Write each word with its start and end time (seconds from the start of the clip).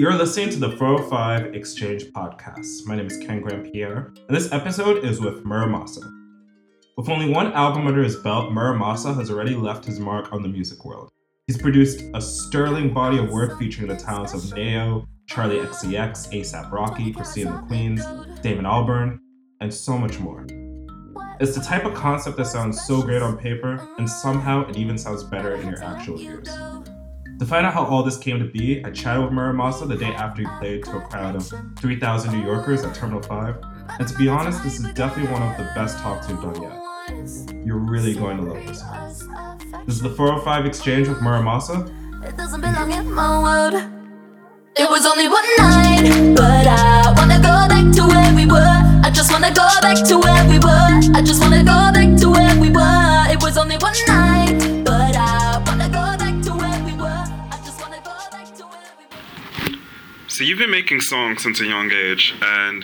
You're 0.00 0.14
listening 0.14 0.48
to 0.48 0.58
the 0.58 0.72
405 0.78 1.54
Exchange 1.54 2.04
podcast. 2.04 2.86
My 2.86 2.96
name 2.96 3.06
is 3.06 3.18
Ken 3.18 3.42
Grand-Pierre, 3.42 4.14
and 4.28 4.34
this 4.34 4.50
episode 4.50 5.04
is 5.04 5.20
with 5.20 5.44
Mura 5.44 5.66
Masa. 5.66 6.10
With 6.96 7.10
only 7.10 7.30
one 7.30 7.52
album 7.52 7.86
under 7.86 8.02
his 8.02 8.16
belt, 8.16 8.50
Mura 8.50 8.74
Masa 8.74 9.14
has 9.14 9.30
already 9.30 9.54
left 9.54 9.84
his 9.84 10.00
mark 10.00 10.32
on 10.32 10.40
the 10.40 10.48
music 10.48 10.86
world. 10.86 11.10
He's 11.46 11.58
produced 11.58 12.02
a 12.14 12.22
sterling 12.22 12.94
body 12.94 13.18
of 13.18 13.30
work 13.30 13.58
featuring 13.58 13.88
the 13.88 13.96
talents 13.96 14.32
of 14.32 14.56
Nao, 14.56 15.04
Charli 15.30 15.62
XCX, 15.66 16.32
ASAP 16.32 16.72
Rocky, 16.72 17.12
Christina 17.12 17.62
McQueens, 17.68 18.40
Damon 18.40 18.64
Albarn, 18.64 19.18
and 19.60 19.72
so 19.72 19.98
much 19.98 20.18
more. 20.18 20.46
It's 21.40 21.54
the 21.54 21.62
type 21.62 21.84
of 21.84 21.92
concept 21.92 22.38
that 22.38 22.46
sounds 22.46 22.80
so 22.86 23.02
great 23.02 23.20
on 23.20 23.36
paper, 23.36 23.86
and 23.98 24.08
somehow 24.08 24.66
it 24.66 24.78
even 24.78 24.96
sounds 24.96 25.24
better 25.24 25.56
in 25.56 25.68
your 25.68 25.84
actual 25.84 26.18
ears. 26.18 26.48
To 27.40 27.46
find 27.46 27.64
out 27.64 27.72
how 27.72 27.86
all 27.86 28.02
this 28.02 28.18
came 28.18 28.38
to 28.38 28.44
be, 28.44 28.84
I 28.84 28.90
chatted 28.90 29.24
with 29.24 29.32
Mura 29.32 29.54
Masa 29.54 29.88
the 29.88 29.96
day 29.96 30.12
after 30.12 30.42
he 30.42 30.48
played 30.58 30.84
to 30.84 30.98
a 30.98 31.00
crowd 31.00 31.36
of 31.36 31.50
3,000 31.78 32.38
New 32.38 32.44
Yorkers 32.44 32.84
at 32.84 32.94
Terminal 32.94 33.22
5. 33.22 33.56
And 33.98 34.06
to 34.06 34.14
be 34.18 34.28
honest, 34.28 34.62
this 34.62 34.78
is 34.78 34.92
definitely 34.92 35.32
one 35.32 35.42
of 35.42 35.56
the 35.56 35.64
best 35.74 35.96
talks 36.00 36.28
we've 36.28 36.38
done 36.42 36.60
yet. 36.60 37.64
You're 37.64 37.78
really 37.78 38.14
going 38.14 38.36
to 38.36 38.42
love 38.42 38.66
this 38.66 38.84
one. 38.84 39.86
This 39.86 39.94
is 39.94 40.02
the 40.02 40.10
405 40.10 40.66
Exchange 40.66 41.08
with 41.08 41.22
Mura 41.22 41.40
Masa. 41.40 41.88
It 42.28 42.36
doesn't 42.36 42.60
belong 42.60 42.92
in 42.92 43.10
my 43.10 43.42
world. 43.42 43.90
It 44.76 44.90
was 44.90 45.06
only 45.06 45.26
one 45.26 45.44
night, 45.56 46.36
but 46.36 46.66
I 46.66 47.14
wanna 47.16 47.38
go 47.38 47.66
back 47.72 47.90
to 47.96 48.02
where 48.06 48.34
we 48.34 48.44
were. 48.44 49.00
I 49.02 49.10
just 49.10 49.32
wanna 49.32 49.48
go 49.48 49.66
back 49.80 49.96
to 49.96 50.18
where 50.18 50.44
we 50.46 50.58
were. 50.58 51.16
I 51.16 51.22
just 51.24 51.40
wanna 51.40 51.64
go 51.64 51.88
back 51.90 52.20
to 52.20 52.30
where 52.30 52.60
we 52.60 52.68
were. 52.68 53.32
It 53.32 53.42
was 53.42 53.56
only 53.56 53.78
one 53.78 53.96
night, 54.06 54.60
So 60.40 60.44
you've 60.44 60.58
been 60.58 60.70
making 60.70 61.02
songs 61.02 61.42
since 61.42 61.60
a 61.60 61.66
young 61.66 61.92
age, 61.92 62.34
and 62.40 62.82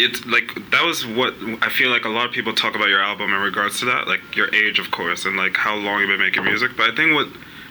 it's 0.00 0.26
like 0.26 0.52
that 0.72 0.84
was 0.84 1.06
what 1.06 1.34
I 1.62 1.68
feel 1.68 1.88
like 1.88 2.04
a 2.04 2.08
lot 2.08 2.26
of 2.26 2.32
people 2.32 2.52
talk 2.52 2.74
about 2.74 2.88
your 2.88 3.00
album 3.00 3.32
in 3.32 3.38
regards 3.40 3.78
to 3.78 3.84
that, 3.84 4.08
like 4.08 4.34
your 4.34 4.52
age, 4.52 4.80
of 4.80 4.90
course, 4.90 5.24
and 5.24 5.36
like 5.36 5.56
how 5.56 5.76
long 5.76 6.00
you've 6.00 6.08
been 6.08 6.18
making 6.18 6.42
music. 6.42 6.72
But 6.76 6.90
I 6.90 6.96
think 6.96 7.14
what 7.14 7.28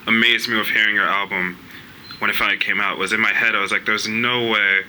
amazed 0.07 0.47
me 0.47 0.55
with 0.55 0.69
hearing 0.69 0.95
your 0.95 1.03
album 1.03 1.57
when 2.19 2.29
it 2.29 2.37
finally 2.37 2.59
came 2.59 2.79
out 2.79 2.97
was 2.97 3.11
in 3.11 3.19
my 3.19 3.33
head. 3.33 3.55
I 3.55 3.59
was 3.59 3.73
like, 3.73 3.83
"There's 3.85 4.07
no 4.07 4.47
way 4.47 4.83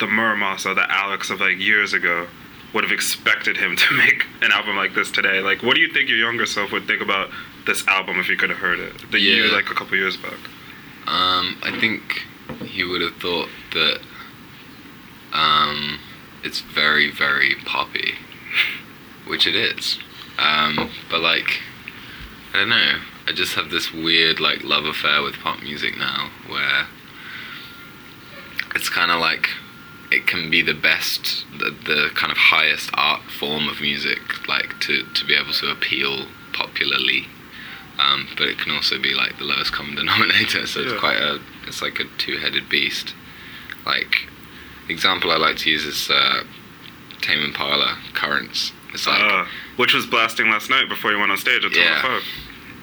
the 0.00 0.08
Mura 0.08 0.34
Masa, 0.34 0.74
the 0.74 0.92
Alex 0.92 1.30
of 1.30 1.38
like 1.38 1.60
years 1.60 1.92
ago, 1.92 2.26
would 2.74 2.82
have 2.82 2.92
expected 2.92 3.56
him 3.58 3.76
to 3.82 3.94
make 3.96 4.26
an 4.40 4.50
album 4.50 4.74
like 4.74 4.92
this 4.96 5.12
today." 5.12 5.38
Like, 5.40 5.62
what 5.62 5.76
do 5.76 5.82
you 5.82 5.92
think 5.92 6.08
your 6.08 6.18
younger 6.18 6.46
self 6.46 6.72
would 6.72 6.88
think 6.88 7.00
about 7.00 7.30
this 7.64 7.86
album 7.86 8.18
if 8.18 8.28
you 8.28 8.36
could 8.36 8.50
have 8.50 8.58
heard 8.58 8.80
it? 8.80 8.92
The 9.12 9.20
you 9.20 9.44
Yeah. 9.44 9.52
like 9.52 9.70
a 9.70 9.74
couple 9.74 9.96
years 9.96 10.16
back. 10.16 10.34
Um, 11.06 11.58
I 11.62 11.76
think 11.80 12.24
he 12.60 12.84
would 12.84 13.00
have 13.00 13.16
thought 13.16 13.48
that 13.72 14.00
um, 15.32 15.98
it's 16.44 16.60
very, 16.60 17.10
very 17.10 17.54
poppy, 17.64 18.14
which 19.26 19.46
it 19.46 19.54
is. 19.54 19.98
Um, 20.38 20.90
but 21.10 21.20
like, 21.20 21.60
I 22.52 22.58
don't 22.58 22.68
know. 22.68 23.00
I 23.26 23.32
just 23.32 23.54
have 23.54 23.70
this 23.70 23.92
weird 23.92 24.40
like 24.40 24.64
love 24.64 24.84
affair 24.84 25.22
with 25.22 25.36
pop 25.36 25.62
music 25.62 25.96
now, 25.96 26.30
where 26.48 26.86
it's 28.74 28.88
kind 28.88 29.10
of 29.10 29.20
like 29.20 29.48
it 30.10 30.26
can 30.26 30.50
be 30.50 30.60
the 30.60 30.74
best, 30.74 31.46
the, 31.56 31.70
the 31.70 32.10
kind 32.14 32.32
of 32.32 32.36
highest 32.36 32.90
art 32.94 33.22
form 33.38 33.68
of 33.68 33.80
music, 33.80 34.48
like 34.48 34.80
to 34.80 35.04
to 35.04 35.24
be 35.24 35.34
able 35.34 35.52
to 35.52 35.70
appeal 35.70 36.26
popularly 36.52 37.28
um, 38.02 38.26
but 38.36 38.48
it 38.48 38.58
can 38.58 38.72
also 38.72 38.98
be 39.00 39.14
like 39.14 39.38
the 39.38 39.44
lowest 39.44 39.72
common 39.72 39.94
denominator. 40.02 40.66
So 40.66 40.80
Yeah. 40.80 40.90
it's 40.90 41.00
quite 41.00 41.16
a, 41.18 41.40
it's 41.66 41.82
like 41.82 42.00
a 42.00 42.04
two-headed 42.18 42.68
beast. 42.68 43.14
Like, 43.86 44.28
example 44.88 45.30
I 45.30 45.36
like 45.36 45.56
to 45.58 45.70
use 45.70 45.84
is 45.84 46.10
uh, 46.10 46.42
Tame 47.20 47.40
Impala 47.44 47.98
Currents. 48.14 48.72
It's 48.92 49.06
like 49.06 49.20
Uh, 49.22 49.44
which 49.76 49.94
was 49.94 50.06
blasting 50.06 50.50
last 50.50 50.68
night 50.70 50.88
before 50.88 51.12
you 51.12 51.18
went 51.18 51.30
on 51.32 51.38
stage 51.38 51.64
at 51.64 51.74
Yeah. 51.74 52.00
12 52.00 52.22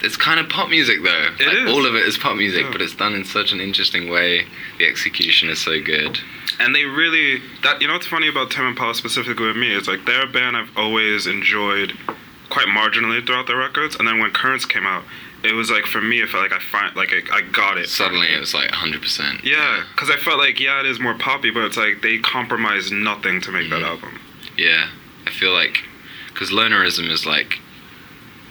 it's 0.02 0.16
kind 0.16 0.40
of 0.40 0.48
pop 0.48 0.70
music 0.70 1.04
though. 1.04 1.28
It 1.40 1.46
like, 1.46 1.58
is. 1.58 1.70
All 1.70 1.86
of 1.86 1.94
it 1.94 2.06
is 2.08 2.18
pop 2.18 2.38
music, 2.38 2.64
Yeah. 2.64 2.72
but 2.72 2.82
it's 2.82 2.96
done 2.96 3.14
in 3.14 3.26
such 3.26 3.52
an 3.52 3.60
interesting 3.60 4.08
way. 4.10 4.48
The 4.78 4.86
execution 4.86 5.50
is 5.50 5.60
so 5.60 5.82
good. 5.82 6.18
And 6.58 6.74
they 6.74 6.86
really 6.86 7.42
that 7.64 7.82
you 7.82 7.88
know 7.88 7.94
what's 7.96 8.08
funny 8.08 8.30
about 8.30 8.50
Tame 8.50 8.66
Impala 8.68 8.96
specifically 8.96 9.48
with 9.48 9.58
me 9.58 9.74
is 9.74 9.90
like 9.90 10.06
they're 10.06 10.24
a 10.24 10.28
band 10.28 10.56
I've 10.56 10.72
always 10.78 11.28
enjoyed 11.28 11.98
quite 12.50 12.68
marginally 12.68 13.26
throughout 13.26 13.48
the 13.48 13.56
records, 13.56 13.96
and 13.96 14.08
then 14.08 14.20
when 14.20 14.32
Currents 14.32 14.66
came 14.66 14.86
out, 14.86 15.04
it 15.44 15.54
was 15.54 15.70
like 15.72 15.86
for 15.86 16.02
me 16.02 16.22
it 16.22 16.28
felt 16.30 16.44
like 16.44 16.52
I 16.54 16.60
find 16.60 16.96
like 16.96 17.12
I, 17.14 17.38
I 17.38 17.42
got 17.42 17.78
it. 17.78 17.88
Suddenly 17.90 18.28
it 18.28 18.40
was 18.40 18.54
like 18.54 18.70
100%. 18.72 19.44
Yeah, 19.44 19.84
because 19.94 20.10
I 20.10 20.18
felt 20.18 20.38
like 20.40 20.60
yeah 20.60 20.80
it 20.82 20.86
is 20.86 21.00
more 21.00 21.14
poppy, 21.14 21.50
but 21.52 21.64
it's 21.64 21.78
like 21.78 22.02
they 22.02 22.18
compromise 22.18 22.92
nothing 22.92 23.40
to 23.42 23.52
make 23.52 23.70
that 23.70 23.82
Mhm. 23.82 23.88
album. 23.88 24.20
Yeah, 24.58 24.90
I 25.26 25.30
feel 25.32 25.54
like 25.54 25.84
because 26.28 26.50
Lonerism 26.52 27.10
is 27.10 27.26
like 27.26 27.60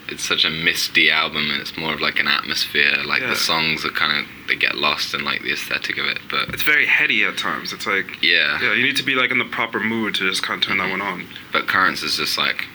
it's 0.07 0.23
such 0.27 0.43
a 0.43 0.49
misty 0.49 1.11
album 1.11 1.51
and 1.51 1.61
it's 1.61 1.77
more 1.77 1.93
of 1.93 2.01
like 2.01 2.19
an 2.19 2.27
atmosphere. 2.27 3.03
Like 3.05 3.21
Yeah. 3.21 3.27
the 3.27 3.35
songs 3.35 3.85
are 3.85 3.91
kind 3.91 4.17
of 4.17 4.25
they 4.47 4.55
get 4.55 4.75
lost 4.75 5.13
in 5.13 5.23
like 5.23 5.43
the 5.43 5.51
aesthetic 5.53 5.99
of 5.99 6.07
it. 6.07 6.17
But 6.27 6.49
It's 6.49 6.63
very 6.63 6.87
heady 6.87 7.23
at 7.23 7.37
times. 7.37 7.71
It's 7.73 7.85
like 7.85 8.23
yeah, 8.23 8.57
yeah, 8.59 8.73
you 8.73 8.81
need 8.83 8.95
to 8.95 9.03
be 9.03 9.13
like 9.13 9.29
in 9.29 9.37
the 9.37 9.45
proper 9.45 9.79
mood 9.79 10.15
to 10.15 10.27
just 10.27 10.41
kind 10.41 10.59
of 10.59 10.67
turn 10.67 10.77
that 10.79 10.89
one 10.89 11.01
on. 11.01 11.27
but 11.51 11.67
Currents 11.67 12.01
is 12.01 12.17
just 12.17 12.35
like 12.39 12.65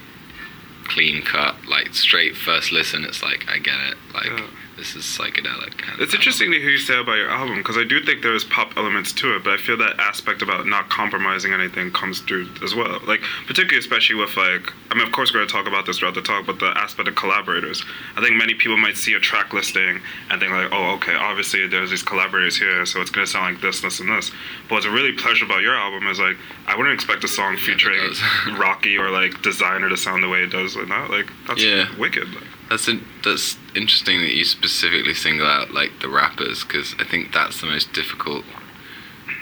clean 0.85 1.23
cut, 1.23 1.57
like 1.67 1.95
straight 1.95 2.37
first 2.37 2.73
listen. 2.73 3.05
It's 3.05 3.23
like 3.23 3.47
I 3.49 3.59
get 3.59 3.79
it. 3.91 3.97
Like 4.13 4.27
Yeah. 4.27 4.47
This 4.77 4.97
is 4.97 5.05
psychedelic. 5.05 5.79
kind 5.79 5.95
of 5.95 6.01
It's 6.01 6.15
interesting 6.15 6.51
to 6.51 6.59
hear 6.59 6.71
you 6.71 6.79
say 6.79 6.99
about 6.99 7.15
your 7.17 7.31
album 7.31 7.59
because 7.59 7.77
I 7.79 7.85
do 7.85 8.03
think 8.03 8.23
there's 8.23 8.45
pop 8.45 8.77
elements 8.77 9.13
to 9.13 9.37
it, 9.37 9.45
but 9.45 9.53
I 9.53 9.57
feel 9.57 9.77
that 9.79 10.01
aspect 10.01 10.43
about 10.43 10.67
not 10.67 10.89
compromising 10.91 11.53
anything 11.53 11.93
comes 11.93 12.21
through 12.21 12.49
as 12.63 12.75
well. 12.75 13.01
Like 13.07 13.21
particularly, 13.47 13.79
especially 13.79 14.17
with 14.17 14.37
like, 14.37 14.73
I 14.91 14.95
mean, 14.95 15.07
of 15.07 15.13
course 15.13 15.33
we're 15.33 15.41
gonna 15.41 15.51
talk 15.51 15.67
about 15.69 15.87
this 15.87 15.99
throughout 15.99 16.15
the 16.15 16.23
talk, 16.23 16.47
but 16.47 16.59
the 16.59 16.77
aspect 16.77 17.09
of 17.09 17.15
collaborators. 17.15 17.85
I 18.17 18.21
think 18.21 18.35
many 18.37 18.55
people 18.55 18.77
might 18.77 18.97
see 18.97 19.15
a 19.15 19.21
track 19.21 19.53
listing 19.53 20.01
and 20.31 20.41
think 20.41 20.53
like, 20.53 20.69
oh, 20.73 20.95
okay, 20.97 21.15
obviously 21.15 21.67
there's 21.69 21.91
these 21.91 22.03
collaborators 22.03 22.57
here, 22.57 22.85
so 22.85 23.01
it's 23.01 23.11
gonna 23.11 23.27
sound 23.27 23.55
like 23.55 23.63
this, 23.63 23.81
this, 23.81 24.01
and 24.01 24.09
this. 24.09 24.31
But 24.69 24.75
what's 24.77 24.87
really 24.87 25.13
pleasure 25.13 25.45
about 25.45 25.63
your 25.63 25.75
album 25.77 26.07
is 26.09 26.19
like, 26.19 26.37
I 26.67 26.77
wouldn't 26.77 26.95
expect 26.95 27.23
a 27.25 27.29
song 27.29 27.57
featuring 27.57 27.99
does. 28.01 28.21
Rocky 28.59 28.99
or 28.99 29.11
like 29.11 29.33
Desiigner 29.43 29.89
to 29.89 29.97
sound 29.97 30.23
the 30.23 30.29
way 30.29 30.43
it 30.43 30.51
does 30.51 30.77
like 30.77 30.89
that. 30.89 31.11
Like 31.11 31.31
that's 31.47 31.63
Yeah. 31.63 31.87
wicked. 31.97 32.33
Like, 32.35 32.45
That's 32.69 32.89
in, 32.89 33.05
that's 33.23 33.59
interesting 33.75 34.21
that 34.21 34.35
you 34.35 34.45
specifically 34.45 35.15
single 35.15 35.47
out 35.47 35.73
like 35.73 36.01
the 36.01 36.09
rappers 36.09 36.65
because 36.65 36.95
I 36.99 37.05
think 37.05 37.33
that's 37.33 37.61
the 37.61 37.67
most 37.67 37.93
difficult. 37.93 38.45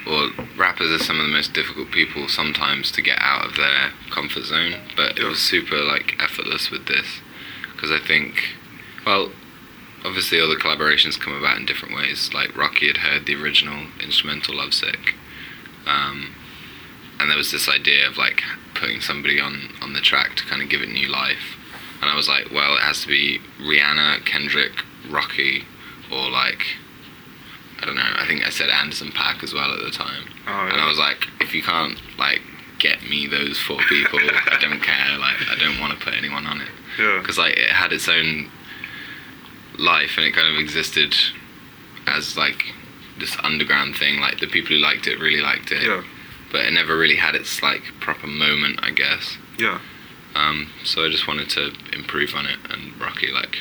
Or 0.07 0.31
rappers 0.57 0.91
are 0.91 1.03
some 1.03 1.21
of 1.21 1.27
the 1.27 1.33
most 1.33 1.53
difficult 1.53 1.93
people 1.93 2.29
sometimes 2.29 2.91
to 2.93 3.03
get 3.03 3.19
out 3.21 3.47
of 3.47 3.57
their 3.57 3.93
comfort 4.11 4.45
zone. 4.45 4.75
But 4.97 5.19
it 5.19 5.25
was 5.25 5.39
super 5.39 5.77
like 5.77 6.21
effortless 6.21 6.71
with 6.71 6.87
this 6.87 7.21
because 7.73 7.93
I 7.93 8.05
think, 8.05 8.57
well, 9.07 9.31
obviously 10.05 10.41
all 10.41 10.49
the 10.49 10.57
collaborations 10.57 11.19
come 11.19 11.35
about 11.35 11.59
in 11.59 11.67
different 11.67 11.95
ways. 11.95 12.31
Like 12.33 12.57
Rocky 12.57 12.87
had 12.89 12.99
heard 12.99 13.27
the 13.27 13.35
original 13.35 13.87
instrumental 14.01 14.57
"Lovesick," 14.57 15.15
um, 15.87 16.35
and 17.19 17.31
there 17.31 17.37
was 17.37 17.53
this 17.53 17.69
idea 17.69 18.07
of 18.09 18.17
like 18.17 18.43
putting 18.75 19.01
somebody 19.01 19.41
on 19.41 19.71
on 19.81 19.93
the 19.93 20.01
track 20.01 20.37
to 20.37 20.45
kind 20.45 20.63
of 20.63 20.69
give 20.69 20.83
it 20.83 20.89
new 20.89 21.09
life. 21.09 21.57
And 22.03 22.11
I 22.11 22.17
was 22.17 22.29
like, 22.29 22.51
well, 22.53 22.75
it 22.77 22.81
has 22.81 23.01
to 23.03 23.09
be 23.09 23.41
Rihanna, 23.61 24.27
Kendrick, 24.27 24.73
Rocky, 25.09 25.65
or 26.11 26.29
like, 26.31 26.67
I 27.81 27.87
don't 27.87 27.95
know. 27.97 28.03
I 28.17 28.27
think 28.27 28.45
I 28.47 28.51
said 28.51 28.69
Anderson 28.69 29.09
.Paak 29.13 29.43
as 29.43 29.55
well 29.55 29.73
at 29.73 29.79
the 29.81 29.91
time. 29.91 30.25
oh 30.47 30.51
yeah. 30.51 30.73
And 30.73 30.81
I 30.81 30.89
was 30.89 30.99
like, 30.99 31.29
if 31.41 31.55
you 31.55 31.63
can't 31.63 31.97
like 32.19 32.41
get 32.79 33.03
me 33.05 33.27
those 33.29 33.57
four 33.59 33.79
people, 33.89 34.19
I 34.21 34.59
don't 34.61 34.81
care. 34.83 35.17
Like, 35.19 35.37
I 35.49 35.55
don't 35.59 35.81
want 35.81 35.97
to 35.99 36.05
put 36.05 36.15
anyone 36.15 36.45
on 36.47 36.61
it 36.61 36.69
yeah. 36.99 37.19
because 37.21 37.39
like 37.39 37.57
it 37.57 37.71
had 37.71 37.93
its 37.93 38.09
own 38.09 38.51
life 39.79 40.13
and 40.17 40.27
it 40.27 40.33
kind 40.35 40.53
of 40.53 40.61
existed 40.61 41.15
as 42.07 42.37
like 42.37 42.65
this 43.19 43.37
underground 43.43 43.97
thing. 43.97 44.21
Like 44.21 44.41
the 44.41 44.47
people 44.49 44.75
who 44.75 44.83
liked 44.83 45.07
it 45.07 45.19
really 45.21 45.41
liked 45.41 45.71
it, 45.73 45.83
Yeah. 45.83 46.03
but 46.51 46.65
it 46.65 46.73
never 46.73 46.97
really 46.97 47.17
had 47.17 47.35
its 47.35 47.63
like 47.63 47.83
proper 48.01 48.27
moment, 48.27 48.81
I 48.83 48.91
guess. 48.91 49.37
Yeah. 49.59 49.79
Um, 50.35 50.71
so 50.85 51.05
I 51.05 51.11
just 51.11 51.29
wanted 51.29 51.51
to 51.51 51.73
improve 51.93 52.35
on 52.35 52.47
it, 52.47 52.59
and 52.71 52.99
Rocky 53.01 53.31
like 53.31 53.59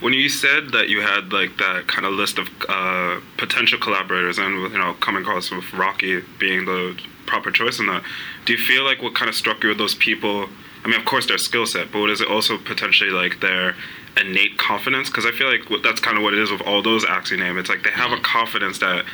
When 0.00 0.12
you 0.12 0.28
said 0.28 0.70
that 0.70 0.88
you 0.88 1.00
had 1.00 1.32
like 1.32 1.56
that 1.58 1.88
kind 1.88 2.06
of 2.06 2.12
list 2.12 2.38
of 2.38 2.48
uh, 2.68 3.20
potential 3.36 3.78
collaborators, 3.78 4.38
and 4.38 4.72
you 4.72 4.78
know, 4.78 4.94
coming 4.94 5.22
across 5.22 5.50
with 5.50 5.72
Rocky 5.72 6.22
being 6.38 6.64
the 6.66 6.98
proper 7.26 7.50
choice 7.50 7.78
in 7.78 7.86
that, 7.86 8.02
do 8.44 8.52
you 8.52 8.58
feel 8.58 8.84
like 8.84 9.02
what 9.02 9.14
kind 9.14 9.28
of 9.28 9.34
struck 9.34 9.62
you 9.62 9.70
with 9.70 9.78
those 9.78 9.94
people? 9.94 10.48
I 10.84 10.88
mean, 10.88 10.98
of 10.98 11.04
course, 11.04 11.26
their 11.26 11.38
skill 11.38 11.66
set, 11.66 11.90
but 11.90 12.08
is 12.08 12.20
it 12.20 12.28
also 12.28 12.56
potentially 12.56 13.10
like 13.10 13.40
their 13.40 13.74
innate 14.16 14.56
confidence? 14.58 15.08
Because 15.08 15.26
I 15.26 15.32
feel 15.32 15.48
like 15.50 15.82
that's 15.82 16.00
kind 16.00 16.16
of 16.16 16.22
what 16.22 16.32
it 16.32 16.40
is 16.40 16.50
with 16.50 16.62
all 16.62 16.82
those 16.82 17.04
acts 17.04 17.30
you 17.30 17.36
name. 17.36 17.58
It's 17.58 17.68
like 17.68 17.82
they 17.82 17.90
have 17.90 18.12
a 18.12 18.20
confidence 18.20 18.78
that 18.78 19.04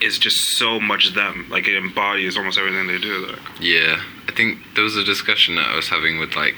is 0.00 0.18
just 0.18 0.56
so 0.56 0.80
much 0.80 1.14
them. 1.14 1.46
Like 1.50 1.66
it 1.68 1.76
embodies 1.76 2.36
almost 2.36 2.58
everything 2.58 2.86
they 2.86 2.98
do. 2.98 3.26
Like, 3.26 3.38
Yeah, 3.60 4.02
I 4.28 4.32
think 4.32 4.58
there 4.74 4.84
was 4.84 4.96
a 4.96 5.04
discussion 5.04 5.56
that 5.56 5.68
I 5.68 5.76
was 5.76 5.88
having 5.88 6.18
with 6.18 6.36
like 6.36 6.56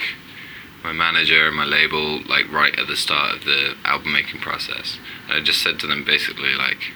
my 0.83 0.93
manager 0.93 1.47
and 1.47 1.57
my 1.57 1.65
label, 1.65 2.23
like 2.25 2.51
right 2.53 2.79
at 2.79 2.87
the 2.87 2.97
start 2.97 3.37
of 3.37 3.45
the 3.45 3.75
album 3.85 4.13
making 4.13 4.41
process. 4.41 4.99
And 5.29 5.37
I 5.37 5.41
just 5.41 5.63
said 5.63 5.79
to 5.81 5.87
them 5.87 6.05
basically 6.05 6.55
like, 6.55 6.93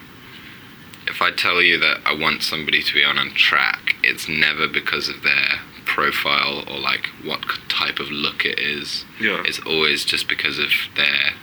if 1.07 1.21
I 1.21 1.31
tell 1.31 1.61
you 1.61 1.77
that 1.79 1.99
I 2.05 2.15
want 2.15 2.43
somebody 2.43 2.81
to 2.81 2.93
be 2.93 3.03
on 3.03 3.17
a 3.17 3.29
track, 3.31 3.95
it's 4.03 4.27
never 4.29 4.67
because 4.67 5.09
of 5.09 5.21
their 5.21 5.59
profile 5.85 6.63
or 6.67 6.79
like 6.79 7.07
what 7.23 7.41
type 7.69 7.99
of 7.99 8.09
look 8.09 8.45
it 8.45 8.57
is. 8.57 9.05
Yeah. 9.19 9.43
It's 9.45 9.59
always 9.59 10.05
just 10.05 10.27
because 10.27 10.59
of 10.59 10.69
their 10.95 11.33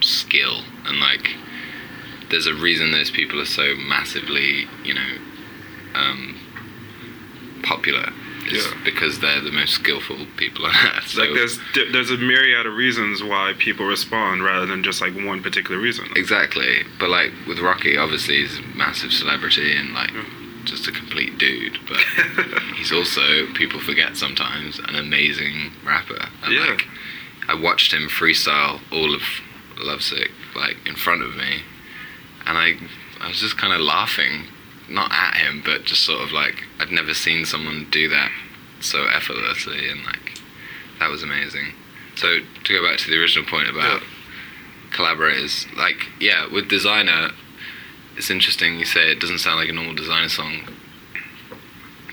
skill 0.00 0.62
and 0.84 0.98
like 1.00 1.34
there's 2.30 2.46
a 2.46 2.54
reason 2.54 2.90
those 2.92 3.10
people 3.10 3.40
are 3.40 3.44
so 3.46 3.74
massively, 3.76 4.66
you 4.84 4.94
know, 4.94 5.12
um, 5.94 6.36
popular. 7.62 8.12
It's 8.48 8.64
Yeah. 8.64 8.74
because 8.84 9.18
they're 9.18 9.40
the 9.40 9.50
most 9.50 9.72
skillful 9.74 10.24
people 10.36 10.66
on 10.66 10.72
earth. 10.96 11.08
So 11.08 11.20
like 11.22 11.34
there's 11.34 11.58
there's 11.92 12.10
a 12.10 12.16
myriad 12.16 12.64
of 12.66 12.74
reasons 12.74 13.22
why 13.22 13.54
people 13.58 13.86
respond 13.86 14.44
rather 14.44 14.66
than 14.66 14.84
just 14.84 15.00
like 15.00 15.14
one 15.16 15.42
particular 15.42 15.80
reason. 15.80 16.06
Exactly, 16.14 16.84
but 17.00 17.08
like 17.10 17.32
with 17.48 17.58
Rocky, 17.58 17.96
obviously 17.96 18.36
he's 18.42 18.58
a 18.58 18.62
massive 18.76 19.12
celebrity 19.12 19.76
and 19.76 19.94
like 19.94 20.10
Hmm. 20.10 20.64
just 20.64 20.86
a 20.86 20.92
complete 20.92 21.38
dude. 21.38 21.78
But 21.88 21.98
he's 22.76 22.92
also 22.92 23.46
people 23.54 23.80
forget 23.80 24.16
sometimes 24.16 24.78
an 24.78 24.94
amazing 24.94 25.72
rapper. 25.84 26.28
And 26.44 26.52
Yeah. 26.54 26.66
like 26.66 26.86
I 27.48 27.54
watched 27.54 27.92
him 27.92 28.08
freestyle 28.08 28.80
all 28.92 29.12
of 29.14 29.22
Lovesick 29.78 30.30
like 30.54 30.76
in 30.86 30.94
front 30.94 31.22
of 31.22 31.34
me, 31.36 31.62
and 32.46 32.56
I 32.58 32.74
I 33.20 33.28
was 33.28 33.40
just 33.40 33.56
kind 33.58 33.72
of 33.72 33.80
laughing, 33.80 34.44
not 34.88 35.10
at 35.12 35.36
him, 35.36 35.62
but 35.64 35.84
just 35.84 36.02
sort 36.04 36.22
of 36.22 36.32
like 36.32 36.64
I'd 36.80 36.90
never 36.92 37.14
seen 37.14 37.44
someone 37.44 37.86
do 37.90 38.08
that 38.08 38.30
so 38.80 39.06
effortlessly, 39.06 39.88
and 39.88 40.04
like 40.04 40.38
that 41.00 41.08
was 41.10 41.22
amazing. 41.22 41.72
So 42.14 42.38
to 42.64 42.72
go 42.72 42.82
back 42.86 42.98
to 43.00 43.10
the 43.10 43.18
original 43.18 43.44
point 43.48 43.68
about 43.68 44.00
Yeah. 44.00 44.06
collaborators, 44.92 45.66
like 45.76 46.08
yeah, 46.20 46.46
with 46.52 46.68
desiigner, 46.70 47.32
it's 48.16 48.30
interesting. 48.30 48.78
You 48.78 48.84
say 48.86 49.10
it 49.10 49.20
doesn't 49.20 49.38
sound 49.38 49.58
like 49.60 49.68
a 49.68 49.72
normal 49.72 49.94
desiigner 49.94 50.30
song 50.30 50.68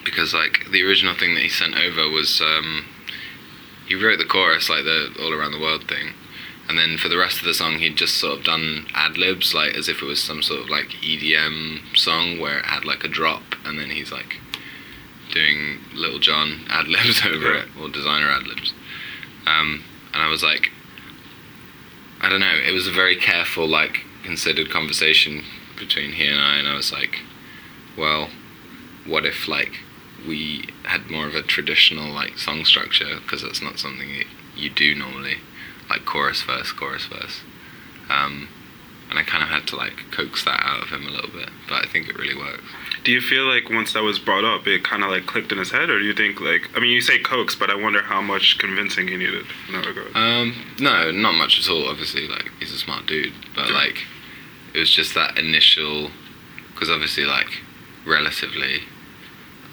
because 0.03 0.33
like 0.33 0.65
the 0.71 0.83
original 0.83 1.15
thing 1.15 1.33
that 1.36 1.41
he 1.44 1.50
sent 1.50 1.75
over 1.75 2.09
was 2.09 2.41
um, 2.41 2.86
he 3.88 3.95
wrote 3.95 4.18
the 4.18 4.25
chorus 4.25 4.69
like 4.69 4.83
the 4.83 5.15
all 5.21 5.33
around 5.33 5.51
the 5.53 5.59
world 5.59 5.88
thing, 5.88 6.13
and 6.69 6.77
then 6.77 6.98
for 6.98 7.10
the 7.10 7.18
rest 7.18 7.39
of 7.39 7.45
the 7.45 7.54
song 7.54 7.80
he'd 7.80 7.95
just 7.98 8.15
sort 8.18 8.39
of 8.39 8.44
done 8.45 8.86
ad 8.94 9.18
libs 9.18 9.54
like 9.54 9.75
as 9.75 9.88
if 9.89 10.01
it 10.01 10.06
was 10.06 10.21
some 10.24 10.42
sort 10.42 10.62
of 10.62 10.69
like 10.69 10.88
EDM 11.01 11.95
song 11.95 12.39
where 12.39 12.60
it 12.60 12.65
had 12.65 12.86
like 12.86 13.04
a 13.04 13.07
drop, 13.10 13.44
and 13.65 13.77
then 13.80 13.89
he's 13.89 14.12
like 14.12 14.38
doing 15.31 15.80
Lil 15.94 16.19
Jon 16.19 16.62
ad 16.69 16.88
libs 16.88 17.25
over 17.25 17.54
Yeah. 17.54 17.62
it 17.63 17.68
or 17.80 17.88
desiigner 17.89 18.31
ad 18.36 18.48
libs, 18.48 18.74
um, 19.48 19.83
and 20.13 20.21
I 20.24 20.27
was 20.30 20.44
like. 20.44 20.71
I 22.21 22.30
don't 22.30 22.39
know. 22.39 22.56
It 22.56 22.71
was 22.71 22.88
a 22.88 22.92
very 22.92 23.18
careful, 23.18 23.68
like 23.68 24.06
considered 24.24 24.69
conversation 24.69 25.44
between 25.77 26.13
he 26.13 26.25
and 26.25 26.39
I, 26.39 26.56
and 26.56 26.69
I 26.69 26.74
was 26.74 26.89
like, 26.89 27.19
well, 27.98 28.30
what 29.06 29.25
if 29.25 29.50
like 29.50 29.80
we 30.25 30.69
had 30.86 31.12
more 31.12 31.27
of 31.27 31.36
a 31.36 31.42
traditional 31.42 32.13
like 32.13 32.38
song 32.38 32.63
structure 32.63 33.18
because 33.21 33.42
that's 33.42 33.62
not 33.62 33.77
something 33.77 34.07
you, 34.10 34.24
you 34.56 34.69
do 34.69 34.95
normally, 34.95 35.39
like 35.93 36.05
chorus 36.05 36.41
verse, 36.41 36.71
chorus 36.71 37.05
verse. 37.05 37.41
Um, 38.09 38.47
and 39.09 39.19
I 39.19 39.23
kind 39.23 39.43
of 39.43 39.49
had 39.49 39.67
to 39.67 39.75
like 39.75 39.93
coax 40.11 40.43
that 40.45 40.59
out 40.63 40.81
of 40.81 40.89
him 40.89 41.05
a 41.07 41.11
little 41.11 41.29
bit, 41.29 41.49
but 41.69 41.85
I 41.85 41.87
think 41.87 42.09
it 42.09 42.17
really 42.17 42.35
works. 42.35 42.63
Do 43.03 43.11
you 43.11 43.21
feel 43.21 43.45
like 43.45 43.69
once 43.69 43.93
that 43.93 44.01
was 44.01 44.17
brought 44.17 44.43
up, 44.43 44.65
it 44.65 44.83
kind 44.83 45.03
of 45.03 45.11
like 45.11 45.25
clicked 45.27 45.51
in 45.51 45.57
his 45.59 45.69
head, 45.71 45.89
or 45.89 45.99
do 45.99 46.05
you 46.05 46.13
think 46.13 46.39
like 46.41 46.69
I 46.75 46.79
mean 46.79 46.89
you 46.91 47.01
say 47.01 47.19
coax, 47.19 47.53
but 47.55 47.69
I 47.69 47.75
wonder 47.75 48.01
how 48.01 48.21
much 48.21 48.57
convincing 48.59 49.07
he 49.09 49.17
needed 49.17 49.45
in 49.67 49.73
that 49.75 49.85
regard. 49.85 50.15
Um, 50.15 50.55
no, 50.79 51.11
not 51.11 51.33
much 51.33 51.59
at 51.59 51.69
all. 51.69 51.87
Obviously, 51.87 52.27
like 52.27 52.49
he's 52.59 52.71
a 52.73 52.77
smart 52.77 53.05
dude, 53.05 53.33
but 53.55 53.67
Yeah. 53.69 53.73
like 53.75 53.97
it 54.73 54.79
was 54.79 54.89
just 54.89 55.13
that 55.13 55.37
initial, 55.37 56.09
because 56.73 56.89
obviously, 56.89 57.25
like 57.25 57.61
relatively, 58.07 58.79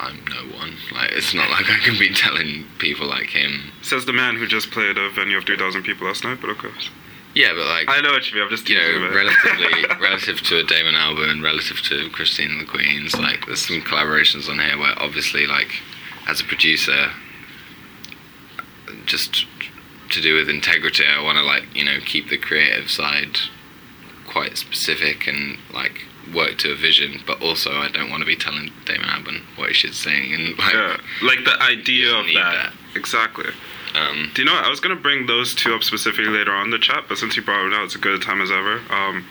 I'm 0.01 0.25
no 0.25 0.57
one. 0.57 0.77
Like 0.93 1.13
it's 1.13 1.35
not 1.35 1.51
like 1.51 1.69
I 1.69 1.79
can 1.79 1.99
be 1.99 2.13
telling 2.15 2.65
people 2.79 3.07
like 3.07 3.29
him. 3.29 3.73
Says 3.83 4.07
the 4.07 4.13
man 4.13 4.37
who 4.37 4.47
just 4.47 4.71
played 4.71 4.97
a 4.97 5.11
venue 5.11 5.37
of 5.37 5.45
3,000 5.45 5.83
people 5.83 6.07
last 6.07 6.25
night, 6.25 6.39
but 6.41 6.49
of 6.49 6.59
course. 6.59 6.89
Yeah, 7.35 7.53
but 7.55 7.67
like 7.67 7.89
I 7.89 8.01
know 8.01 8.13
what 8.13 8.29
you 8.29 8.37
mean. 8.37 8.45
I'm 8.45 8.51
just 8.51 8.69
you 8.69 8.77
know, 8.77 9.11
relatively 9.15 9.85
relative 10.01 10.41
to 10.41 10.59
a 10.59 10.65
Damon 10.65 10.95
Albarn, 10.95 11.45
relative 11.45 11.81
to 11.83 12.09
Christine 12.11 12.51
and 12.51 12.61
the 12.61 12.65
Queens, 12.65 13.15
like 13.15 13.47
there's 13.47 13.65
some 13.67 13.83
collaborations 13.83 14.49
on 14.49 14.59
here 14.59 14.79
where 14.79 14.99
obviously 14.99 15.47
like 15.47 15.81
as 16.27 16.41
a 16.41 16.45
producer 16.45 17.11
just 19.07 19.47
to 20.11 20.21
do 20.21 20.35
with 20.35 20.49
integrity, 20.49 21.05
I 21.07 21.23
wanna 21.23 21.43
like, 21.43 21.65
you 21.75 21.85
know, 21.85 21.99
keep 22.05 22.31
the 22.31 22.39
creative 22.39 22.91
side 22.91 23.39
quite 24.27 24.57
specific 24.57 25.29
and 25.29 25.59
like 25.73 26.07
work 26.35 26.59
to 26.59 26.73
a 26.73 26.77
vision, 26.77 27.23
but 27.27 27.41
also 27.43 27.71
I 27.73 27.89
don't 27.89 28.11
want 28.11 28.21
to 28.23 28.27
be 28.27 28.37
telling 28.37 28.71
Damon 28.85 29.09
Albarn 29.09 29.41
what 29.57 29.69
he 29.69 29.75
should 29.75 29.95
sing 29.95 30.33
and 30.33 30.59
like 30.59 30.73
yeah, 30.73 30.97
like 31.23 31.45
the 31.45 31.61
idea 31.63 32.15
of 32.15 32.27
need 32.27 32.37
that. 32.37 32.73
Exactly. 32.95 33.51
um 33.95 34.31
Do 34.35 34.43
you 34.43 34.47
know 34.47 34.55
what? 34.55 34.65
I 34.65 34.71
was 34.71 34.81
gonna 34.81 34.97
bring 34.97 35.27
those 35.27 35.55
two 35.55 35.75
up 35.75 35.83
specifically 35.83 36.31
later 36.31 36.53
on 36.53 36.67
in 36.67 36.71
the 36.71 36.79
chat, 36.79 37.05
but 37.09 37.19
since 37.19 37.37
you 37.37 37.43
brought 37.43 37.67
it 37.67 37.75
out, 37.75 37.85
it's 37.85 37.95
a 37.95 37.99
good 37.99 38.23
time 38.23 38.41
as 38.41 38.51
ever. 38.51 38.81
Um, 38.91 39.25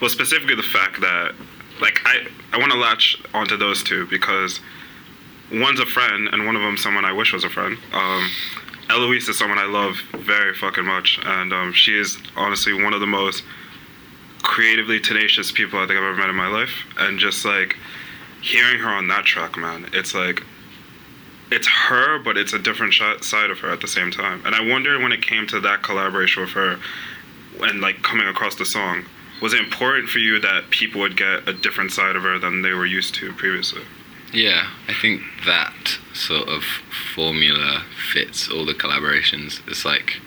well, 0.00 0.10
specifically 0.10 0.56
the 0.56 0.62
fact 0.64 1.00
that, 1.00 1.32
like, 1.80 2.00
I 2.04 2.26
I 2.52 2.58
want 2.58 2.72
to 2.72 2.78
latch 2.78 3.16
onto 3.32 3.56
those 3.56 3.82
two 3.82 4.06
because 4.06 4.60
one's 5.52 5.80
a 5.80 5.86
friend 5.86 6.28
and 6.32 6.44
one 6.46 6.56
of 6.56 6.62
them 6.62 6.76
someone 6.76 7.04
I 7.04 7.12
wish 7.12 7.32
was 7.32 7.44
a 7.44 7.50
friend. 7.50 7.78
Um, 7.92 8.30
Eloise 8.90 9.28
is 9.28 9.38
someone 9.38 9.58
I 9.58 9.64
love 9.64 9.96
very 10.12 10.54
fucking 10.54 10.84
much, 10.84 11.18
and 11.24 11.52
um, 11.52 11.72
she 11.72 11.96
is 11.96 12.18
honestly 12.36 12.72
one 12.72 12.92
of 12.92 13.00
the 13.00 13.06
most 13.06 13.44
creatively 14.42 15.00
tenacious 15.00 15.52
people 15.52 15.78
I 15.78 15.86
think 15.86 15.98
I've 15.98 16.04
ever 16.04 16.16
met 16.16 16.28
in 16.28 16.36
my 16.36 16.48
life, 16.48 16.84
and 16.98 17.18
just 17.18 17.44
like 17.44 17.76
hearing 18.42 18.80
her 18.80 18.88
on 18.88 19.08
that 19.08 19.24
track, 19.24 19.56
man, 19.56 19.88
it's 19.92 20.14
like 20.14 20.42
it's 21.50 21.68
her, 21.68 22.18
but 22.18 22.36
it's 22.36 22.52
a 22.52 22.58
different 22.58 22.94
sh- 22.94 23.20
side 23.20 23.50
of 23.50 23.58
her 23.60 23.70
at 23.70 23.80
the 23.80 23.88
same 23.88 24.10
time. 24.10 24.42
And 24.44 24.54
I 24.54 24.66
wonder 24.66 24.98
when 24.98 25.12
it 25.12 25.22
came 25.22 25.46
to 25.48 25.60
that 25.60 25.82
collaboration 25.82 26.42
with 26.42 26.52
her, 26.52 26.78
and 27.60 27.80
like 27.80 28.02
coming 28.02 28.26
across 28.26 28.54
the 28.56 28.64
song, 28.64 29.04
was 29.40 29.52
it 29.52 29.60
important 29.60 30.08
for 30.08 30.18
you 30.18 30.40
that 30.40 30.70
people 30.70 31.00
would 31.00 31.16
get 31.16 31.48
a 31.48 31.52
different 31.52 31.92
side 31.92 32.16
of 32.16 32.22
her 32.22 32.38
than 32.38 32.62
they 32.62 32.72
were 32.72 32.86
used 32.86 33.14
to 33.16 33.32
previously? 33.32 33.82
Yeah, 34.32 34.70
I 34.88 34.94
think 34.94 35.20
that 35.44 35.98
sort 36.14 36.48
of 36.48 36.64
formula 37.14 37.82
fits 38.12 38.48
all 38.48 38.64
the 38.64 38.72
collaborations. 38.72 39.60
It's 39.68 39.84
like 39.84 40.20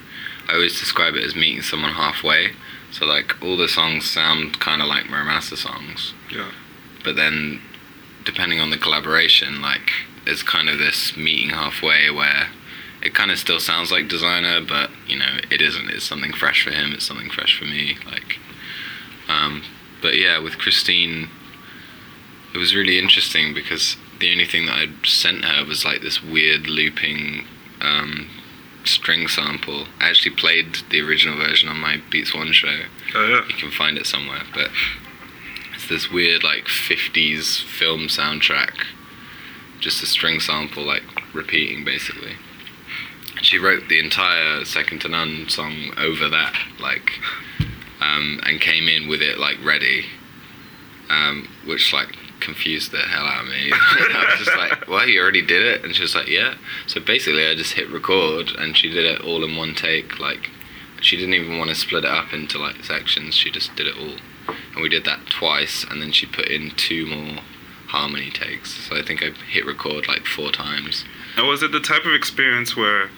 I 0.47 0.53
always 0.53 0.79
describe 0.79 1.15
it 1.15 1.23
as 1.23 1.35
meeting 1.35 1.63
someone 1.63 1.93
halfway. 1.93 2.51
So 2.97 3.05
like 3.05 3.35
all 3.43 3.57
the 3.57 3.67
songs 3.67 4.09
sound 4.09 4.61
kind 4.61 4.81
of 4.81 4.87
like 4.87 5.09
Mura 5.09 5.25
Masa 5.25 5.57
songs, 5.57 6.13
Yeah. 6.31 6.51
but 7.03 7.17
then 7.17 7.59
depending 8.23 8.61
on 8.61 8.69
the 8.69 8.77
collaboration, 8.77 9.61
like 9.61 9.91
there's 10.23 10.43
kind 10.43 10.69
of 10.69 10.77
this 10.79 11.17
meeting 11.17 11.49
halfway 11.49 12.09
where 12.09 12.47
it 13.01 13.13
kind 13.13 13.31
of 13.31 13.37
still 13.37 13.59
sounds 13.59 13.91
like 13.91 14.05
desiigner, 14.07 14.65
but 14.65 14.91
you 15.07 15.17
know 15.19 15.39
it 15.51 15.61
isn't. 15.61 15.89
It's 15.89 16.05
something 16.05 16.31
fresh 16.31 16.63
for 16.63 16.71
him. 16.71 16.93
It's 16.93 17.05
something 17.05 17.29
fresh 17.29 17.59
for 17.59 17.65
me. 17.65 17.97
Like, 18.05 18.39
um, 19.27 19.63
but 20.01 20.15
yeah, 20.15 20.39
with 20.39 20.57
Christine, 20.57 21.27
it 22.53 22.57
was 22.59 22.73
really 22.73 22.97
interesting 22.97 23.53
because 23.53 23.97
the 24.21 24.31
only 24.31 24.45
thing 24.45 24.67
that 24.67 24.77
I'd 24.77 25.05
sent 25.05 25.43
her 25.43 25.65
was 25.65 25.83
like 25.83 25.99
this 26.01 26.23
weird 26.23 26.67
looping 26.67 27.45
um, 27.81 28.29
string 28.85 29.27
sample. 29.27 29.87
I 29.99 30.09
actually 30.09 30.35
played 30.35 30.77
the 30.89 31.01
original 31.01 31.37
version 31.37 31.69
on 31.69 31.77
my 31.79 32.01
Beats 32.09 32.33
One 32.33 32.51
show. 32.51 32.83
Oh 33.13 33.27
yeah. 33.27 33.47
You 33.47 33.55
can 33.55 33.71
find 33.71 33.97
it 33.97 34.05
somewhere, 34.05 34.43
but 34.53 34.69
it's 35.73 35.87
this 35.87 36.11
weird 36.11 36.43
like 36.43 36.65
50s 36.65 37.63
film 37.63 38.07
soundtrack, 38.07 38.85
just 39.79 40.03
a 40.03 40.05
string 40.05 40.39
sample 40.39 40.83
like 40.83 41.03
repeating 41.33 41.83
basically. 41.83 42.33
She 43.41 43.57
wrote 43.57 43.89
the 43.89 43.99
entire 43.99 44.65
Second 44.65 45.01
to 45.01 45.09
None 45.09 45.49
song 45.49 45.93
over 45.97 46.29
that, 46.29 46.55
like, 46.79 47.11
um, 47.99 48.39
and 48.43 48.61
came 48.61 48.87
in 48.87 49.07
with 49.07 49.21
it 49.21 49.37
like 49.37 49.63
ready, 49.63 50.05
um, 51.09 51.47
which 51.65 51.93
like 51.93 52.15
confused 52.39 52.91
the 52.91 52.99
hell 52.99 53.25
out 53.25 53.43
of 53.43 53.49
me. 53.49 53.71
I 53.73 54.25
was 54.29 54.45
just 54.45 54.57
like, 54.57 54.87
"What? 54.87 55.07
You 55.07 55.21
already 55.21 55.41
did 55.41 55.61
it?" 55.61 55.83
And 55.83 55.95
she 55.95 56.01
was 56.01 56.15
like, 56.15 56.27
"Yeah." 56.27 56.55
So 56.87 56.99
basically, 56.99 57.47
I 57.47 57.55
just 57.55 57.73
hit 57.73 57.89
record, 57.89 58.51
and 58.57 58.77
she 58.77 58.89
did 58.89 59.05
it 59.05 59.21
all 59.21 59.43
in 59.43 59.55
one 59.55 59.75
take. 59.75 60.19
Like, 60.19 60.49
she 61.01 61.17
didn't 61.17 61.33
even 61.33 61.57
want 61.57 61.69
to 61.69 61.75
split 61.75 62.03
it 62.03 62.09
up 62.09 62.33
into 62.33 62.57
like 62.57 62.83
sections. 62.83 63.35
She 63.35 63.49
just 63.51 63.75
did 63.75 63.87
it 63.87 63.97
all, 63.97 64.15
and 64.73 64.81
we 64.81 64.89
did 64.89 65.05
that 65.05 65.27
twice, 65.27 65.85
and 65.89 66.01
then 66.01 66.11
she 66.11 66.25
put 66.25 66.47
in 66.47 66.71
two 66.71 67.05
more 67.05 67.43
harmony 67.87 68.29
takes. 68.29 68.73
So 68.87 68.97
I 68.97 69.01
think 69.01 69.23
I 69.23 69.29
hit 69.49 69.65
record 69.65 70.07
like 70.07 70.25
four 70.25 70.51
times. 70.51 71.05
And 71.37 71.47
was 71.47 71.63
it 71.63 71.71
the 71.71 71.79
type 71.79 72.05
of 72.05 72.13
experience 72.13 72.75
where, 72.75 73.09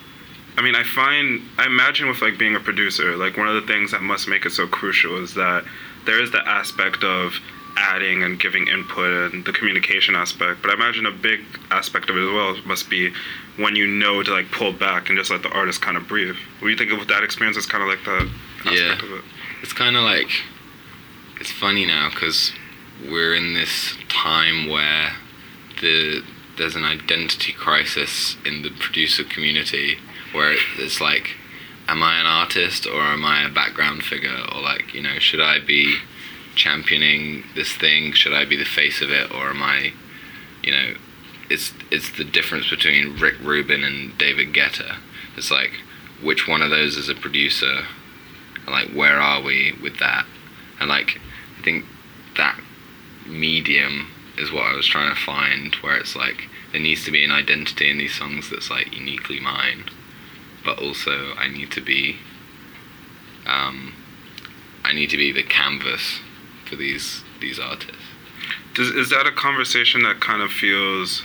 I 0.58 0.62
mean, 0.62 0.76
I 0.76 0.84
find, 0.84 1.42
I 1.58 1.66
imagine 1.66 2.08
with 2.08 2.22
like 2.22 2.38
being 2.38 2.56
a 2.56 2.60
producer, 2.60 3.16
like 3.16 3.38
one 3.38 3.48
of 3.48 3.56
the 3.56 3.68
things 3.68 3.92
that 3.92 4.02
must 4.02 4.28
make 4.28 4.46
it 4.46 4.52
so 4.52 4.68
crucial 4.68 5.22
is 5.22 5.34
that 5.36 5.64
there 6.06 6.22
is 6.22 6.32
the 6.32 6.48
aspect 6.48 7.04
of 7.04 7.40
adding 7.78 8.24
and 8.24 8.40
giving 8.40 8.68
input 8.68 9.32
and 9.34 9.46
the 9.46 9.52
communication 9.54 10.16
aspect. 10.16 10.62
But 10.62 10.72
I 10.72 10.74
imagine 10.74 11.06
a 11.06 11.12
big 11.12 11.42
aspect 11.72 12.10
of 12.10 12.18
it 12.18 12.22
as 12.28 12.34
well 12.34 12.56
must 12.66 12.90
be 12.90 13.12
when 13.58 13.76
you 13.76 13.88
know 13.88 14.24
to 14.24 14.32
like 14.32 14.52
pull 14.52 14.74
back 14.74 15.10
and 15.10 15.18
just 15.18 15.30
let 15.30 15.44
the 15.44 15.50
artist 15.50 15.82
kind 15.82 15.96
of 15.98 16.08
breathe. 16.08 16.36
What 16.60 16.68
do 16.68 16.70
you 16.70 16.78
think 16.78 16.92
of 16.92 17.08
that 17.08 17.24
experience? 17.24 17.56
It's 17.58 17.66
kind 17.66 17.84
of 17.84 17.90
like 17.90 18.04
that 18.06 18.30
aspect 18.66 18.76
Yeah. 18.76 18.94
of 19.08 19.12
it. 19.20 19.24
It's 19.62 19.74
kind 19.74 19.96
of 19.96 20.04
like 20.04 20.30
it's 21.40 21.52
funny 21.52 21.86
now 21.86 22.10
because 22.10 22.52
we're 23.10 23.36
in 23.36 23.54
this 23.54 23.96
time 24.10 24.70
where 24.70 25.12
the 25.82 26.24
there's 26.58 26.76
an 26.76 26.84
identity 26.84 27.54
crisis 27.54 28.36
in 28.44 28.64
the 28.64 28.72
producer 28.72 29.24
community 29.24 29.98
where 30.34 30.56
it's 30.80 31.00
like 31.00 31.36
am 31.88 32.02
I 32.02 32.20
an 32.20 32.26
artist 32.26 32.88
or 32.88 33.02
am 33.02 33.24
I 33.24 33.46
a 33.46 33.50
background 33.50 34.04
figure 34.04 34.36
or 34.52 34.62
like 34.62 34.94
you 34.96 35.02
know 35.02 35.20
should 35.20 35.40
I 35.42 35.60
be 35.60 35.98
championing 36.58 37.44
this 37.56 37.72
thing? 37.72 38.12
Should 38.12 38.34
I 38.34 38.44
be 38.44 38.58
the 38.58 38.66
face 38.66 39.02
of 39.02 39.10
it 39.10 39.32
or 39.32 39.50
am 39.50 39.64
I 39.64 39.94
you 40.64 40.72
know 40.72 40.96
it's 41.50 41.74
it's 41.92 42.10
the 42.18 42.24
difference 42.24 42.70
between 42.70 43.18
Rick 43.20 43.36
Rubin 43.42 43.84
and 43.84 44.18
David 44.18 44.54
Guetta. 44.54 44.98
It's 45.38 45.52
like 45.52 45.72
which 46.22 46.48
one 46.48 46.62
of 46.62 46.70
those 46.70 46.98
is 46.98 47.10
a 47.10 47.16
producer? 47.16 47.86
And 48.66 48.68
like 48.68 48.90
where 48.90 49.20
are 49.20 49.42
we 49.42 49.74
with 49.82 50.00
that? 50.00 50.26
And 50.80 50.90
like 50.90 51.20
I 51.58 51.64
think 51.64 51.86
that 52.36 52.60
medium 53.26 54.12
is 54.38 54.52
what 54.52 54.66
I 54.66 54.76
was 54.76 54.88
trying 54.88 55.14
to 55.14 55.20
find 55.20 55.74
where 55.76 55.98
it's 55.98 56.16
like 56.16 56.50
there 56.72 56.82
needs 56.82 57.06
to 57.06 57.12
be 57.12 57.24
an 57.24 57.32
identity 57.32 57.90
in 57.90 57.98
these 57.98 58.16
songs 58.16 58.50
that's 58.50 58.70
like 58.70 58.94
uniquely 58.94 59.40
mine. 59.40 59.86
But 60.66 60.80
also 60.80 61.34
I 61.38 61.48
need 61.48 61.72
to 61.72 61.82
be 61.82 62.18
um, 63.46 63.94
I 64.84 64.92
need 64.92 65.10
to 65.12 65.18
be 65.18 65.32
the 65.32 65.44
canvas 65.44 66.20
for 66.68 66.76
these 66.76 67.24
these 67.40 67.60
artists 67.60 67.96
Does, 68.76 68.90
is 68.90 69.10
that 69.10 69.26
a 69.28 69.32
conversation 69.32 70.04
that 70.04 70.20
kind 70.20 70.42
of 70.42 70.52
feels? 70.52 71.24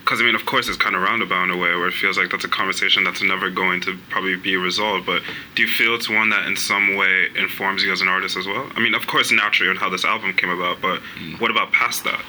Because 0.00 0.20
I 0.20 0.24
mean, 0.24 0.34
of 0.34 0.46
course, 0.46 0.66
it's 0.66 0.78
kind 0.78 0.96
of 0.96 1.02
roundabout 1.02 1.44
in 1.44 1.50
a 1.50 1.56
way 1.56 1.74
where 1.76 1.86
it 1.86 1.94
feels 1.94 2.18
like 2.18 2.30
that's 2.30 2.44
a 2.44 2.48
conversation 2.48 3.04
that's 3.04 3.22
never 3.22 3.50
going 3.50 3.80
to 3.82 3.96
probably 4.08 4.34
be 4.36 4.56
resolved. 4.56 5.06
But 5.06 5.22
do 5.54 5.62
you 5.62 5.68
feel 5.68 5.94
it's 5.94 6.08
one 6.08 6.30
that 6.30 6.46
in 6.46 6.56
some 6.56 6.96
way 6.96 7.28
informs 7.36 7.82
you 7.84 7.92
as 7.92 8.00
an 8.00 8.08
artist 8.08 8.36
as 8.36 8.46
well? 8.46 8.70
I 8.74 8.80
mean, 8.80 8.94
of 8.94 9.06
course, 9.06 9.30
naturally, 9.30 9.70
on 9.70 9.76
how 9.76 9.88
this 9.88 10.04
album 10.04 10.32
came 10.32 10.50
about. 10.50 10.80
But 10.80 11.00
mm. 11.18 11.40
what 11.40 11.50
about 11.50 11.70
past 11.72 12.02
that? 12.04 12.20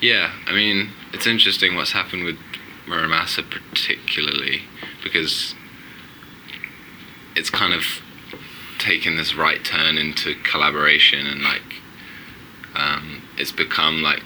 Yeah, 0.00 0.32
I 0.46 0.52
mean, 0.52 0.90
it's 1.12 1.26
interesting 1.26 1.76
what's 1.76 1.92
happened 1.92 2.24
with 2.24 2.38
Mura 2.88 3.06
Masa 3.06 3.48
particularly 3.48 4.62
because 5.02 5.54
it's 7.36 7.50
kind 7.50 7.72
of 7.72 7.84
taken 8.80 9.16
this 9.16 9.34
right 9.34 9.64
turn 9.64 9.98
into 9.98 10.34
collaboration 10.42 11.26
and 11.26 11.42
like 11.42 11.62
um, 12.74 13.22
it's 13.36 13.52
become 13.52 14.02
like 14.02 14.22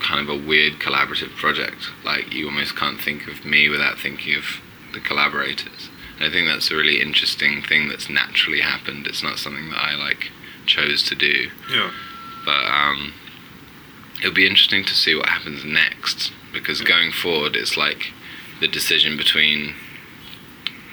kind 0.00 0.20
of 0.20 0.28
a 0.28 0.46
weird 0.46 0.74
collaborative 0.74 1.34
project. 1.36 1.88
Like 2.04 2.32
you 2.32 2.46
almost 2.46 2.76
can't 2.76 3.00
think 3.00 3.26
of 3.26 3.44
me 3.44 3.68
without 3.68 3.98
thinking 3.98 4.34
of 4.34 4.44
the 4.92 5.00
collaborators. 5.00 5.90
And 6.16 6.28
I 6.28 6.30
think 6.30 6.46
that's 6.46 6.70
a 6.70 6.76
really 6.76 7.00
interesting 7.00 7.62
thing 7.62 7.88
that's 7.88 8.08
naturally 8.08 8.60
happened. 8.60 9.06
It's 9.06 9.22
not 9.22 9.38
something 9.38 9.70
that 9.70 9.82
I 9.82 9.94
like 9.96 10.30
chose 10.66 11.02
to 11.04 11.14
do. 11.14 11.50
Yeah. 11.70 11.90
But 12.44 12.64
um, 12.66 13.14
it'll 14.20 14.34
be 14.34 14.46
interesting 14.46 14.84
to 14.84 14.94
see 14.94 15.14
what 15.14 15.28
happens 15.28 15.64
next 15.64 16.32
because 16.52 16.82
going 16.82 17.10
forward, 17.10 17.56
it's 17.56 17.76
like 17.76 18.12
the 18.60 18.68
decision 18.68 19.16
between 19.16 19.74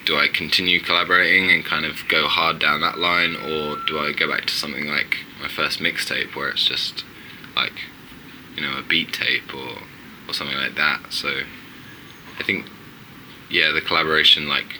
do 0.05 0.17
I 0.17 0.27
continue 0.27 0.79
collaborating 0.79 1.51
and 1.51 1.63
kind 1.63 1.85
of 1.85 2.07
go 2.07 2.27
hard 2.27 2.59
down 2.59 2.81
that 2.81 2.97
line, 2.97 3.35
or 3.35 3.77
do 3.87 3.99
I 3.99 4.13
go 4.13 4.29
back 4.29 4.45
to 4.45 4.53
something 4.53 4.87
like 4.87 5.17
my 5.41 5.47
first 5.47 5.79
mixtape 5.79 6.35
where 6.35 6.49
it's 6.49 6.65
just 6.65 7.03
like 7.55 7.73
you 8.55 8.61
know 8.61 8.77
a 8.77 8.83
beat 8.83 9.13
tape 9.13 9.53
or 9.53 9.83
or 10.27 10.33
something 10.33 10.57
like 10.57 10.75
that. 10.75 11.11
So 11.11 11.41
I 12.39 12.43
think 12.43 12.67
yeah, 13.49 13.71
the 13.71 13.81
collaboration 13.81 14.47
like 14.47 14.79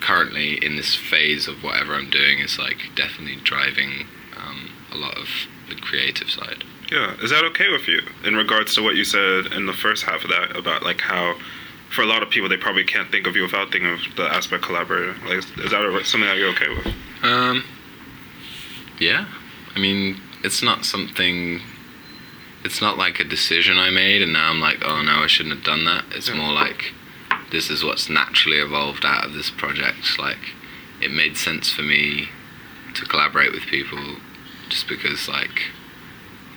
currently 0.00 0.64
in 0.64 0.76
this 0.76 0.94
phase 0.94 1.48
of 1.48 1.62
whatever 1.62 1.94
I'm 1.94 2.10
doing 2.10 2.38
is 2.38 2.58
like 2.58 2.90
definitely 2.94 3.36
driving 3.42 4.06
um, 4.36 4.70
a 4.92 4.96
lot 4.96 5.16
of 5.16 5.28
the 5.68 5.74
creative 5.74 6.30
side. 6.30 6.64
Yeah. 6.90 7.16
Is 7.22 7.30
that 7.30 7.44
okay 7.44 7.70
with 7.70 7.86
you 7.86 8.02
in 8.24 8.36
regards 8.36 8.74
to 8.74 8.82
what 8.82 8.96
you 8.96 9.04
said 9.04 9.46
in 9.46 9.66
the 9.66 9.72
first 9.72 10.04
half 10.04 10.24
of 10.24 10.30
that 10.30 10.56
about 10.56 10.82
like 10.82 11.00
how, 11.00 11.34
for 11.94 12.02
a 12.02 12.06
lot 12.06 12.22
of 12.22 12.30
people, 12.30 12.48
they 12.48 12.56
probably 12.56 12.84
can't 12.84 13.10
think 13.10 13.26
of 13.26 13.34
you 13.36 13.42
without 13.42 13.72
thinking 13.72 13.90
of 13.90 14.00
the 14.16 14.22
aspect 14.24 14.62
collaborator. 14.62 15.14
Like, 15.26 15.38
is 15.38 15.70
that 15.70 16.02
something 16.04 16.28
that 16.28 16.36
you're 16.36 16.50
okay 16.50 16.68
with? 16.68 16.94
Um, 17.22 17.64
yeah, 18.98 19.26
I 19.74 19.78
mean, 19.78 20.20
it's 20.44 20.62
not 20.62 20.84
something. 20.84 21.60
It's 22.64 22.80
not 22.80 22.98
like 22.98 23.20
a 23.20 23.24
decision 23.24 23.78
I 23.78 23.90
made, 23.90 24.20
and 24.22 24.32
now 24.32 24.50
I'm 24.50 24.60
like, 24.60 24.78
oh 24.84 25.02
no, 25.02 25.22
I 25.22 25.26
shouldn't 25.28 25.54
have 25.54 25.64
done 25.64 25.84
that. 25.84 26.04
It's 26.10 26.28
Yeah. 26.28 26.34
more 26.34 26.52
like, 26.52 26.92
this 27.50 27.70
is 27.70 27.84
what's 27.84 28.08
naturally 28.10 28.58
evolved 28.58 29.04
out 29.04 29.24
of 29.24 29.32
this 29.32 29.50
project. 29.50 30.18
Like, 30.18 30.54
it 31.00 31.10
made 31.12 31.36
sense 31.36 31.70
for 31.70 31.82
me 31.82 32.28
to 32.94 33.04
collaborate 33.06 33.52
with 33.52 33.62
people, 33.62 34.16
just 34.68 34.88
because 34.88 35.28
like, 35.28 35.70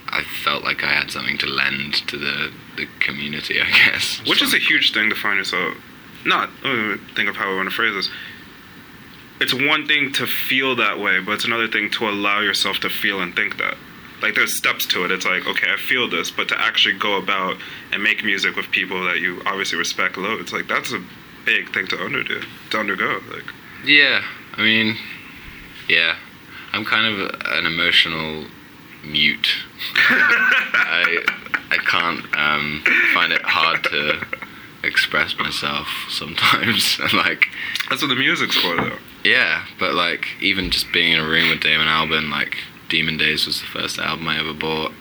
I 0.10 0.24
felt 0.24 0.64
like 0.64 0.84
I 0.84 0.92
had 1.12 1.20
something 1.20 1.38
to 1.40 1.48
lend 1.48 1.96
to 2.08 2.18
the 2.18 2.52
the 2.78 2.88
community, 3.00 3.60
I 3.62 3.70
guess. 3.70 4.22
Which 4.28 4.42
is 4.42 4.54
a 4.54 4.58
huge 4.58 4.94
thing 4.94 5.10
to 5.10 5.16
find 5.16 5.38
yourself. 5.38 5.76
Not 6.26 6.50
think 7.16 7.30
of 7.30 7.36
how 7.36 7.52
I 7.52 7.56
want 7.56 7.70
to 7.70 7.76
phrase 7.76 7.96
this. 7.96 8.10
It's 9.40 9.54
one 9.54 9.88
thing 9.88 10.14
to 10.14 10.28
feel 10.28 10.76
that 10.76 11.00
way, 11.00 11.20
but 11.20 11.34
it's 11.34 11.46
another 11.46 11.68
thing 11.68 11.90
to 11.92 12.08
allow 12.08 12.42
yourself 12.42 12.78
to 12.80 12.90
feel 12.90 13.22
and 13.22 13.36
think 13.36 13.58
that. 13.58 13.76
Like 14.22 14.36
there's 14.36 14.56
steps 14.56 14.86
to 14.88 15.04
it. 15.04 15.12
It's 15.12 15.26
like 15.26 15.48
okay, 15.48 15.68
I 15.72 15.78
feel 15.78 16.10
this, 16.10 16.30
but 16.30 16.48
to 16.50 16.60
actually 16.60 16.98
go 16.98 17.18
about 17.18 17.58
and 17.92 18.04
make 18.04 18.24
music 18.24 18.56
with 18.56 18.70
people 18.72 19.04
that 19.06 19.20
you 19.20 19.42
obviously 19.46 19.78
respect 19.78 20.18
loads, 20.18 20.54
like 20.54 20.68
that's 20.68 20.94
a 20.94 21.04
big 21.46 21.74
thing 21.74 21.88
to 21.88 21.96
underdo, 21.96 22.46
to 22.70 22.78
undergo. 22.78 23.20
Like 23.32 23.46
Yeah, 23.84 24.22
I 24.54 24.62
mean, 24.62 24.96
yeah, 25.90 26.18
I'm 26.72 26.86
kind 26.86 27.08
of 27.08 27.42
an 27.46 27.66
emotional 27.66 28.46
mute. 29.04 29.50
I 29.96 31.24
I 31.72 31.78
can't 31.78 32.26
um, 32.38 32.84
find 33.14 33.32
it 33.32 33.42
hard 33.44 33.84
to 33.86 34.26
express 34.84 35.38
myself 35.38 35.88
sometimes. 36.10 37.00
like, 37.14 37.46
that's 37.90 38.02
what 38.02 38.10
the 38.10 38.16
music's 38.16 38.58
for, 38.58 38.76
though. 38.76 38.98
yeah, 39.24 39.66
but 39.80 39.94
like 39.94 40.28
even 40.42 40.70
just 40.70 40.92
being 40.92 41.14
in 41.14 41.20
a 41.20 41.28
room 41.28 41.50
with 41.50 41.62
Damon 41.62 41.88
Albarn, 41.88 42.30
like 42.30 42.58
Demon 42.90 43.18
Days 43.18 43.46
was 43.46 43.62
the 43.62 43.68
first 43.68 44.00
album 44.00 44.28
I 44.28 44.40
ever 44.40 44.54
bought. 44.54 44.92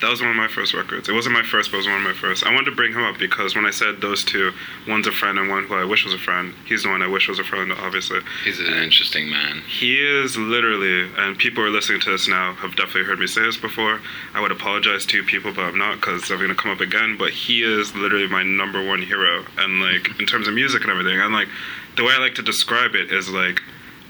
That 0.00 0.08
was 0.08 0.22
one 0.22 0.30
of 0.30 0.36
my 0.36 0.48
first 0.48 0.72
records. 0.72 1.10
It 1.10 1.12
wasn't 1.12 1.34
my 1.34 1.42
first, 1.42 1.70
but 1.70 1.76
it 1.76 1.84
was 1.84 1.86
one 1.86 1.96
of 1.96 2.02
my 2.02 2.14
first. 2.14 2.44
I 2.44 2.54
wanted 2.54 2.70
to 2.70 2.76
bring 2.76 2.92
him 2.92 3.04
up 3.04 3.18
because 3.18 3.54
when 3.54 3.66
I 3.66 3.70
said 3.70 4.00
those 4.00 4.24
two, 4.24 4.52
one's 4.88 5.06
a 5.06 5.12
friend 5.12 5.38
and 5.38 5.50
one 5.50 5.64
who 5.64 5.74
I 5.74 5.84
wish 5.84 6.04
was 6.04 6.14
a 6.14 6.18
friend. 6.18 6.54
He's 6.64 6.84
the 6.84 6.88
one 6.88 7.02
I 7.02 7.06
wish 7.06 7.28
was 7.28 7.38
a 7.38 7.44
friend, 7.44 7.70
obviously. 7.70 8.20
He's 8.42 8.60
an 8.60 8.72
interesting 8.72 9.28
man. 9.28 9.60
He 9.60 9.98
is 9.98 10.38
literally, 10.38 11.10
and 11.18 11.36
people 11.36 11.62
who 11.62 11.68
are 11.68 11.72
listening 11.72 12.00
to 12.00 12.10
this 12.10 12.28
now 12.28 12.54
have 12.54 12.76
definitely 12.76 13.04
heard 13.04 13.18
me 13.18 13.26
say 13.26 13.42
this 13.42 13.58
before. 13.58 14.00
I 14.32 14.40
would 14.40 14.52
apologize 14.52 15.04
to 15.06 15.18
you 15.18 15.22
people, 15.22 15.52
but 15.52 15.66
I'm 15.66 15.76
not 15.76 15.96
because 15.96 16.26
they're 16.28 16.38
going 16.38 16.48
to 16.48 16.54
come 16.54 16.70
up 16.70 16.80
again. 16.80 17.16
But 17.18 17.32
he 17.32 17.62
is 17.62 17.94
literally 17.94 18.26
my 18.26 18.42
number 18.42 18.82
one 18.82 19.02
hero. 19.02 19.44
And 19.58 19.80
like, 19.80 20.18
in 20.18 20.26
terms 20.26 20.48
of 20.48 20.54
music 20.54 20.80
and 20.80 20.90
everything, 20.90 21.20
I'm 21.20 21.34
like, 21.34 21.48
the 21.96 22.04
way 22.04 22.14
I 22.14 22.18
like 22.20 22.36
to 22.36 22.42
describe 22.42 22.94
it 22.94 23.12
is 23.12 23.28
like 23.28 23.60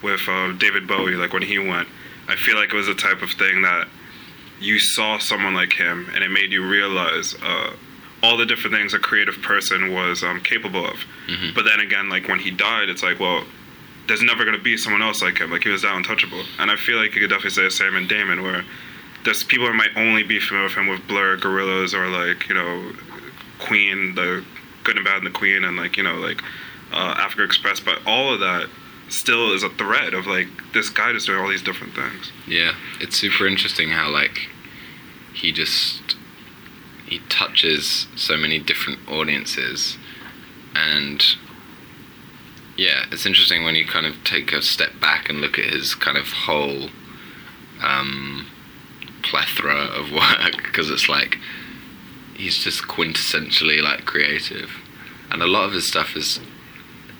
with 0.05 0.21
uh, 0.29 0.53
David 0.53 0.87
Bowie, 0.87 1.17
like 1.17 1.33
when 1.33 1.43
he 1.43 1.59
went, 1.59 1.89
I 2.29 2.37
feel 2.37 2.55
like 2.55 2.73
it 2.73 2.77
was 2.77 2.87
the 2.87 2.95
type 2.95 3.23
of 3.23 3.31
thing 3.33 3.63
that 3.63 3.89
you 4.61 4.79
saw 4.79 5.19
someone 5.19 5.55
like 5.55 5.73
him 5.73 6.09
and 6.15 6.23
it 6.23 6.31
made 6.31 6.53
you 6.53 6.67
realize 6.67 7.35
uh, 7.43 7.73
all 8.23 8.37
the 8.37 8.45
different 8.47 8.77
things 8.77 8.93
a 8.93 8.99
creative 8.99 9.41
person 9.43 9.93
was 9.93 10.23
um, 10.23 10.41
capable 10.41 10.87
of. 10.87 10.97
Mhm. 11.29 11.55
But 11.55 11.65
then 11.65 11.81
again, 11.81 12.09
like 12.11 12.29
when 12.29 12.39
he 12.39 12.51
died, 12.51 12.89
it's 12.91 13.03
like, 13.03 13.19
well, 13.19 13.45
there's 14.07 14.23
never 14.23 14.45
going 14.45 14.57
to 14.57 14.63
be 14.63 14.77
someone 14.77 15.03
else 15.03 15.23
like 15.23 15.39
him. 15.39 15.51
Like 15.51 15.63
he 15.63 15.71
was 15.71 15.83
that 15.83 15.95
untouchable. 15.95 16.43
And 16.59 16.71
I 16.71 16.77
feel 16.77 16.99
like 16.99 17.15
you 17.15 17.21
could 17.21 17.31
definitely 17.31 17.51
say 17.51 17.63
the 17.63 17.71
same 17.71 17.97
in 17.97 18.07
Damon, 18.07 18.43
where 18.43 18.65
there's 19.25 19.43
people 19.45 19.67
who 19.67 19.73
might 19.75 19.97
only 19.97 20.23
be 20.23 20.41
familiar 20.41 20.69
with 20.69 20.77
him 20.77 20.89
with 20.89 21.07
Blur, 21.07 21.37
Gorillaz, 21.39 21.95
or 21.95 22.09
like, 22.09 22.49
you 22.49 22.55
know, 22.55 22.93
Queen, 23.59 24.15
the 24.15 24.45
Good 24.85 24.97
and 24.97 25.05
Bad 25.05 25.19
and 25.19 25.27
the 25.27 25.31
Queen, 25.31 25.65
and 25.65 25.77
like, 25.77 25.97
you 25.97 26.03
know, 26.03 26.17
like 26.17 26.43
uh, 26.93 27.15
Africa 27.19 27.45
Express. 27.45 27.81
But 27.81 28.01
all 28.07 28.33
of 28.35 28.41
that 28.41 28.69
still 29.13 29.53
is 29.53 29.63
a 29.63 29.71
thread 29.71 30.15
of 30.15 30.27
like 30.27 30.49
this 30.73 30.89
guy 30.89 31.13
just 31.13 31.27
doing 31.27 31.41
all 31.41 31.49
these 31.49 31.63
different 31.63 31.95
things. 31.95 32.33
Yeah, 32.47 32.75
it's 33.01 33.17
super 33.17 33.47
interesting 33.47 33.91
how 33.91 34.11
like 34.11 34.49
he 35.35 35.53
just 35.53 36.17
he 37.07 37.19
touches 37.29 38.07
so 38.17 38.37
many 38.37 38.59
different 38.59 39.01
audiences. 39.09 39.99
And 40.75 41.23
yeah, 42.77 43.07
it's 43.11 43.27
interesting 43.27 43.65
when 43.65 43.75
you 43.75 43.85
kind 43.85 44.07
of 44.07 44.23
take 44.25 44.53
a 44.53 44.63
step 44.63 45.01
back 45.01 45.29
and 45.29 45.41
look 45.41 45.59
at 45.59 45.67
his 45.67 45.95
kind 45.95 46.17
of 46.17 46.29
whole 46.29 46.89
um, 47.83 48.47
plethora 49.23 49.87
of 49.87 50.13
work 50.13 50.63
because 50.63 50.89
it's 50.89 51.09
like 51.09 51.39
he's 52.35 52.59
just 52.59 52.85
quintessentially 52.85 53.83
like 53.83 54.05
creative. 54.05 54.71
And 55.33 55.43
a 55.43 55.47
lot 55.47 55.65
of 55.65 55.73
his 55.73 55.87
stuff 55.87 56.17
is 56.17 56.41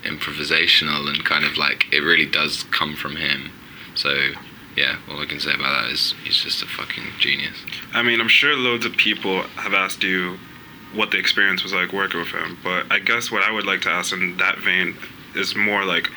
improvisational 0.05 1.09
and 1.09 1.25
kind 1.25 1.45
of 1.45 1.57
like 1.57 1.87
it 1.93 2.01
really 2.01 2.27
does 2.27 2.65
come 2.71 2.97
from 2.97 3.17
him 3.17 3.51
so 3.95 4.31
yeah 4.77 4.97
all 5.11 5.21
i 5.21 5.27
can 5.27 5.41
say 5.41 5.53
about 5.53 5.83
that 5.83 5.93
is 5.93 6.15
he's 6.25 6.43
just 6.43 6.63
a 6.63 6.67
fucking 6.67 7.05
genius 7.19 7.57
I 7.93 8.03
mean, 8.03 8.21
I'm 8.21 8.29
sure 8.29 8.55
loads 8.57 8.87
of 8.87 8.97
people 8.97 9.43
have 9.43 9.75
asked 9.75 10.03
you 10.03 10.39
what 10.95 11.11
the 11.11 11.19
experience 11.19 11.63
was 11.63 11.73
like 11.73 11.93
working 11.93 12.21
with 12.21 12.29
him, 12.29 12.59
but 12.63 12.87
I 12.91 12.99
guess 12.99 13.31
what 13.31 13.43
I 13.43 13.51
would 13.51 13.67
like 13.67 13.81
to 13.83 13.91
ask 13.91 14.13
in 14.13 14.37
that 14.37 14.59
vein 14.59 14.97
is 15.35 15.57
more 15.57 15.85
like, 15.85 16.09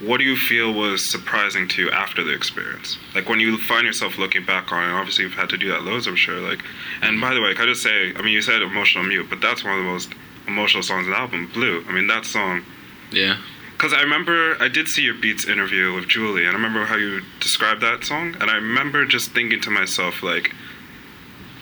what 0.00 0.18
do 0.18 0.24
you 0.24 0.36
feel 0.36 0.72
was 0.72 1.04
surprising 1.08 1.68
to 1.68 1.82
you 1.82 1.90
after 1.90 2.24
the 2.24 2.32
experience? 2.32 2.98
Like 3.14 3.28
when 3.28 3.38
you 3.38 3.56
find 3.56 3.86
yourself 3.86 4.18
looking 4.18 4.44
back 4.44 4.72
on 4.72 4.90
it, 4.90 4.92
obviously 4.92 5.24
you've 5.24 5.34
had 5.34 5.48
to 5.50 5.58
do 5.58 5.68
that 5.68 5.82
loads, 5.82 6.08
I'm 6.08 6.16
sure. 6.16 6.40
Like, 6.40 6.64
and 7.02 7.20
by 7.20 7.34
the 7.34 7.40
way, 7.40 7.54
can 7.54 7.64
I 7.64 7.66
just 7.66 7.82
say, 7.82 8.12
I 8.14 8.22
mean, 8.22 8.32
you 8.32 8.42
said 8.42 8.62
emotional 8.62 9.04
mute, 9.04 9.26
but 9.30 9.40
that's 9.40 9.62
one 9.62 9.74
of 9.74 9.78
the 9.78 9.90
most 9.90 10.12
emotional 10.48 10.82
songs 10.82 11.06
in 11.06 11.12
the 11.12 11.18
album, 11.18 11.50
Blue. 11.54 11.84
I 11.88 11.92
mean, 11.92 12.08
that 12.08 12.24
song, 12.24 12.64
Yeah. 13.12 13.36
because 13.72 13.92
I 13.92 14.00
remember 14.02 14.56
I 14.60 14.68
did 14.68 14.88
see 14.88 15.02
your 15.02 15.14
Beats 15.14 15.46
interview 15.46 15.92
with 15.94 16.08
Julie, 16.08 16.42
and 16.46 16.50
I 16.50 16.54
remember 16.54 16.84
how 16.84 16.96
you 16.96 17.22
described 17.40 17.80
that 17.82 18.04
song, 18.04 18.36
and 18.40 18.50
I 18.50 18.54
remember 18.56 19.04
just 19.04 19.32
thinking 19.32 19.60
to 19.62 19.70
myself, 19.70 20.22
like, 20.22 20.54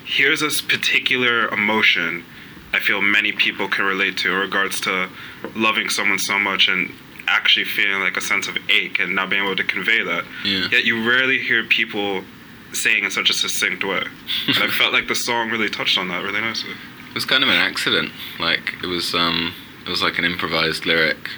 here's 0.04 0.40
this 0.40 0.60
particular 0.60 1.48
emotion 1.48 2.24
I 2.72 2.78
feel 2.78 3.00
many 3.02 3.32
people 3.32 3.68
can 3.68 3.84
relate 3.84 4.16
to 4.18 4.32
in 4.32 4.38
regards 4.38 4.80
to 4.82 5.08
loving 5.56 5.88
someone 5.88 6.18
so 6.20 6.38
much 6.38 6.68
and 6.68 6.92
actually 7.26 7.64
feeling 7.64 8.00
like 8.00 8.16
a 8.16 8.20
sense 8.20 8.46
of 8.48 8.56
ache 8.68 9.00
and 9.00 9.14
not 9.14 9.28
being 9.30 9.42
able 9.42 9.56
to 9.56 9.64
convey 9.64 10.02
that. 10.04 10.24
Yeah. 10.44 10.68
Yet 10.70 10.84
you 10.84 11.08
rarely 11.08 11.38
hear 11.38 11.64
people 11.64 12.22
saying 12.72 13.02
in 13.04 13.10
such 13.10 13.28
a 13.28 13.32
succinct 13.32 13.82
way. 13.84 14.04
and 14.46 14.58
I 14.58 14.68
felt 14.68 14.92
like 14.92 15.08
the 15.08 15.16
song 15.16 15.50
really 15.50 15.68
touched 15.68 15.98
on 15.98 16.08
that 16.08 16.22
really 16.22 16.40
nicely. 16.40 16.70
It 17.08 17.14
was 17.14 17.24
kind 17.24 17.42
of 17.42 17.48
an 17.50 17.56
accident. 17.56 18.12
Like 18.38 18.74
it 18.82 18.86
was, 18.86 19.14
um, 19.16 19.52
it 19.90 19.94
was 19.94 20.02
like 20.02 20.18
an 20.18 20.24
improvised 20.24 20.86
lyric. 20.86 21.30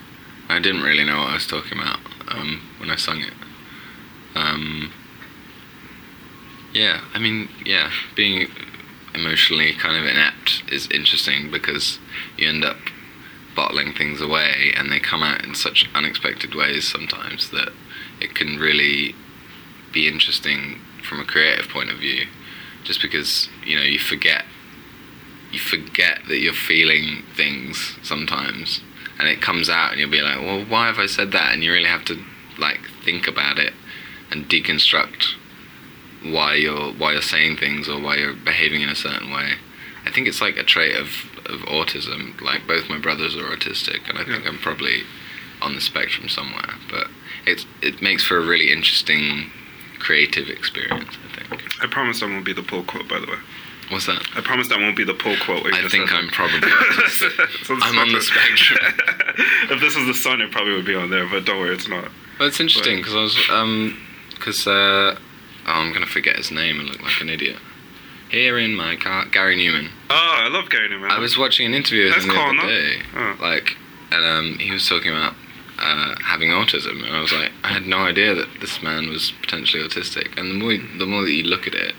I 0.47 0.59
didn't 0.59 0.83
really 0.83 1.05
know 1.05 1.21
what 1.21 1.31
I 1.31 1.35
was 1.37 1.47
talking 1.47 1.79
about 1.79 2.01
um, 2.29 2.61
when 2.79 2.91
I 2.91 2.97
sung 2.97 3.23
it. 3.23 3.33
Um, 4.35 4.93
yeah, 6.75 7.01
I 7.15 7.19
mean, 7.19 7.49
yeah, 7.65 7.91
being 8.15 8.49
emotionally 9.15 9.73
kind 9.73 9.97
of 9.97 10.05
inept 10.05 10.65
is 10.71 10.87
interesting 10.91 11.51
because 11.51 11.99
you 12.37 12.47
end 12.47 12.63
up 12.63 12.77
bottling 13.57 13.95
things 13.95 14.21
away, 14.21 14.75
and 14.77 14.93
they 14.93 15.01
come 15.01 15.23
out 15.23 15.47
in 15.47 15.55
such 15.55 15.89
unexpected 15.95 16.55
ways 16.55 16.87
sometimes 16.87 17.51
that 17.53 17.73
it 18.21 18.35
can 18.35 18.59
really 18.59 19.15
be 19.95 20.07
interesting 20.07 20.79
from 21.03 21.21
a 21.21 21.25
creative 21.25 21.71
point 21.71 21.91
of 21.91 21.97
view. 21.97 22.27
Just 22.85 23.01
because 23.01 23.49
you 23.65 23.77
know 23.77 23.83
you 23.83 23.99
forget 23.99 24.45
you 25.53 25.59
forget 25.59 26.21
that 26.29 26.39
you're 26.39 26.53
feeling 26.53 27.23
things 27.37 27.97
sometimes 28.03 28.81
and 29.19 29.29
it 29.29 29.41
comes 29.43 29.69
out 29.69 29.91
and 29.93 30.01
you'll 30.01 30.11
be 30.11 30.21
like 30.21 30.39
well 30.41 30.65
why 30.65 30.87
have 30.87 30.99
i 30.99 31.07
said 31.07 31.33
that 31.33 31.53
and 31.53 31.63
you 31.63 31.73
really 31.73 31.89
have 31.89 32.05
to 32.05 32.23
like 32.59 32.81
think 33.05 33.29
about 33.29 33.59
it 33.59 33.73
and 34.31 34.49
deconstruct 34.49 35.35
why 36.25 36.55
you're 36.55 36.93
why 36.95 37.13
you're 37.13 37.21
saying 37.23 37.57
things 37.57 37.89
or 37.89 38.01
why 38.01 38.17
you're 38.17 38.35
behaving 38.35 38.81
in 38.83 38.89
a 38.89 38.95
certain 38.95 39.31
way 39.31 39.53
i 40.07 40.11
think 40.11 40.27
it's 40.27 40.41
like 40.41 40.57
a 40.57 40.63
trait 40.63 40.97
of 40.97 41.09
of 41.47 41.61
autism 41.63 42.41
like 42.41 42.67
both 42.67 42.89
my 42.89 42.99
brothers 42.99 43.37
are 43.37 43.45
autistic 43.57 44.09
and 44.09 44.19
i 44.19 44.25
think 44.25 44.43
Yeah. 44.45 44.49
i'm 44.51 44.59
probably 44.59 45.03
on 45.61 45.75
the 45.75 45.81
spectrum 45.81 46.29
somewhere 46.29 46.75
but 46.91 47.09
it's 47.47 47.67
it 47.83 48.01
makes 48.01 48.25
for 48.25 48.37
a 48.39 48.45
really 48.45 48.73
interesting 48.73 49.51
creative 49.99 50.49
experience 50.49 51.17
i 51.29 51.37
think 51.37 51.63
I 51.83 51.87
promise 51.89 52.23
i 52.23 52.27
won't 52.27 52.45
be 52.45 52.53
the 52.53 52.63
pull 52.63 52.85
quote, 52.85 53.09
by 53.09 53.19
the 53.21 53.27
way. 53.27 53.39
What's 53.91 54.07
that 54.07 54.23
I 54.37 54.41
promise 54.41 54.69
that 54.69 54.79
won't 54.79 54.97
be 54.97 55.05
the 55.05 55.15
pull 55.15 55.37
quote. 55.45 55.67
i 55.73 55.87
think 55.89 56.13
i'm 56.13 56.29
probably. 56.29 56.61
So 57.65 57.77
i'm 57.83 57.99
on 57.99 58.13
the 58.13 58.21
spectrum 58.23 58.79
if 59.71 59.81
this 59.81 59.97
was 59.97 60.07
the 60.07 60.15
sun, 60.15 60.41
it 60.41 60.51
probably 60.51 60.75
would 60.75 60.87
be 60.87 60.95
on 60.95 61.11
there, 61.11 61.27
but 61.29 61.45
don't 61.45 61.59
worry, 61.59 61.75
it's 61.75 61.89
not. 61.89 62.09
Well, 62.39 62.49
it's 62.49 62.61
interesting 62.61 62.97
because 62.99 63.15
I 63.15 63.21
was 63.21 63.51
um 63.51 63.99
because 64.31 64.67
uh, 64.67 64.71
oh, 65.17 65.19
I'm 65.67 65.93
gonna 65.93 66.07
forget 66.07 66.37
his 66.37 66.51
name 66.51 66.81
and 66.81 66.89
look 66.89 67.03
like 67.03 67.21
an 67.21 67.29
idiot. 67.29 67.57
Here 68.31 68.59
in 68.59 68.75
my 68.75 68.97
car, 68.97 69.27
Gary 69.27 69.57
Numan. 69.57 69.91
Oh, 70.11 70.15
I 70.45 70.49
love 70.49 70.71
Gary 70.71 70.89
Numan. 70.89 71.11
I 71.11 71.19
was 71.19 71.37
watching 71.37 71.67
an 71.67 71.75
interview 71.75 72.05
with 72.07 72.15
That's 72.15 72.25
him 72.25 72.33
the 72.35 72.41
other 72.63 72.69
day, 72.69 73.03
Oh. 73.15 73.37
like, 73.41 73.77
and 74.11 74.25
um, 74.25 74.59
he 74.59 74.71
was 74.71 74.89
talking 74.89 75.11
about 75.13 75.35
uh, 75.79 76.15
having 76.25 76.49
autism, 76.49 77.05
and 77.07 77.15
I 77.15 77.21
was 77.21 77.33
like, 77.33 77.53
I 77.63 77.69
had 77.69 77.87
no 77.87 77.99
idea 77.99 78.35
that 78.35 78.49
this 78.61 78.83
man 78.83 79.09
was 79.11 79.33
potentially 79.43 79.83
autistic. 79.87 80.37
And 80.39 80.51
the 80.51 80.55
more 80.55 80.77
the 80.99 81.07
more 81.07 81.23
that 81.23 81.31
you 81.33 81.45
look 81.45 81.67
at 81.67 81.75
it, 81.75 81.95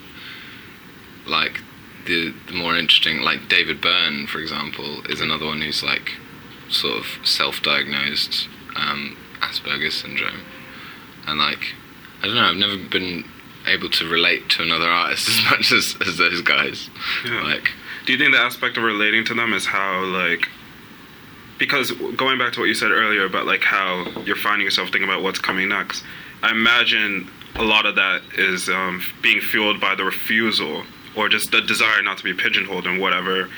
like 1.28 1.62
the 2.06 2.34
the 2.48 2.54
more 2.54 2.76
interesting, 2.76 3.22
like 3.22 3.48
David 3.50 3.82
Byrne, 3.82 4.28
for 4.28 4.39
example, 4.39 5.06
is 5.10 5.22
another 5.22 5.46
one 5.46 5.62
who's 5.62 5.84
like 5.84 6.13
sort 6.70 6.98
of 6.98 7.06
self-diagnosed 7.24 8.48
um, 8.76 9.18
Asperger's 9.42 9.96
syndrome, 9.96 10.42
and 11.28 11.39
like 11.39 11.76
I 12.22 12.28
don't 12.28 12.36
know, 12.36 12.46
I've 12.46 12.58
never 12.58 12.78
been 12.78 13.26
able 13.68 13.89
to 13.89 14.10
relate 14.10 14.50
to 14.50 14.63
another 14.63 14.88
artist 14.88 15.30
as 15.30 15.44
much 15.52 15.72
as, 15.72 15.96
as 16.06 16.18
those 16.18 16.42
guys. 16.42 16.89
Yeah. 17.26 17.42
Like, 17.44 17.70
Do 18.06 18.13
you 18.13 18.20
think 18.20 18.34
the 18.34 18.39
aspect 18.39 18.78
of 18.78 18.84
relating 18.84 19.26
to 19.26 19.34
them 19.34 19.54
is 19.54 19.66
how 19.66 20.04
like 20.06 20.48
because 21.60 21.92
going 22.18 22.38
back 22.38 22.52
to 22.54 22.60
what 22.60 22.66
you 22.66 22.74
said 22.74 22.92
earlier 22.92 23.26
about 23.26 23.46
like 23.46 23.62
how 23.62 24.06
you're 24.26 24.36
finding 24.36 24.66
yourself 24.66 24.89
thinking 24.89 25.08
about 25.08 25.22
what's 25.22 25.39
coming 25.39 25.70
next, 25.70 26.04
I 26.42 26.52
imagine 26.52 27.30
a 27.56 27.63
lot 27.63 27.86
of 27.86 27.96
that 27.96 28.22
is 28.38 28.68
um, 28.70 29.04
being 29.22 29.39
fueled 29.39 29.80
by 29.80 29.96
the 29.96 30.04
refusal 30.04 30.84
or 31.15 31.30
just 31.30 31.52
the 31.52 31.62
desire 31.62 32.02
not 32.02 32.17
to 32.17 32.23
be 32.23 32.34
pigeonholed 32.34 32.86
and 32.86 32.99
whatever, 32.99 33.49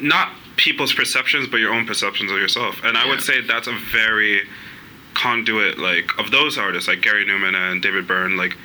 not 0.00 0.32
people's 0.56 0.92
perceptions 0.92 1.46
but 1.48 1.58
your 1.58 1.72
own 1.72 1.86
perceptions 1.86 2.30
of 2.30 2.38
yourself. 2.38 2.80
And 2.82 2.96
I 2.96 3.08
would 3.08 3.20
say 3.20 3.40
that's 3.40 3.68
a 3.68 3.76
very 3.92 4.42
conduit 5.14 5.78
like 5.78 6.16
of 6.18 6.30
those 6.30 6.58
artists 6.58 6.88
like 6.88 7.00
Gary 7.00 7.24
Numan 7.24 7.54
and 7.54 7.82
David 7.82 8.06
Byrne 8.06 8.36
like 8.36 8.56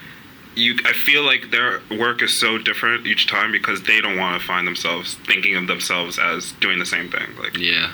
you 0.56 0.78
I 0.86 0.94
feel 0.94 1.24
like 1.24 1.50
their 1.50 1.82
work 1.98 2.22
is 2.22 2.40
so 2.40 2.60
different 2.60 3.08
each 3.08 3.28
time 3.28 3.52
because 3.52 3.84
they 3.84 4.02
don't 4.02 4.18
want 4.18 4.40
to 4.40 4.46
find 4.46 4.68
themselves 4.68 5.16
thinking 5.16 5.56
of 5.56 5.68
themselves 5.68 6.20
as 6.20 6.52
doing 6.54 6.80
the 6.80 6.86
same 6.86 7.10
thing 7.10 7.36
like 7.40 7.58
Yeah. 7.58 7.92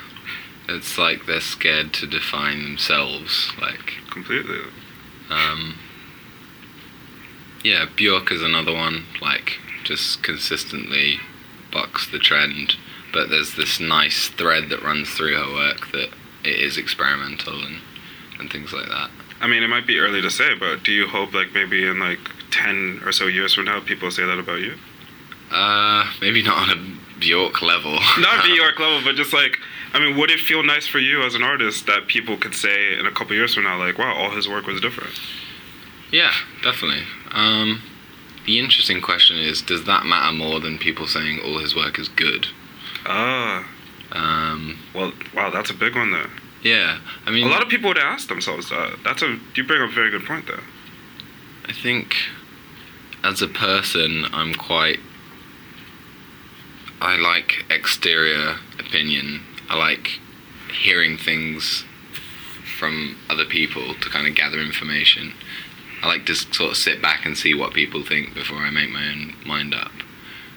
It's 0.68 0.98
like 0.98 1.26
they're 1.26 1.40
scared 1.40 1.92
to 1.94 2.06
define 2.06 2.62
themselves. 2.62 3.50
Like, 3.60 3.94
completely 4.08 4.60
um, 5.30 5.76
yeah, 7.62 7.86
Bjork 7.96 8.32
is 8.32 8.42
another 8.42 8.74
one. 8.74 9.04
Like, 9.22 9.58
just 9.84 10.22
consistently 10.22 11.18
bucks 11.72 12.10
the 12.10 12.18
trend. 12.18 12.76
But 13.12 13.28
there's 13.28 13.54
this 13.56 13.80
nice 13.80 14.28
thread 14.28 14.68
that 14.70 14.82
runs 14.82 15.10
through 15.10 15.34
her 15.36 15.52
work 15.52 15.90
that 15.92 16.10
it 16.44 16.60
is 16.60 16.76
experimental 16.76 17.62
and, 17.64 17.78
and 18.38 18.50
things 18.50 18.72
like 18.72 18.86
that. 18.86 19.10
I 19.40 19.46
mean 19.46 19.62
it 19.62 19.68
might 19.68 19.86
be 19.86 19.98
early 19.98 20.20
to 20.20 20.30
say 20.30 20.54
but 20.58 20.82
do 20.84 20.92
you 20.92 21.06
hope 21.08 21.32
like 21.32 21.54
maybe 21.54 21.86
in 21.86 21.98
like 21.98 22.18
10 22.50 23.00
or 23.04 23.10
so 23.12 23.26
years 23.26 23.54
from 23.54 23.64
now 23.64 23.80
people 23.80 24.10
say 24.10 24.24
that 24.26 24.38
about 24.38 24.60
you 24.60 24.74
Uh, 25.50 26.04
maybe 26.20 26.42
not 26.42 26.68
on 26.68 26.78
a 26.78 27.18
Bjork 27.18 27.62
level. 27.62 27.92
not 28.18 28.44
Bjork 28.46 28.78
level 28.78 29.00
but 29.02 29.16
just 29.16 29.32
like 29.32 29.56
I 29.94 29.98
mean 29.98 30.16
would 30.18 30.30
it 30.30 30.40
feel 30.40 30.62
nice 30.62 30.86
for 30.86 30.98
you 30.98 31.22
as 31.22 31.34
an 31.34 31.42
artist 31.42 31.86
that 31.86 32.06
people 32.06 32.36
could 32.36 32.54
say 32.54 32.98
in 32.98 33.06
a 33.06 33.10
couple 33.10 33.34
years 33.34 33.54
from 33.54 33.64
now 33.64 33.78
like 33.78 33.96
wow 33.98 34.14
all 34.14 34.30
his 34.30 34.46
work 34.48 34.66
was 34.66 34.78
different 34.80 35.18
Yeah, 36.12 36.32
definitely. 36.62 37.04
Um, 37.32 37.80
the 38.50 38.58
interesting 38.58 39.00
question 39.00 39.38
is, 39.38 39.62
does 39.62 39.84
that 39.84 40.04
matter 40.04 40.32
more 40.36 40.58
than 40.58 40.76
people 40.76 41.06
saying 41.06 41.38
all 41.38 41.58
his 41.58 41.76
work 41.76 41.98
is 42.00 42.08
good? 42.08 42.48
ah 43.06 43.64
Um, 44.10 44.76
well 44.92 45.12
wow 45.34 45.50
that's 45.50 45.70
a 45.70 45.74
big 45.74 45.94
one 45.94 46.10
though. 46.10 46.26
yeah, 46.62 46.98
I 47.26 47.30
mean, 47.30 47.46
a 47.46 47.50
lot 47.50 47.62
of 47.62 47.68
people 47.68 47.88
would 47.88 47.98
ask 47.98 48.28
themselves 48.28 48.68
that 48.70 48.98
that's 49.04 49.22
a 49.22 49.38
you 49.54 49.62
bring 49.64 49.80
up 49.82 49.90
a 49.90 49.92
very 49.92 50.10
good 50.10 50.24
point 50.24 50.46
there 50.48 50.64
I 51.68 51.72
think 51.72 52.16
as 53.22 53.40
a 53.42 53.46
person, 53.48 54.24
I'm 54.32 54.54
quite. 54.54 54.98
I 57.00 57.16
like 57.16 57.64
exterior 57.70 58.56
opinion. 58.78 59.42
I 59.68 59.76
like 59.76 60.18
hearing 60.72 61.16
things 61.16 61.84
from 62.78 63.16
other 63.28 63.44
people 63.44 63.94
to 63.94 64.08
kind 64.08 64.26
of 64.26 64.34
gather 64.34 64.58
information. 64.60 65.34
I 66.02 66.08
like 66.08 66.26
to 66.26 66.34
sort 66.34 66.70
of 66.70 66.76
sit 66.76 67.02
back 67.02 67.26
and 67.26 67.36
see 67.36 67.54
what 67.54 67.74
people 67.74 68.02
think 68.02 68.34
before 68.34 68.58
I 68.58 68.70
make 68.70 68.90
my 68.90 69.06
own 69.10 69.34
mind 69.44 69.74
up, 69.74 69.92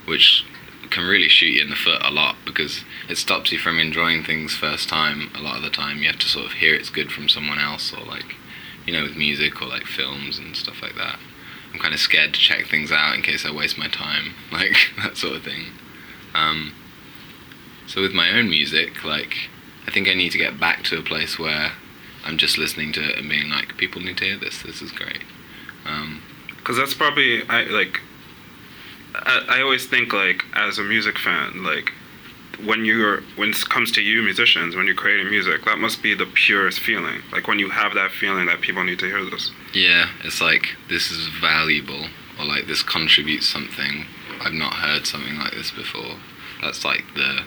which 0.05 0.45
can 0.89 1.05
really 1.05 1.27
shoot 1.27 1.47
you 1.47 1.63
in 1.63 1.69
the 1.69 1.75
foot 1.75 2.01
a 2.03 2.11
lot 2.11 2.35
because 2.45 2.83
it 3.09 3.17
stops 3.17 3.51
you 3.51 3.57
from 3.57 3.79
enjoying 3.79 4.23
things 4.23 4.55
first 4.55 4.87
time 4.87 5.31
a 5.35 5.41
lot 5.41 5.57
of 5.57 5.63
the 5.63 5.69
time. 5.69 5.97
You 5.97 6.07
have 6.07 6.19
to 6.19 6.27
sort 6.27 6.45
of 6.45 6.51
hear 6.53 6.75
it's 6.75 6.89
good 6.89 7.11
from 7.11 7.27
someone 7.27 7.59
else 7.59 7.91
or 7.91 8.05
like 8.05 8.35
you 8.85 8.93
know, 8.93 9.03
with 9.03 9.15
music 9.15 9.61
or 9.61 9.67
like 9.67 9.85
films 9.85 10.37
and 10.37 10.55
stuff 10.55 10.81
like 10.81 10.95
that. 10.95 11.19
I'm 11.73 11.79
kind 11.79 11.93
of 11.93 11.99
scared 11.99 12.33
to 12.33 12.39
check 12.39 12.67
things 12.67 12.91
out 12.91 13.15
in 13.15 13.21
case 13.21 13.45
I 13.45 13.51
waste 13.51 13.77
my 13.77 13.87
time, 13.87 14.33
like 14.51 14.75
that 15.01 15.17
sort 15.17 15.35
of 15.37 15.43
thing. 15.43 15.67
Um, 16.33 16.73
so 17.87 18.01
with 18.01 18.13
my 18.13 18.31
own 18.31 18.49
music, 18.49 19.03
like 19.03 19.49
I 19.87 19.91
think 19.91 20.07
I 20.07 20.13
need 20.13 20.31
to 20.31 20.37
get 20.37 20.59
back 20.59 20.83
to 20.85 20.99
a 20.99 21.03
place 21.03 21.39
where 21.39 21.73
I'm 22.25 22.37
just 22.37 22.57
listening 22.57 22.93
to 22.93 23.01
it 23.01 23.17
and 23.17 23.29
being 23.29 23.49
like, 23.49 23.77
people 23.77 24.01
need 24.01 24.17
to 24.17 24.25
hear 24.25 24.37
this. 24.37 24.63
This 24.63 24.81
is 24.81 24.91
great. 24.91 25.23
Um, 25.85 26.21
because 26.57 26.77
that's 26.77 26.93
probably 26.93 27.43
I 27.49 27.63
like. 27.63 27.99
I, 29.15 29.45
I 29.49 29.61
always 29.61 29.85
think 29.85 30.13
like 30.13 30.43
as 30.55 30.79
a 30.79 30.83
music 30.83 31.19
fan, 31.19 31.63
like 31.63 31.91
when 32.63 32.85
you're 32.85 33.21
when 33.35 33.49
it 33.49 33.69
comes 33.69 33.91
to 33.93 34.01
you 34.01 34.21
musicians, 34.21 34.75
when 34.75 34.85
you're 34.85 34.95
creating 34.95 35.29
music, 35.29 35.65
that 35.65 35.77
must 35.77 36.01
be 36.01 36.13
the 36.13 36.25
purest 36.25 36.79
feeling. 36.79 37.21
Like 37.31 37.47
when 37.47 37.59
you 37.59 37.69
have 37.69 37.93
that 37.95 38.11
feeling 38.11 38.45
that 38.45 38.61
people 38.61 38.83
need 38.83 38.99
to 38.99 39.07
hear 39.07 39.23
this. 39.25 39.51
yeah, 39.73 40.09
it's 40.23 40.39
like 40.39 40.75
this 40.89 41.11
is 41.11 41.27
valuable 41.41 42.05
or 42.39 42.45
like 42.45 42.67
this 42.67 42.81
contributes 42.81 43.47
something. 43.47 44.05
I've 44.41 44.53
not 44.53 44.73
heard 44.73 45.05
something 45.05 45.37
like 45.37 45.51
this 45.53 45.71
before. 45.71 46.15
That's 46.61 46.85
like 46.85 47.03
the 47.15 47.43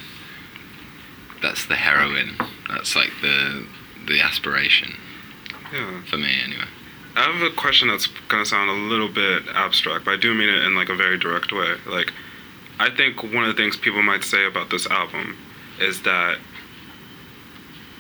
that's 1.42 1.66
the 1.66 1.74
heroin 1.76 2.36
That's 2.68 2.96
like 2.96 3.12
the 3.22 3.66
the 4.06 4.20
aspiration. 4.20 4.96
Yeah. 5.72 6.02
For 6.04 6.16
me, 6.16 6.30
anyway. 6.44 6.66
I 7.16 7.32
have 7.32 7.42
a 7.42 7.54
question 7.54 7.88
that's 7.88 8.06
gonna 8.28 8.44
sound 8.44 8.68
a 8.68 8.74
little 8.74 9.08
bit 9.08 9.44
abstract, 9.54 10.04
but 10.04 10.12
I 10.12 10.16
do 10.16 10.34
mean 10.34 10.48
it 10.48 10.62
in 10.62 10.74
like 10.74 10.90
a 10.90 10.94
very 10.94 11.18
direct 11.18 11.50
way. 11.50 11.76
Like, 11.86 12.12
I 12.78 12.90
think 12.90 13.22
one 13.22 13.44
of 13.44 13.48
the 13.48 13.54
things 13.54 13.76
people 13.76 14.02
might 14.02 14.22
say 14.22 14.44
about 14.46 14.70
this 14.70 14.86
album 14.86 15.36
is 15.80 16.02
that 16.02 16.38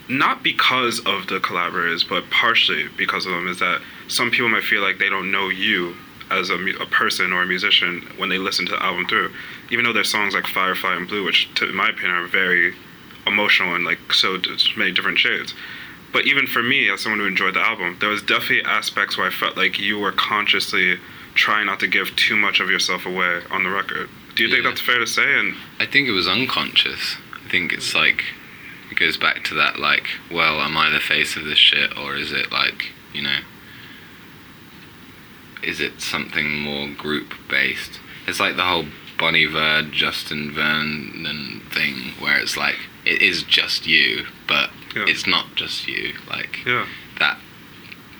not 0.08 0.42
because 0.42 1.00
of 1.00 1.26
the 1.26 1.40
collaborators, 1.40 2.04
but 2.04 2.28
partially 2.30 2.88
because 2.96 3.26
of 3.26 3.32
them, 3.32 3.48
is 3.48 3.58
that 3.58 3.80
some 4.08 4.30
people 4.30 4.48
might 4.48 4.64
feel 4.64 4.82
like 4.82 4.98
they 4.98 5.08
don't 5.08 5.32
know 5.32 5.48
you 5.48 5.94
as 6.30 6.50
a, 6.50 6.58
mu- 6.58 6.76
a 6.80 6.86
person 6.86 7.32
or 7.32 7.42
a 7.42 7.46
musician 7.46 8.02
when 8.16 8.28
they 8.28 8.38
listen 8.38 8.66
to 8.66 8.72
the 8.72 8.82
album 8.82 9.06
through. 9.06 9.32
Even 9.70 9.84
though 9.84 9.92
there's 9.92 10.10
songs 10.10 10.34
like 10.34 10.46
Firefly 10.46 10.94
and 10.94 11.08
Blue, 11.08 11.24
which, 11.24 11.52
to, 11.54 11.68
in 11.68 11.74
my 11.74 11.88
opinion, 11.88 12.12
are 12.12 12.26
very 12.26 12.74
emotional 13.26 13.74
and 13.74 13.84
like 13.84 13.98
so 14.12 14.38
many 14.76 14.92
different 14.92 15.18
shades. 15.18 15.54
But 16.16 16.24
even 16.24 16.46
for 16.46 16.62
me, 16.62 16.88
as 16.88 17.02
someone 17.02 17.20
who 17.20 17.26
enjoyed 17.26 17.52
the 17.52 17.60
album, 17.60 17.98
there 18.00 18.08
was 18.08 18.22
definitely 18.22 18.62
aspects 18.62 19.18
where 19.18 19.26
I 19.26 19.30
felt 19.30 19.54
like 19.54 19.78
you 19.78 19.98
were 19.98 20.12
consciously 20.12 20.98
trying 21.34 21.66
not 21.66 21.78
to 21.80 21.86
give 21.86 22.16
too 22.16 22.36
much 22.36 22.58
of 22.58 22.70
yourself 22.70 23.04
away 23.04 23.42
on 23.50 23.64
the 23.64 23.68
record. 23.68 24.08
Do 24.34 24.42
you 24.42 24.48
think 24.48 24.64
that's 24.64 24.80
fair 24.80 24.98
to 24.98 25.06
say? 25.06 25.38
And 25.38 25.56
I 25.78 25.84
think 25.84 26.08
it 26.08 26.12
was 26.12 26.26
unconscious. 26.26 27.16
I 27.44 27.50
think 27.50 27.74
it's 27.74 27.94
like 27.94 28.24
it 28.90 28.98
goes 28.98 29.18
back 29.18 29.44
to 29.44 29.54
that 29.56 29.78
like, 29.78 30.06
well, 30.32 30.58
am 30.62 30.74
I 30.78 30.88
the 30.88 31.00
face 31.00 31.36
of 31.36 31.44
this 31.44 31.58
shit 31.58 31.94
or 31.98 32.16
is 32.16 32.32
it 32.32 32.50
like, 32.50 32.92
you 33.12 33.20
know, 33.20 33.40
is 35.62 35.82
it 35.82 36.00
something 36.00 36.50
more 36.50 36.88
group 36.88 37.34
based? 37.46 38.00
It's 38.26 38.40
like 38.40 38.56
the 38.56 38.62
whole 38.64 38.86
Bon 39.18 39.34
Iver, 39.34 39.90
Justin 39.90 40.50
Vernon 40.50 41.60
thing 41.70 42.12
where 42.18 42.38
it's 42.38 42.56
like 42.56 42.78
it 43.06 43.22
is 43.22 43.42
just 43.44 43.86
you, 43.86 44.26
but 44.46 44.70
Yeah. 44.94 45.04
it's 45.08 45.26
not 45.26 45.54
just 45.54 45.86
you. 45.88 46.14
Like 46.28 46.64
yeah, 46.66 46.86
that 47.18 47.38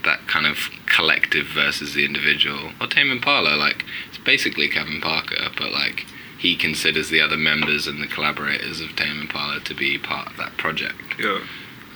that 0.04 0.26
kind 0.28 0.46
of 0.46 0.70
collective 0.86 1.46
versus 1.46 1.94
the 1.94 2.04
individual. 2.04 2.72
Or 2.80 2.86
Tame 2.86 3.10
Impala, 3.10 3.56
like 3.56 3.84
it's 4.08 4.18
basically 4.18 4.68
Kevin 4.68 5.00
Parker, 5.00 5.48
but 5.58 5.72
like 5.72 6.06
he 6.38 6.54
considers 6.54 7.08
the 7.10 7.20
other 7.20 7.36
members 7.36 7.86
and 7.86 8.00
the 8.02 8.06
collaborators 8.06 8.80
of 8.80 8.94
Tame 8.94 9.20
Impala 9.22 9.58
to 9.60 9.74
be 9.74 9.98
part 9.98 10.28
of 10.30 10.36
that 10.36 10.56
project. 10.56 11.16
yeah. 11.18 11.40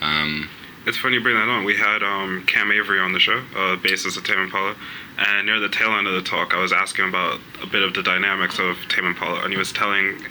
Um, 0.01 0.49
It's 0.85 0.97
funny 0.97 1.13
you 1.17 1.21
bring 1.21 1.35
that 1.35 1.47
on. 1.47 1.63
We 1.63 1.77
had 1.77 2.01
um, 2.01 2.43
Cam 2.47 2.71
Avery 2.71 2.99
on 2.99 3.13
the 3.13 3.19
show, 3.19 3.37
uh, 3.55 3.75
bassist 3.77 4.17
of 4.17 4.23
Tame 4.23 4.39
Impala, 4.39 4.75
and 5.19 5.45
near 5.45 5.59
the 5.59 5.69
tail 5.69 5.91
end 5.95 6.07
of 6.07 6.15
the 6.15 6.23
talk, 6.23 6.55
I 6.55 6.59
was 6.59 6.73
asking 6.73 7.07
about 7.07 7.39
a 7.61 7.67
bit 7.67 7.83
of 7.83 7.93
the 7.93 8.01
dynamics 8.01 8.57
of 8.57 8.77
Tame 8.89 9.05
Impala, 9.05 9.43
and 9.43 9.53
he 9.53 9.59
was 9.59 9.71
telling, 9.71 10.25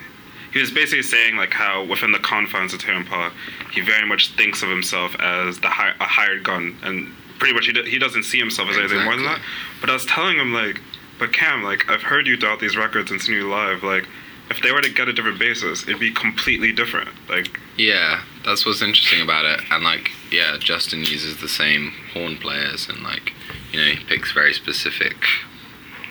he 0.52 0.58
was 0.60 0.70
basically 0.70 1.02
saying 1.02 1.36
like 1.36 1.52
how 1.52 1.84
within 1.84 2.12
the 2.12 2.18
confines 2.18 2.72
of 2.74 2.80
Tame 2.80 2.96
Impala, 2.98 3.32
he 3.72 3.80
very 3.80 4.06
much 4.06 4.34
thinks 4.36 4.62
of 4.62 4.68
himself 4.68 5.14
as 5.20 5.60
the 5.60 5.68
hi- 5.68 5.94
a 6.00 6.04
hired 6.04 6.42
gun, 6.44 6.76
and 6.82 7.12
pretty 7.38 7.54
much 7.54 7.66
he, 7.66 7.72
do- 7.72 7.84
he 7.84 7.98
doesn't 7.98 8.24
see 8.24 8.38
himself 8.38 8.68
as 8.70 8.76
anything 8.78 9.02
more 9.04 9.14
than 9.14 9.24
that. 9.24 9.40
But 9.80 9.90
I 9.90 9.94
was 9.94 10.04
telling 10.06 10.38
him 10.38 10.52
like, 10.52 10.80
but 11.18 11.32
Cam, 11.32 11.62
like 11.62 11.88
I've 11.90 12.02
heard 12.02 12.26
you 12.26 12.36
throughout 12.36 12.60
these 12.60 12.76
records 12.76 13.10
and 13.10 13.20
seen 13.20 13.36
you 13.36 13.48
live, 13.50 13.82
like. 13.82 14.06
If 14.52 14.60
they 14.62 14.72
were 14.72 14.80
to 14.80 14.90
get 14.92 15.06
a 15.06 15.12
different 15.12 15.38
basis, 15.38 15.84
it'd 15.84 16.00
be 16.00 16.10
completely 16.10 16.72
different. 16.72 17.10
Like, 17.28 17.60
yeah, 17.76 18.22
that's 18.44 18.66
what's 18.66 18.82
interesting 18.82 19.22
about 19.22 19.44
it. 19.44 19.60
And 19.70 19.84
like, 19.84 20.10
yeah, 20.32 20.56
Justin 20.58 21.04
uses 21.04 21.36
the 21.36 21.46
same 21.48 21.92
horn 22.12 22.36
players 22.36 22.88
and 22.88 23.00
like, 23.04 23.32
you 23.70 23.78
know, 23.78 23.86
he 23.86 24.04
picks 24.06 24.32
very 24.32 24.52
specific 24.52 25.14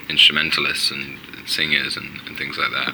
instrumentalists 0.09 0.89
and 0.91 1.17
singers 1.45 1.97
and, 1.97 2.21
and 2.27 2.37
things 2.37 2.57
like 2.57 2.71
that. 2.71 2.93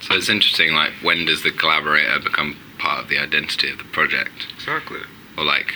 So 0.00 0.14
it's 0.14 0.28
interesting, 0.28 0.72
like, 0.72 0.92
when 1.02 1.26
does 1.26 1.42
the 1.42 1.50
collaborator 1.50 2.18
become 2.20 2.56
part 2.78 3.02
of 3.02 3.08
the 3.10 3.18
identity 3.18 3.70
of 3.70 3.78
the 3.78 3.84
project? 3.84 4.46
exactly. 4.54 5.00
or 5.36 5.44
like 5.44 5.74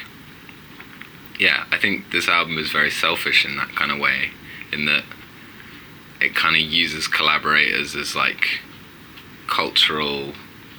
yeah 1.39 1.65
i 1.71 1.77
think 1.79 2.11
this 2.13 2.29
album 2.29 2.57
is 2.59 2.71
very 2.71 2.91
selfish 2.91 3.45
in 3.45 3.57
that 3.57 3.69
kind 3.75 3.91
of 3.91 3.99
way 3.99 4.31
in 4.73 4.85
that 4.87 5.05
it 6.21 6.35
kind 6.35 6.55
of 6.57 6.63
uses 6.63 7.07
collaborators 7.09 7.95
as 7.95 8.15
like 8.15 8.61
cultural 9.49 10.33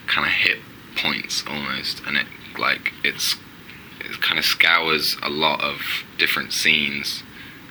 kind 0.08 0.26
of 0.26 0.34
hit 0.34 0.58
points 0.96 1.44
almost 1.48 2.02
and 2.08 2.18
it 2.18 2.26
like 2.58 2.94
it's 3.04 3.36
it 4.00 4.20
kind 4.22 4.40
of 4.40 4.46
scours 4.46 5.18
a 5.22 5.30
lot 5.30 5.62
of 5.62 5.82
different 6.18 6.54
scenes 6.54 7.22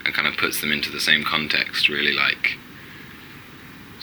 and 0.05 0.15
kind 0.15 0.29
of 0.29 0.37
puts 0.37 0.61
them 0.61 0.71
into 0.71 0.91
the 0.91 1.01
same 1.01 1.25
context 1.25 1.89
really 1.89 2.13
like 2.13 2.59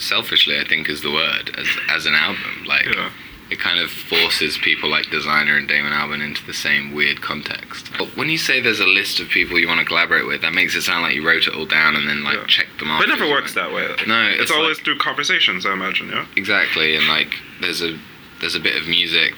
selfishly 0.02 0.60
i 0.60 0.64
think 0.64 0.90
is 0.90 1.02
the 1.02 1.12
word 1.12 1.52
as 1.58 1.68
as 1.90 2.06
an 2.06 2.14
album 2.16 2.64
like 2.66 2.86
Yeah. 2.86 3.12
it 3.50 3.60
kind 3.60 3.80
of 3.80 3.90
forces 3.92 4.58
people 4.58 4.90
like 4.90 5.08
Desiigner 5.08 5.58
and 5.58 5.68
Damon 5.68 5.92
Albarn 5.92 6.22
into 6.24 6.46
the 6.46 6.54
same 6.54 6.94
weird 6.94 7.22
context. 7.22 7.92
But 7.98 8.16
when 8.16 8.30
you 8.30 8.38
say 8.38 8.62
there's 8.62 8.80
a 8.80 8.86
list 8.88 9.20
of 9.20 9.28
people 9.28 9.60
you 9.60 9.68
want 9.68 9.82
to 9.82 9.86
collaborate 9.86 10.26
with, 10.26 10.40
that 10.42 10.54
makes 10.54 10.74
it 10.74 10.84
sound 10.84 11.02
like 11.04 11.16
you 11.16 11.28
wrote 11.28 11.48
it 11.48 11.54
all 11.54 11.66
down 11.66 11.98
and 11.98 12.08
then 12.08 12.24
like 12.24 12.38
Yeah. 12.38 12.46
checked 12.48 12.80
them 12.80 12.90
off. 12.90 13.02
But 13.02 13.10
it 13.10 13.20
never 13.20 13.30
works 13.30 13.54
that 13.56 13.74
way. 13.74 13.94
No, 14.08 14.22
it's, 14.30 14.44
it's 14.44 14.52
always 14.52 14.78
like- 14.78 14.86
through 14.86 15.00
conversations. 15.00 15.66
I 15.66 15.74
imagine, 15.74 16.08
yeah. 16.08 16.26
Exactly, 16.38 16.96
and 16.96 17.06
like 17.10 17.34
there's 17.60 17.82
a 17.82 18.00
there's 18.40 18.56
a 18.56 18.60
bit 18.62 18.76
of 18.82 18.88
music, 18.88 19.36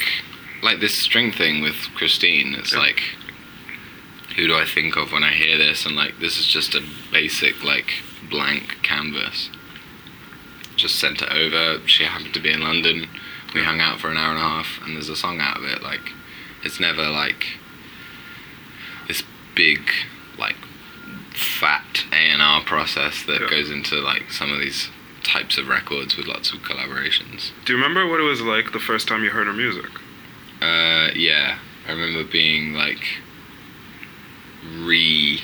like 0.62 0.80
this 0.80 0.96
string 0.96 1.32
thing 1.32 1.62
with 1.64 1.76
Christine. 1.96 2.54
It's 2.54 2.74
Yeah. 2.74 2.80
like, 2.86 3.02
who 4.36 4.46
do 4.48 4.56
I 4.56 4.66
think 4.66 4.96
of 4.96 5.12
when 5.12 5.24
I 5.24 5.34
hear 5.34 5.58
this? 5.58 5.88
And 5.88 5.96
like 5.96 6.20
this 6.20 6.38
is 6.40 6.46
just 6.48 6.76
a 6.76 6.84
basic 7.12 7.64
like 7.64 7.90
blank 8.30 8.78
canvas. 8.84 9.50
Just 10.84 11.00
sent 11.00 11.22
it 11.22 11.32
over. 11.32 11.80
She 11.88 12.04
happened 12.04 12.34
to 12.34 12.42
be 12.42 12.52
in 12.52 12.60
London. 12.60 13.08
We 13.56 13.64
hung 13.64 13.80
out 13.80 14.02
for 14.02 14.12
an 14.12 14.18
hour 14.18 14.32
and 14.32 14.38
a 14.38 14.42
half, 14.42 14.82
and 14.84 14.98
there's 14.98 15.08
a 15.08 15.16
song 15.16 15.40
out 15.40 15.56
of 15.56 15.64
it. 15.64 15.82
Like, 15.82 16.12
it's 16.62 16.78
never 16.78 17.08
like 17.10 17.46
this 19.08 19.24
big 19.56 19.80
like 20.38 20.58
fat 21.34 22.04
A 22.12 22.16
and 22.16 22.42
R 22.42 22.62
process 22.64 23.24
that 23.28 23.40
Yeah. 23.40 23.50
goes 23.50 23.70
into 23.72 23.96
like 24.02 24.30
some 24.30 24.52
of 24.52 24.60
these 24.60 24.90
types 25.24 25.58
of 25.58 25.70
records 25.70 26.18
with 26.18 26.28
lots 26.28 26.52
of 26.52 26.60
collaborations. 26.60 27.52
Do 27.64 27.72
you 27.72 27.82
remember 27.82 28.06
what 28.06 28.20
it 28.20 28.24
was 28.24 28.42
like 28.42 28.74
the 28.74 28.80
first 28.80 29.08
time 29.08 29.24
you 29.24 29.30
heard 29.30 29.48
her 29.48 29.54
music? 29.54 29.90
Uh, 30.62 31.12
yeah, 31.16 31.60
I 31.88 31.92
remember 31.94 32.26
being 32.30 32.74
like 32.74 33.06
re, 34.82 35.40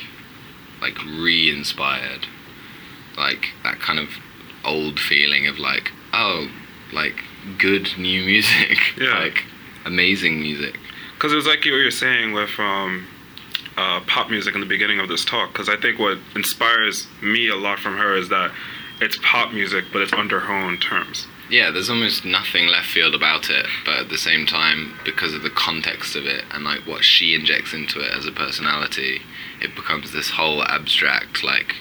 like 0.81 0.97
re-inspired, 1.05 2.27
like 3.17 3.53
that 3.63 3.79
kind 3.79 3.99
of 3.99 4.09
old 4.65 4.99
feeling 4.99 5.47
of 5.47 5.57
like, 5.59 5.91
oh, 6.13 6.49
like 6.93 7.23
good 7.57 7.89
new 7.97 8.23
music, 8.25 8.77
Yeah. 8.97 9.19
like 9.19 9.43
amazing 9.85 10.39
music. 10.41 10.77
Because 11.15 11.31
it 11.33 11.35
was 11.35 11.45
like 11.47 11.59
what 11.59 11.65
you 11.65 11.83
were 11.83 11.91
saying 11.91 12.33
with 12.33 12.51
um, 12.59 13.07
uh, 13.77 13.99
pop 14.07 14.29
music 14.29 14.55
in 14.55 14.61
the 14.61 14.67
beginning 14.67 14.99
of 14.99 15.09
this 15.09 15.25
talk. 15.25 15.51
Because 15.51 15.67
I 15.69 15.75
think 15.77 15.99
what 15.99 16.17
inspires 16.35 17.07
me 17.21 17.47
a 17.49 17.55
lot 17.55 17.79
from 17.79 17.97
her 17.97 18.15
is 18.15 18.29
that 18.29 18.51
it's 19.01 19.17
pop 19.21 19.51
music, 19.53 19.85
but 19.93 20.01
it's 20.01 20.13
under 20.13 20.39
her 20.41 20.53
own 20.53 20.77
terms. 20.77 21.27
Yeah, 21.49 21.71
there's 21.71 21.89
almost 21.89 22.25
nothing 22.25 22.67
left 22.67 22.87
field 22.87 23.15
about 23.15 23.49
it, 23.49 23.65
but 23.83 23.95
at 23.97 24.09
the 24.09 24.17
same 24.19 24.45
time, 24.45 24.93
because 25.03 25.33
of 25.33 25.41
the 25.41 25.49
context 25.49 26.15
of 26.15 26.25
it 26.27 26.43
and 26.51 26.63
like 26.63 26.85
what 26.85 27.03
she 27.03 27.33
injects 27.33 27.73
into 27.73 27.99
it 28.01 28.11
as 28.13 28.27
a 28.27 28.31
personality, 28.31 29.21
it 29.59 29.73
becomes 29.75 30.11
this 30.11 30.29
whole 30.29 30.63
abstract 30.63 31.43
like 31.43 31.75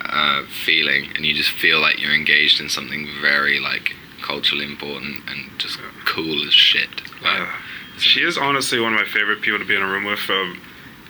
uh, 0.00 0.44
feeling, 0.64 1.10
and 1.16 1.24
you 1.26 1.34
just 1.34 1.50
feel 1.50 1.80
like 1.80 2.00
you're 2.00 2.14
engaged 2.14 2.60
in 2.60 2.68
something 2.68 3.08
very 3.20 3.58
like 3.60 3.94
culturally 4.22 4.64
important 4.64 5.22
and 5.28 5.58
just 5.58 5.78
cool 6.06 6.46
as 6.46 6.52
shit. 6.54 6.88
Like, 7.22 7.38
Yeah. 7.38 7.52
She 7.98 8.22
is 8.22 8.38
honestly 8.38 8.78
one 8.78 8.92
of 8.94 8.98
my 9.00 9.06
favorite 9.06 9.40
people 9.42 9.58
to 9.58 9.64
be 9.64 9.74
in 9.74 9.82
a 9.82 9.86
room 9.86 10.04
with. 10.04 10.20
Um, 10.30 10.60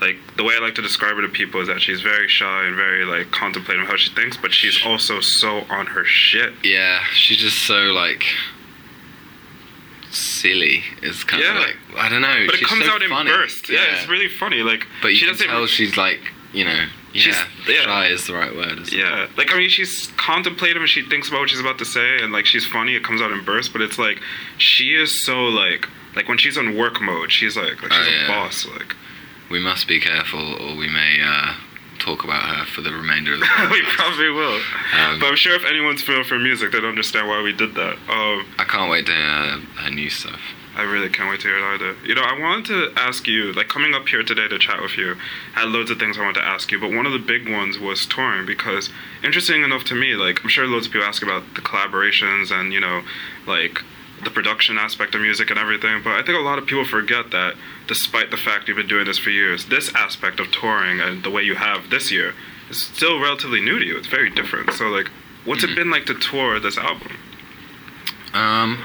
like 0.01 0.17
the 0.37 0.45
way 0.45 0.55
I 0.55 0.59
like 0.61 0.75
to 0.77 0.83
describe 0.83 1.17
her 1.17 1.23
to 1.23 1.29
people 1.29 1.61
is 1.61 1.67
that 1.69 1.81
she's 1.83 2.01
very 2.01 2.29
shy 2.29 2.65
and 2.67 2.77
very 2.77 3.05
like 3.05 3.31
contemplative 3.33 3.83
of 3.83 3.89
how 3.89 3.97
she 3.97 4.11
thinks, 4.15 4.37
but 4.37 4.53
she's 4.55 4.79
also 4.87 5.21
so 5.21 5.65
on 5.69 5.87
her 5.87 6.05
shit. 6.05 6.55
yeah, 6.63 7.01
she's 7.13 7.37
just 7.39 7.67
so 7.67 7.75
like 7.93 8.25
silly. 10.11 10.83
It's 11.03 11.25
kind 11.25 11.43
Yeah. 11.43 11.57
of 11.57 11.63
like 11.63 11.77
I 11.97 12.09
don't 12.09 12.23
know. 12.23 12.45
But 12.47 12.55
it 12.57 12.65
comes 12.65 12.85
so 12.85 12.93
out 12.93 13.03
in 13.03 13.11
funny. 13.11 13.31
bursts. 13.31 13.69
Yeah. 13.69 13.81
it's 13.97 14.09
really 14.09 14.29
funny. 14.29 14.63
Like, 14.63 14.87
But 15.03 15.09
you 15.09 15.17
she 15.17 15.25
can 15.27 15.35
doesn't. 15.35 15.49
tell 15.49 15.67
she's 15.67 15.97
like, 15.97 16.21
you 16.53 16.65
know, 16.65 16.87
She's- 17.15 17.37
yeah, 17.67 17.75
yeah. 17.75 17.83
shy 17.85 18.07
is 18.07 18.27
the 18.27 18.35
right 18.35 18.55
word. 18.55 18.79
Isn't 18.81 18.87
it? 18.89 18.93
Yeah, 18.93 19.27
like 19.37 19.53
I 19.53 19.59
mean, 19.59 19.69
she's 19.71 20.09
contemplative 20.17 20.77
and 20.83 20.89
she 20.89 21.03
thinks 21.03 21.29
about 21.29 21.41
what 21.41 21.51
she's 21.51 21.61
about 21.61 21.79
to 21.79 21.85
say, 21.85 22.21
and 22.23 22.33
like 22.33 22.47
she's 22.47 22.67
funny. 22.67 22.95
It 22.97 23.03
comes 23.05 23.21
out 23.23 23.31
in 23.33 23.45
bursts, 23.45 23.73
but 23.73 23.81
it's 23.83 23.99
like 23.99 24.21
she 24.59 24.95
is 24.95 25.25
so 25.25 25.45
like 25.45 25.89
like 26.17 26.29
when 26.29 26.39
she's 26.39 26.59
on 26.59 26.77
work 26.77 27.01
mode, 27.01 27.33
she's 27.33 27.57
like 27.57 27.81
like 27.83 27.93
she's 27.93 28.07
Oh, 28.07 28.11
a 28.11 28.13
yeah. 28.13 28.27
boss. 28.29 28.67
Like 28.67 28.95
We 29.51 29.59
must 29.59 29.89
be 29.89 30.01
careful, 30.01 30.55
or 30.63 30.77
we 30.77 30.89
may 30.89 31.21
uh, 31.25 31.55
talk 31.99 32.25
about 32.25 32.43
her 32.43 32.65
for 32.67 32.83
the 32.83 32.93
remainder 32.93 33.33
of 33.35 33.41
the 33.41 33.47
we 33.71 33.83
probably 33.83 34.29
will. 34.31 34.61
Um, 34.99 35.19
but 35.19 35.27
I'm 35.29 35.37
sure 35.37 35.55
if 35.55 35.65
anyone's 35.65 36.03
familiar 36.03 36.25
for 36.25 36.39
music, 36.39 36.73
they'd 36.73 36.85
understand 36.85 37.27
why 37.29 37.41
we 37.43 37.53
did 37.53 37.75
that. 37.75 37.95
Um, 38.09 38.45
I 38.59 38.65
can't 38.69 38.91
wait 38.91 39.07
to 39.07 39.13
hear 39.13 39.59
her 39.83 39.91
new 39.91 40.11
stuff. 40.11 40.41
I 40.79 40.83
really 40.83 41.09
can't 41.09 41.29
wait 41.29 41.41
to 41.41 41.49
hear 41.49 41.59
it 41.59 41.65
either. 41.75 41.97
You 42.07 42.15
know, 42.15 42.23
I 42.23 42.39
wanted 42.39 42.67
to 42.67 42.93
ask 43.01 43.27
you, 43.27 43.53
like 43.53 43.69
coming 43.69 43.95
up 43.95 44.07
here 44.07 44.23
today 44.23 44.47
to 44.47 44.59
chat 44.61 44.81
with 44.81 44.97
you, 44.97 45.17
I 45.57 45.61
had 45.61 45.71
loads 45.71 45.91
of 45.91 45.99
things 45.99 46.17
I 46.17 46.21
wanted 46.21 46.41
to 46.41 46.47
ask 46.47 46.71
you, 46.71 46.79
but 46.79 46.93
one 46.93 47.05
of 47.05 47.13
the 47.13 47.19
big 47.19 47.51
ones 47.51 47.81
was 47.81 48.07
touring 48.07 48.47
because 48.47 48.91
interesting 49.25 49.65
enough 49.65 49.83
to 49.85 49.97
me, 49.97 50.15
like 50.15 50.45
I'm 50.45 50.49
sure 50.49 50.69
loads 50.69 50.87
of 50.87 50.93
people 50.93 51.09
ask 51.09 51.21
about 51.21 51.57
the 51.57 51.63
collaborations 51.63 52.53
and, 52.53 52.73
you 52.73 52.79
know, 52.79 53.03
like 53.45 53.81
the 54.23 54.31
production 54.31 54.79
aspect 54.79 55.17
of 55.17 55.21
music 55.21 55.51
and 55.51 55.59
everything. 55.59 56.01
But 56.03 56.13
I 56.13 56.23
think 56.23 56.39
a 56.39 56.43
lot 56.43 56.59
of 56.59 56.67
people 56.67 56.85
forget 56.85 57.33
that 57.33 57.55
despite 57.89 58.31
the 58.31 58.37
fact 58.37 58.69
you've 58.69 58.77
been 58.77 58.87
doing 58.87 59.07
this 59.07 59.19
for 59.19 59.31
years, 59.31 59.67
this 59.67 59.93
aspect 59.97 60.39
of 60.39 60.53
touring 60.53 61.01
and 61.01 61.25
the 61.25 61.31
way 61.31 61.43
you 61.43 61.57
have 61.57 61.91
this 61.91 62.13
year 62.13 62.35
is 62.71 62.81
still 62.81 63.19
relatively 63.21 63.61
new 63.61 63.81
to 63.81 63.85
you. 63.85 63.97
It's 63.99 64.07
very 64.07 64.31
different. 64.31 64.73
So 64.75 64.87
like, 64.89 65.09
what's 65.45 65.65
it 65.65 65.75
been 65.75 65.91
like 65.91 66.07
to 66.07 66.15
tour 66.15 66.61
this 66.61 66.79
album? 66.79 67.17
Um, 68.33 68.85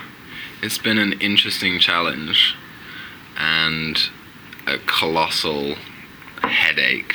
it's 0.64 0.78
been 0.78 0.98
an 0.98 1.14
interesting 1.22 1.80
challenge 1.80 2.56
and 3.38 3.98
a 4.68 4.78
colossal 4.86 5.76
headache. 6.42 7.14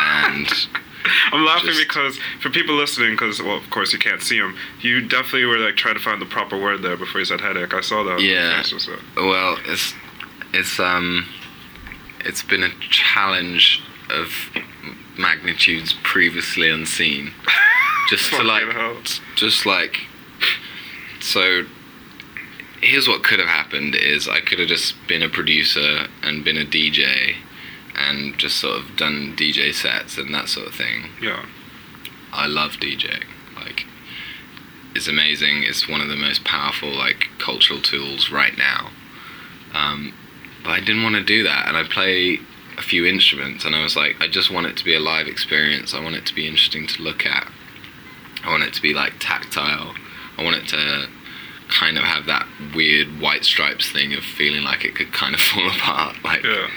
and 0.00 0.46
I'm 1.32 1.44
laughing 1.44 1.70
Just- 1.70 1.80
because 1.88 2.18
for 2.40 2.50
people 2.50 2.74
listening, 2.76 3.12
because 3.12 3.40
well, 3.42 3.56
of 3.56 3.68
course 3.70 3.92
you 3.92 3.98
can't 3.98 4.22
see 4.22 4.36
him. 4.38 4.56
You 4.80 5.06
definitely 5.06 5.44
were 5.46 5.58
like 5.58 5.76
trying 5.76 5.94
to 5.94 6.00
find 6.00 6.20
the 6.20 6.26
proper 6.26 6.56
word 6.60 6.82
there 6.82 6.96
before 6.96 7.20
you 7.20 7.24
said 7.24 7.40
headache. 7.40 7.74
I 7.74 7.80
saw 7.80 8.02
that. 8.04 8.20
Yeah. 8.20 8.62
face, 8.62 8.84
so- 8.84 8.98
well, 9.16 9.58
it's 9.66 9.94
it's 10.52 10.78
um 10.78 11.26
it's 12.24 12.42
been 12.42 12.62
a 12.62 12.70
challenge 12.90 13.82
of 14.10 14.28
magnitudes 15.18 15.94
previously 16.02 16.68
unseen. 16.70 17.32
Just 18.10 18.30
to 18.32 18.42
like 18.42 18.64
hell. 18.68 18.96
just 19.36 19.64
like 19.64 19.96
so 21.20 21.62
here's 22.82 23.08
what 23.08 23.22
could 23.22 23.38
have 23.38 23.48
happened 23.48 23.94
is 23.94 24.28
I 24.28 24.40
could 24.40 24.58
have 24.58 24.68
just 24.68 24.94
been 25.06 25.22
a 25.22 25.28
producer 25.28 26.08
and 26.22 26.44
been 26.44 26.56
a 26.58 26.64
DJ 26.64 27.36
and 27.96 28.36
just 28.38 28.56
sort 28.56 28.80
of 28.80 28.96
done 28.96 29.34
DJ 29.36 29.72
sets 29.72 30.18
and 30.18 30.34
that 30.34 30.48
sort 30.48 30.66
of 30.66 30.74
thing. 30.74 31.10
Yeah. 31.20 31.46
I 32.32 32.46
love 32.46 32.72
DJing. 32.72 33.24
Like 33.54 33.86
it's 34.94 35.08
amazing. 35.08 35.62
It's 35.62 35.88
one 35.88 36.00
of 36.00 36.08
the 36.08 36.16
most 36.16 36.44
powerful 36.44 36.90
like 36.90 37.28
cultural 37.38 37.80
tools 37.80 38.30
right 38.30 38.56
now. 38.58 38.90
Um, 39.72 40.12
but 40.64 40.70
I 40.70 40.80
didn't 40.80 41.02
want 41.02 41.14
to 41.14 41.22
do 41.22 41.42
that 41.44 41.68
and 41.68 41.76
I 41.76 41.84
play 41.84 42.38
a 42.76 42.82
few 42.82 43.06
instruments 43.06 43.64
and 43.64 43.76
I 43.76 43.82
was 43.82 43.96
like 43.96 44.16
I 44.20 44.26
just 44.26 44.50
want 44.50 44.66
it 44.66 44.76
to 44.78 44.84
be 44.84 44.94
a 44.94 45.00
live 45.00 45.28
experience. 45.28 45.94
I 45.94 46.02
want 46.02 46.16
it 46.16 46.26
to 46.26 46.34
be 46.34 46.48
interesting 46.48 46.88
to 46.88 47.02
look 47.02 47.24
at. 47.24 47.48
I 48.44 48.50
want 48.50 48.64
it 48.64 48.74
to 48.74 48.82
be 48.82 48.92
like 48.92 49.14
tactile. 49.20 49.94
I 50.36 50.42
want 50.42 50.56
it 50.56 50.66
to 50.68 51.08
kind 51.78 51.96
of 51.98 52.04
have 52.04 52.26
that 52.26 52.46
weird 52.74 53.20
white 53.20 53.44
stripes 53.44 53.90
thing 53.90 54.14
of 54.14 54.22
feeling 54.24 54.62
like 54.62 54.84
it 54.84 54.94
could 54.94 55.12
kind 55.12 55.34
of 55.34 55.40
fall 55.50 55.66
apart. 55.68 56.16
Like, 56.24 56.42
Yeah. 56.44 56.68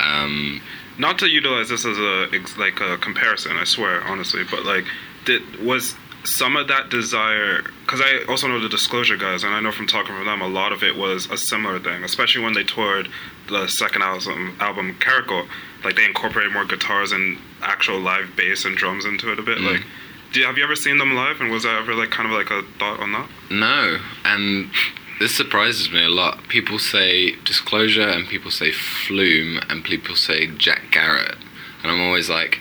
um, 0.00 0.60
Not 0.98 1.18
to 1.20 1.28
utilize 1.28 1.68
this 1.68 1.84
as 1.84 1.98
a 1.98 2.28
like 2.58 2.80
a 2.80 2.96
comparison, 2.98 3.56
I 3.56 3.64
swear, 3.64 4.02
honestly, 4.04 4.42
but 4.50 4.64
like, 4.64 4.84
did 5.24 5.42
was 5.64 5.94
some 6.24 6.56
of 6.56 6.68
that 6.68 6.88
desire? 6.90 7.62
Because 7.82 8.00
I 8.00 8.24
also 8.28 8.46
know 8.48 8.60
the 8.60 8.68
Disclosure 8.68 9.16
guys, 9.16 9.44
and 9.44 9.52
I 9.54 9.60
know 9.60 9.72
from 9.72 9.86
talking 9.86 10.14
with 10.16 10.24
them, 10.24 10.40
a 10.40 10.48
lot 10.48 10.72
of 10.72 10.82
it 10.82 10.96
was 10.96 11.26
a 11.30 11.36
similar 11.36 11.78
thing, 11.80 12.02
especially 12.04 12.42
when 12.44 12.54
they 12.54 12.64
toured 12.64 13.08
the 13.48 13.66
second 13.66 14.02
album, 14.02 14.56
album 14.60 14.96
Caracal. 15.00 15.46
Like 15.84 15.96
they 15.96 16.04
incorporated 16.06 16.52
more 16.52 16.64
guitars 16.64 17.12
and 17.12 17.36
actual 17.60 17.98
live 18.00 18.34
bass 18.36 18.64
and 18.64 18.74
drums 18.76 19.04
into 19.04 19.30
it 19.32 19.38
a 19.38 19.42
bit. 19.42 19.58
Mm. 19.58 19.72
Like, 19.72 19.82
you, 20.40 20.46
have 20.46 20.56
you 20.58 20.64
ever 20.64 20.76
seen 20.76 20.98
them 20.98 21.14
live? 21.14 21.40
And 21.40 21.50
was 21.50 21.62
that 21.64 21.74
ever 21.80 21.94
like 21.94 22.10
kind 22.10 22.26
of 22.30 22.34
like 22.36 22.50
a 22.50 22.62
thought 22.78 23.00
on 23.00 23.12
that? 23.12 23.28
No, 23.50 23.98
and 24.24 24.70
this 25.20 25.34
surprises 25.36 25.90
me 25.92 26.04
a 26.04 26.08
lot. 26.08 26.48
People 26.48 26.78
say 26.78 27.36
disclosure, 27.44 28.08
and 28.08 28.26
people 28.26 28.50
say 28.50 28.72
flume, 28.72 29.60
and 29.68 29.84
people 29.84 30.16
say 30.16 30.46
Jack 30.48 30.82
Garratt, 30.92 31.36
and 31.82 31.90
I'm 31.92 32.00
always 32.00 32.28
like, 32.28 32.60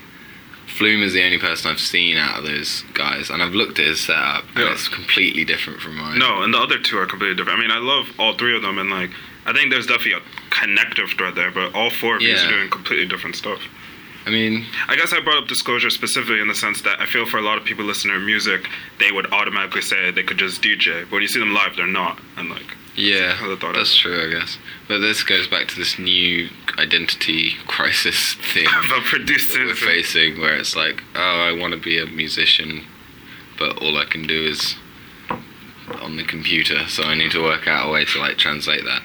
Flume 0.68 1.04
is 1.04 1.14
the 1.14 1.24
only 1.24 1.38
person 1.38 1.70
I've 1.70 1.80
seen 1.80 2.18
out 2.18 2.40
of 2.40 2.46
those 2.46 2.82
guys, 2.96 3.30
and 3.30 3.44
I've 3.44 3.54
looked 3.54 3.78
at 3.78 3.86
his 3.86 4.00
setup, 4.02 4.44
and 4.56 4.66
Yeah. 4.66 4.72
it's 4.72 4.88
completely 4.88 5.46
different 5.46 5.80
from 5.82 5.96
mine. 5.98 6.18
No, 6.18 6.42
and 6.42 6.52
the 6.52 6.58
other 6.58 6.80
two 6.80 6.98
are 6.98 7.06
completely 7.06 7.36
different. 7.36 7.60
I 7.60 7.62
mean, 7.62 7.70
I 7.70 7.78
love 7.78 8.10
all 8.18 8.34
three 8.34 8.56
of 8.56 8.64
them, 8.64 8.80
and 8.80 8.90
like, 8.90 9.12
I 9.46 9.54
think 9.54 9.70
there's 9.70 9.86
definitely 9.86 10.14
a 10.14 10.50
connective 10.50 11.12
thread 11.12 11.36
there, 11.36 11.52
but 11.52 11.76
all 11.76 11.92
four 11.92 12.16
of 12.16 12.24
you 12.24 12.30
Yeah. 12.30 12.48
are 12.48 12.50
doing 12.50 12.70
completely 12.72 13.06
different 13.06 13.36
stuff. 13.36 13.60
I 14.26 14.30
mean, 14.30 14.66
I 14.88 14.96
guess 14.96 15.12
I 15.12 15.20
brought 15.20 15.44
up 15.44 15.50
disclosure 15.50 15.90
specifically 15.90 16.40
in 16.40 16.48
the 16.48 16.56
sense 16.56 16.82
that 16.84 17.02
I 17.02 17.06
feel 17.06 17.26
for 17.26 17.38
a 17.38 17.42
lot 17.42 17.58
of 17.58 17.66
people 17.66 17.84
listening 17.84 18.14
to 18.14 18.20
music, 18.22 18.70
they 19.00 19.12
would 19.12 19.32
automatically 19.34 19.82
say 19.82 20.12
they 20.12 20.24
could 20.24 20.38
just 20.38 20.62
DJ, 20.62 21.04
but 21.04 21.12
when 21.12 21.22
you 21.22 21.28
see 21.28 21.40
them 21.40 21.54
live, 21.54 21.76
they're 21.76 21.88
not, 21.88 22.20
and 22.38 22.50
like, 22.50 22.78
yeah, 22.96 23.36
that's 23.74 23.96
true, 23.98 24.28
I 24.28 24.40
guess. 24.40 24.60
But 24.88 25.00
this 25.00 25.24
goes 25.24 25.48
back 25.48 25.68
to 25.70 25.76
this 25.76 25.98
new 25.98 26.50
identity 26.78 27.54
crisis 27.68 28.36
thing. 28.36 28.66
that 29.54 29.66
we're 29.66 29.76
facing 29.76 30.40
where 30.40 30.56
it's 30.56 30.76
like, 30.76 31.04
oh, 31.16 31.20
I 31.20 31.60
want 31.60 31.74
to 31.74 31.80
be 31.80 32.00
a 32.00 32.06
musician, 32.06 32.84
but 33.58 33.82
all 33.82 33.98
I 33.98 34.06
can 34.06 34.28
do 34.28 34.46
is 34.46 34.76
on 36.02 36.18
the 36.18 36.24
computer, 36.24 36.88
so 36.88 37.04
I 37.04 37.16
need 37.16 37.32
to 37.32 37.42
work 37.42 37.68
out 37.68 37.90
a 37.90 37.92
way 37.92 38.06
to 38.06 38.20
like 38.20 38.38
translate 38.38 38.86
that. 38.86 39.02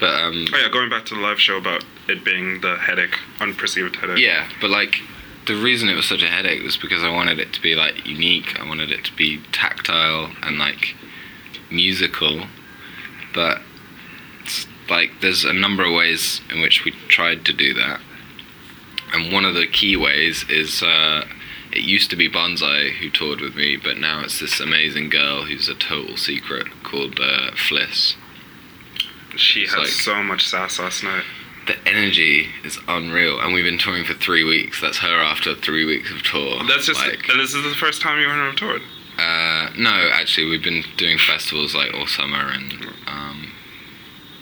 But 0.00 0.10
um, 0.20 0.46
Oh 0.52 0.58
yeah, 0.58 0.68
going 0.68 0.90
back 0.90 1.04
to 1.06 1.14
the 1.14 1.20
live 1.20 1.40
show 1.40 1.56
about 1.56 1.84
it 2.08 2.24
being 2.24 2.60
the 2.60 2.76
headache, 2.76 3.16
unperceived 3.40 3.96
headache. 3.96 4.18
yeah, 4.18 4.48
but 4.60 4.70
like 4.70 5.00
the 5.46 5.54
reason 5.56 5.88
it 5.88 5.94
was 5.94 6.06
such 6.06 6.22
a 6.22 6.28
headache 6.28 6.62
was 6.62 6.76
because 6.76 7.02
I 7.02 7.10
wanted 7.10 7.38
it 7.40 7.52
to 7.54 7.62
be 7.62 7.74
like 7.74 8.06
unique. 8.06 8.58
I 8.60 8.66
wanted 8.66 8.90
it 8.92 9.04
to 9.06 9.12
be 9.16 9.40
tactile 9.52 10.30
and 10.42 10.58
like 10.58 10.94
musical, 11.70 12.44
but 13.34 13.60
it's, 14.42 14.66
like 14.88 15.20
there's 15.20 15.44
a 15.44 15.52
number 15.52 15.84
of 15.84 15.92
ways 15.94 16.40
in 16.50 16.60
which 16.60 16.84
we 16.84 16.92
tried 17.08 17.44
to 17.46 17.52
do 17.52 17.74
that, 17.74 18.00
and 19.12 19.32
one 19.32 19.44
of 19.44 19.54
the 19.54 19.66
key 19.66 19.96
ways 19.96 20.44
is 20.48 20.82
uh, 20.82 21.24
it 21.72 21.82
used 21.82 22.08
to 22.10 22.16
be 22.16 22.28
Bonzai 22.30 22.92
who 22.92 23.10
toured 23.10 23.40
with 23.40 23.54
me, 23.54 23.76
but 23.76 23.98
now 23.98 24.20
it's 24.20 24.38
this 24.40 24.60
amazing 24.60 25.10
girl 25.10 25.44
who's 25.44 25.68
a 25.68 25.74
total 25.74 26.16
secret 26.16 26.66
called 26.82 27.18
uh, 27.20 27.50
Fliss. 27.52 28.14
She 29.36 29.62
It's 29.62 29.72
had 29.72 29.80
like- 29.80 29.88
so 29.88 30.22
much 30.22 30.46
sass 30.46 30.78
last 30.78 31.02
night. 31.02 31.24
The 31.66 31.76
energy 31.86 32.48
is 32.64 32.78
unreal, 32.88 33.40
and 33.40 33.52
we've 33.52 33.64
been 33.64 33.76
touring 33.78 34.04
for 34.04 34.14
three 34.14 34.42
weeks. 34.42 34.80
That's 34.80 34.98
her 34.98 35.20
after 35.20 35.54
three 35.54 35.84
weeks 35.84 36.10
of 36.10 36.22
tour. 36.22 36.64
That's 36.66 36.86
just, 36.86 36.98
like, 36.98 37.28
and 37.28 37.38
this 37.38 37.52
is 37.52 37.62
the 37.62 37.74
first 37.74 38.00
time 38.00 38.18
you 38.18 38.24
and 38.30 38.38
her 38.38 38.46
have 38.46 38.56
toured. 38.56 38.82
Uh, 39.18 39.68
no, 39.76 40.08
actually, 40.12 40.48
we've 40.48 40.62
been 40.62 40.82
doing 40.96 41.18
festivals 41.18 41.74
like 41.74 41.92
all 41.92 42.06
summer, 42.06 42.50
and 42.50 42.72
um, 43.06 43.52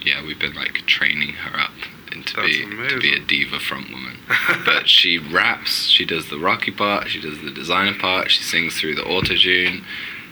yeah, 0.05 0.23
we've 0.25 0.39
been 0.39 0.55
like 0.55 0.75
training 0.87 1.31
her 1.33 1.59
up 1.59 1.73
into 2.13 2.37
That's 2.37 2.57
be 2.59 2.89
to 2.91 3.01
be 3.01 3.13
a 3.13 3.19
diva 3.19 3.59
front 3.59 3.91
woman. 3.91 4.19
but 4.65 4.89
she 4.89 5.19
raps. 5.19 5.87
She 5.87 6.05
does 6.05 6.29
the 6.31 6.39
rocky 6.39 6.71
part. 6.71 7.09
She 7.09 7.21
does 7.21 7.39
the 7.41 7.51
desiigner 7.51 7.99
part. 7.99 8.31
She 8.31 8.43
sings 8.43 8.79
through 8.79 8.95
the 8.95 9.05
auto 9.05 9.35
tune, 9.35 9.85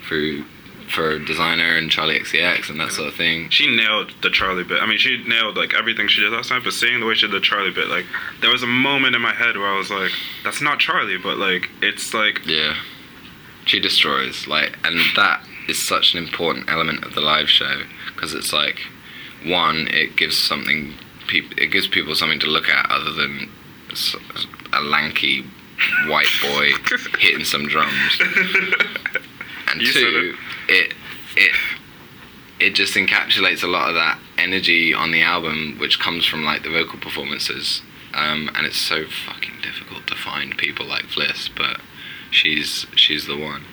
through 0.07 0.45
for 0.89 1.19
desiigner 1.19 1.77
and 1.79 1.91
Charli 1.91 2.21
XCX 2.21 2.69
and 2.71 2.79
that 2.81 2.93
sort 2.93 3.09
of 3.09 3.15
thing. 3.15 3.49
She 3.51 3.75
nailed 3.75 4.13
the 4.23 4.29
Charli 4.29 4.67
bit. 4.67 4.81
I 4.83 4.87
mean, 4.87 4.99
she 4.99 5.23
nailed 5.27 5.57
like 5.57 5.75
everything 5.75 6.09
she 6.09 6.21
did 6.21 6.33
last 6.33 6.51
night. 6.51 6.63
But 6.65 6.73
seeing 6.73 7.01
the 7.01 7.07
way 7.07 7.15
she 7.15 7.27
did 7.27 7.35
the 7.35 7.45
Charli 7.47 7.75
bit, 7.75 7.89
like 7.89 8.07
there 8.41 8.51
was 8.51 8.63
a 8.63 8.67
moment 8.67 9.15
in 9.17 9.23
my 9.23 9.33
head 9.33 9.57
where 9.57 9.67
I 9.73 9.77
was 9.77 9.91
like, 9.91 10.13
"That's 10.43 10.61
not 10.61 10.79
Charli," 10.79 11.23
but 11.23 11.37
like 11.39 11.71
it's 11.83 12.13
like 12.15 12.47
Yeah, 12.47 12.75
she 13.65 13.81
destroys 13.81 14.47
like, 14.47 14.79
and 14.85 14.99
that 15.17 15.43
is 15.69 15.87
such 15.87 16.15
an 16.15 16.23
important 16.23 16.69
element 16.69 17.05
of 17.05 17.15
the 17.15 17.21
live 17.21 17.49
show 17.49 17.83
because 18.15 18.35
it's 18.35 18.53
like, 18.53 18.81
one, 19.45 19.89
it 19.89 20.15
gives 20.17 20.37
something, 20.37 20.95
peop- 21.27 21.59
it 21.59 21.69
gives 21.69 21.89
people 21.89 22.15
something 22.15 22.39
to 22.41 22.47
look 22.47 22.69
at 22.69 22.91
other 22.91 23.11
than 23.13 23.49
a 24.73 24.81
lanky 24.83 25.45
white 26.07 26.29
boy 26.43 26.71
hitting 27.19 27.45
some 27.45 27.67
drums, 27.67 28.21
and 29.71 29.81
You 29.81 29.87
said 29.89 30.01
two, 30.03 30.37
it 30.69 30.95
it 31.37 31.53
it 32.61 32.75
just 32.75 32.95
encapsulates 32.95 33.63
a 33.63 33.67
lot 33.67 33.89
of 33.89 33.95
that 33.95 34.19
energy 34.39 34.95
on 34.95 35.11
the 35.11 35.23
album, 35.23 35.77
which 35.79 35.99
comes 35.99 36.25
from 36.25 36.45
like 36.45 36.63
the 36.63 36.71
vocal 36.71 36.99
performances. 36.99 37.83
Um, 38.15 38.49
and 38.55 38.65
it's 38.65 38.79
so 38.79 39.07
fucking 39.07 39.61
difficult 39.61 40.07
to 40.07 40.15
find 40.15 40.57
people 40.57 40.87
like 40.87 41.07
Fliss, 41.07 41.51
but 41.55 41.81
she's 42.31 42.87
she's 42.95 43.27
the 43.27 43.37
one. 43.37 43.65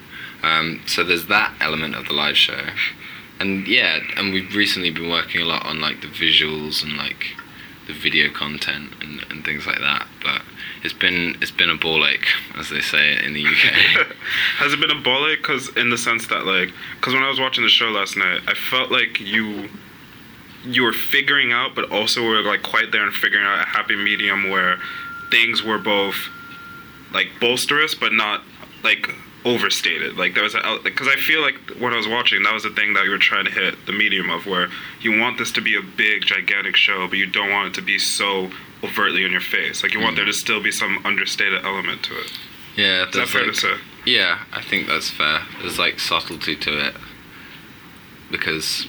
Um, 0.41 0.81
so 0.87 1.03
there's 1.03 1.27
that 1.27 1.53
element 1.61 1.95
of 1.95 2.07
the 2.07 2.13
live 2.13 2.37
show, 2.37 2.69
and 3.39 3.67
yeah, 3.67 3.99
and 4.17 4.33
we've 4.33 4.55
recently 4.55 4.89
been 4.89 5.09
working 5.09 5.41
a 5.41 5.45
lot 5.45 5.65
on 5.65 5.79
like 5.79 6.01
the 6.01 6.07
visuals 6.07 6.83
and 6.83 6.97
like 6.97 7.35
the 7.85 7.93
video 7.93 8.31
content 8.31 8.93
and, 9.01 9.23
and 9.29 9.45
things 9.45 9.67
like 9.67 9.79
that. 9.79 10.07
But 10.23 10.41
it's 10.83 10.93
been 10.93 11.37
it's 11.41 11.51
been 11.51 11.69
a 11.69 11.75
ball 11.75 12.05
ache, 12.05 12.27
as 12.57 12.69
they 12.69 12.81
say 12.81 13.23
in 13.23 13.33
the 13.33 13.45
UK. 13.45 14.07
Has 14.57 14.73
it 14.73 14.79
been 14.79 14.91
a 14.91 14.99
ball 14.99 15.27
ache? 15.27 15.39
Because 15.41 15.69
in 15.77 15.89
the 15.89 15.97
sense 15.97 16.27
that 16.27 16.45
like, 16.45 16.73
because 16.95 17.13
when 17.13 17.23
I 17.23 17.29
was 17.29 17.39
watching 17.39 17.63
the 17.63 17.69
show 17.69 17.89
last 17.89 18.17
night, 18.17 18.41
I 18.47 18.53
felt 18.53 18.91
like 18.91 19.19
you 19.19 19.69
you 20.63 20.83
were 20.83 20.93
figuring 20.93 21.51
out, 21.51 21.75
but 21.75 21.91
also 21.91 22.23
were 22.23 22.41
like 22.41 22.63
quite 22.63 22.91
there 22.91 23.03
and 23.03 23.13
figuring 23.13 23.45
out 23.45 23.61
a 23.61 23.65
happy 23.65 23.95
medium 23.95 24.49
where 24.49 24.77
things 25.29 25.63
were 25.63 25.77
both 25.77 26.15
like 27.13 27.27
bolsterous, 27.39 27.99
but 27.99 28.13
not 28.13 28.41
like 28.83 29.09
overstated. 29.45 30.17
Like 30.17 30.33
there 30.33 30.43
was 30.43 30.55
a 30.55 30.79
because 30.83 31.07
I 31.07 31.15
feel 31.15 31.41
like 31.41 31.55
when 31.79 31.93
I 31.93 31.97
was 31.97 32.07
watching, 32.07 32.41
that 32.43 32.53
was 32.53 32.63
the 32.63 32.71
thing 32.71 32.93
that 32.93 33.05
you 33.05 33.11
were 33.11 33.17
trying 33.17 33.45
to 33.45 33.51
hit 33.51 33.85
the 33.85 33.93
medium 33.93 34.29
of 34.29 34.45
where 34.45 34.69
you 35.01 35.19
want 35.19 35.37
this 35.37 35.51
to 35.53 35.61
be 35.61 35.75
a 35.75 35.81
big, 35.81 36.23
gigantic 36.23 36.75
show, 36.75 37.07
but 37.07 37.17
you 37.17 37.25
don't 37.25 37.51
want 37.51 37.69
it 37.69 37.73
to 37.75 37.81
be 37.81 37.99
so 37.99 38.49
overtly 38.83 39.23
in 39.23 39.31
your 39.31 39.41
face. 39.41 39.83
Like 39.83 39.93
you 39.93 39.99
want 39.99 40.15
there 40.15 40.25
to 40.25 40.31
mm-hmm. 40.31 40.37
still 40.37 40.61
be 40.61 40.71
some 40.71 41.05
understated 41.05 41.63
element 41.63 42.03
to 42.03 42.19
it. 42.19 42.31
yeah, 42.75 43.07
Is 43.07 43.13
that 43.13 43.27
fair 43.27 43.43
like, 43.43 43.53
to 43.53 43.59
say? 43.59 43.73
Yeah, 44.05 44.39
I 44.51 44.61
think 44.61 44.87
that's 44.87 45.09
fair. 45.09 45.41
There's 45.61 45.77
like 45.77 45.99
subtlety 45.99 46.55
to 46.55 46.87
it 46.87 46.95
because 48.31 48.87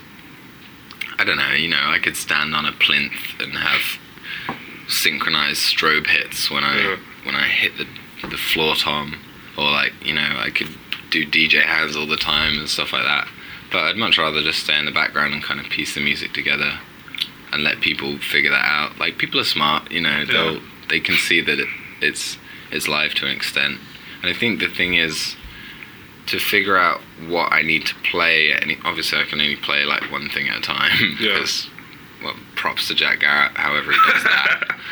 I 1.18 1.24
don't 1.24 1.36
know, 1.36 1.52
you 1.52 1.68
know, 1.68 1.82
I 1.82 1.98
could 1.98 2.16
stand 2.16 2.54
on 2.54 2.64
a 2.64 2.72
plinth 2.72 3.40
and 3.40 3.52
have 3.52 3.98
synchronized 4.88 5.60
strobe 5.60 6.06
hits 6.06 6.50
when 6.50 6.64
I 6.64 6.78
Yeah. 6.78 6.96
when 7.24 7.34
I 7.34 7.48
hit 7.48 7.76
the 7.76 7.86
the 8.28 8.36
floor 8.36 8.76
tom, 8.76 9.18
or 9.58 9.70
like 9.70 9.92
you 10.04 10.14
know, 10.14 10.36
I 10.38 10.50
could 10.50 10.68
do 11.10 11.26
DJ 11.26 11.62
hands 11.64 11.96
all 11.96 12.06
the 12.06 12.16
time 12.16 12.58
and 12.58 12.68
stuff 12.68 12.92
like 12.92 13.04
that. 13.04 13.28
But 13.70 13.82
I'd 13.84 13.96
much 13.96 14.18
rather 14.18 14.42
just 14.42 14.62
stay 14.62 14.78
in 14.78 14.84
the 14.84 14.92
background 14.92 15.34
and 15.34 15.42
kind 15.42 15.60
of 15.60 15.66
piece 15.66 15.94
the 15.94 16.00
music 16.00 16.32
together 16.32 16.78
and 17.52 17.62
let 17.62 17.80
people 17.80 18.18
figure 18.18 18.50
that 18.50 18.64
out. 18.64 18.98
Like 18.98 19.18
people 19.18 19.40
are 19.40 19.44
smart, 19.44 19.90
you 19.90 20.00
know, 20.00 20.24
they'll 20.24 20.60
they 20.88 21.00
can 21.00 21.16
see 21.16 21.40
that 21.40 21.58
it, 21.58 21.68
it's 22.00 22.38
it's 22.70 22.88
live 22.88 23.14
to 23.14 23.26
an 23.26 23.32
extent. 23.32 23.78
And 24.22 24.30
I 24.30 24.38
think 24.38 24.60
the 24.60 24.68
thing 24.68 24.94
is 24.94 25.36
to 26.26 26.38
figure 26.38 26.76
out 26.76 27.00
what 27.26 27.52
I 27.52 27.62
need 27.62 27.86
to 27.86 27.94
play. 28.10 28.52
And 28.52 28.76
obviously, 28.84 29.18
I 29.18 29.24
can 29.24 29.40
only 29.40 29.56
play 29.56 29.84
like 29.84 30.10
one 30.10 30.28
thing 30.28 30.48
at 30.48 30.58
a 30.58 30.60
time. 30.60 31.16
Yeah. 31.20 31.34
Because, 31.34 31.68
well, 32.22 32.34
props 32.54 32.88
to 32.88 32.94
Jack 32.94 33.20
Garratt, 33.20 33.56
however 33.56 33.92
he 33.92 33.98
does 34.12 34.24
that. 34.24 34.78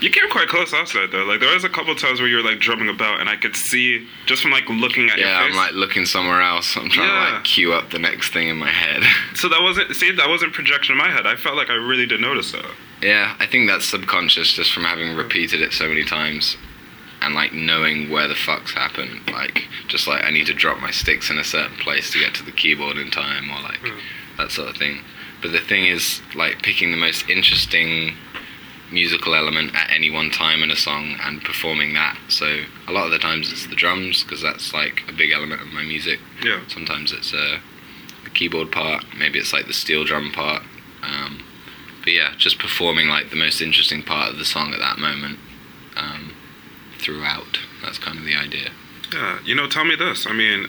You 0.00 0.10
came 0.10 0.30
quite 0.30 0.48
close 0.48 0.72
outside 0.72 1.10
though. 1.10 1.24
Like 1.24 1.40
there 1.40 1.52
was 1.52 1.64
a 1.64 1.68
couple 1.68 1.94
times 1.94 2.20
where 2.20 2.28
you 2.28 2.36
were 2.36 2.42
like 2.42 2.60
drumming 2.60 2.88
about, 2.88 3.20
and 3.20 3.28
I 3.28 3.36
could 3.36 3.56
see 3.56 4.06
just 4.26 4.42
from 4.42 4.50
like 4.52 4.68
looking 4.68 5.08
at 5.10 5.18
yeah, 5.18 5.38
I'm 5.38 5.54
like 5.54 5.72
looking 5.72 6.06
somewhere 6.06 6.40
else. 6.40 6.76
I'm 6.76 6.88
trying 6.88 7.08
to 7.08 7.34
like 7.34 7.44
cue 7.44 7.72
up 7.72 7.90
the 7.90 7.98
next 7.98 8.32
thing 8.32 8.48
in 8.48 8.56
my 8.56 8.70
head. 8.70 9.02
so 9.34 9.48
that 9.48 9.60
wasn't 9.62 9.94
see 9.96 10.12
that 10.12 10.28
wasn't 10.28 10.52
projection 10.52 10.92
in 10.92 10.98
my 10.98 11.08
head. 11.10 11.26
I 11.26 11.36
felt 11.36 11.56
like 11.56 11.70
I 11.70 11.74
really 11.74 12.06
did 12.06 12.20
notice 12.20 12.52
that. 12.52 12.64
yeah, 13.02 13.34
I 13.40 13.46
think 13.46 13.68
that's 13.68 13.86
subconscious 13.86 14.52
just 14.52 14.72
from 14.72 14.84
having 14.84 15.16
repeated 15.16 15.60
it 15.62 15.72
so 15.72 15.88
many 15.88 16.04
times. 16.04 16.56
And 17.20 17.34
like 17.34 17.52
knowing 17.52 18.10
where 18.10 18.28
the 18.28 18.34
fucks 18.34 18.70
happen, 18.70 19.20
like 19.32 19.64
just 19.88 20.06
like 20.06 20.22
I 20.22 20.30
need 20.30 20.46
to 20.46 20.54
drop 20.54 20.78
my 20.80 20.92
sticks 20.92 21.28
in 21.30 21.38
a 21.38 21.44
certain 21.44 21.76
place 21.78 22.12
to 22.12 22.20
get 22.20 22.32
to 22.34 22.44
the 22.44 22.52
keyboard 22.52 22.96
in 22.96 23.10
time, 23.10 23.50
or 23.50 23.60
like 23.62 23.80
Mm. 23.80 23.98
that 24.36 24.52
sort 24.52 24.68
of 24.68 24.76
thing. 24.76 25.00
But 25.42 25.50
the 25.52 25.58
thing 25.60 25.86
is, 25.86 26.20
like 26.36 26.62
picking 26.62 26.92
the 26.92 26.96
most 26.96 27.28
interesting 27.28 28.14
musical 28.90 29.34
element 29.34 29.74
at 29.74 29.90
any 29.90 30.10
one 30.10 30.30
time 30.30 30.62
in 30.62 30.70
a 30.70 30.76
song 30.76 31.16
and 31.20 31.42
performing 31.42 31.94
that. 31.94 32.18
So 32.28 32.62
a 32.86 32.92
lot 32.92 33.06
of 33.06 33.12
the 33.12 33.18
times 33.18 33.52
it's 33.52 33.66
the 33.66 33.74
drums 33.74 34.22
because 34.22 34.42
that's 34.42 34.72
like 34.72 35.02
a 35.08 35.12
big 35.12 35.32
element 35.32 35.60
of 35.60 35.68
my 35.68 35.82
music. 35.82 36.20
Yeah. 36.42 36.60
Sometimes 36.68 37.12
it's 37.12 37.32
a, 37.32 37.60
the 38.24 38.30
keyboard 38.30 38.72
part. 38.72 39.04
Maybe 39.16 39.38
it's 39.38 39.52
like 39.52 39.66
the 39.66 39.72
steel 39.72 40.04
drum 40.04 40.32
part. 40.32 40.62
Um, 41.02 41.44
but 42.02 42.12
yeah, 42.12 42.34
just 42.36 42.58
performing 42.58 43.08
like 43.08 43.30
the 43.30 43.36
most 43.36 43.60
interesting 43.60 44.02
part 44.02 44.32
of 44.32 44.38
the 44.38 44.44
song 44.44 44.72
at 44.72 44.80
that 44.80 44.98
moment 44.98 45.38
um, 45.96 46.34
throughout. 46.98 47.58
That's 47.82 47.98
kind 47.98 48.18
of 48.18 48.24
the 48.24 48.34
idea. 48.34 48.70
Yeah, 49.12 49.38
you 49.44 49.54
know, 49.54 49.68
tell 49.68 49.84
me 49.84 49.96
this. 49.96 50.26
I 50.26 50.32
mean, 50.32 50.68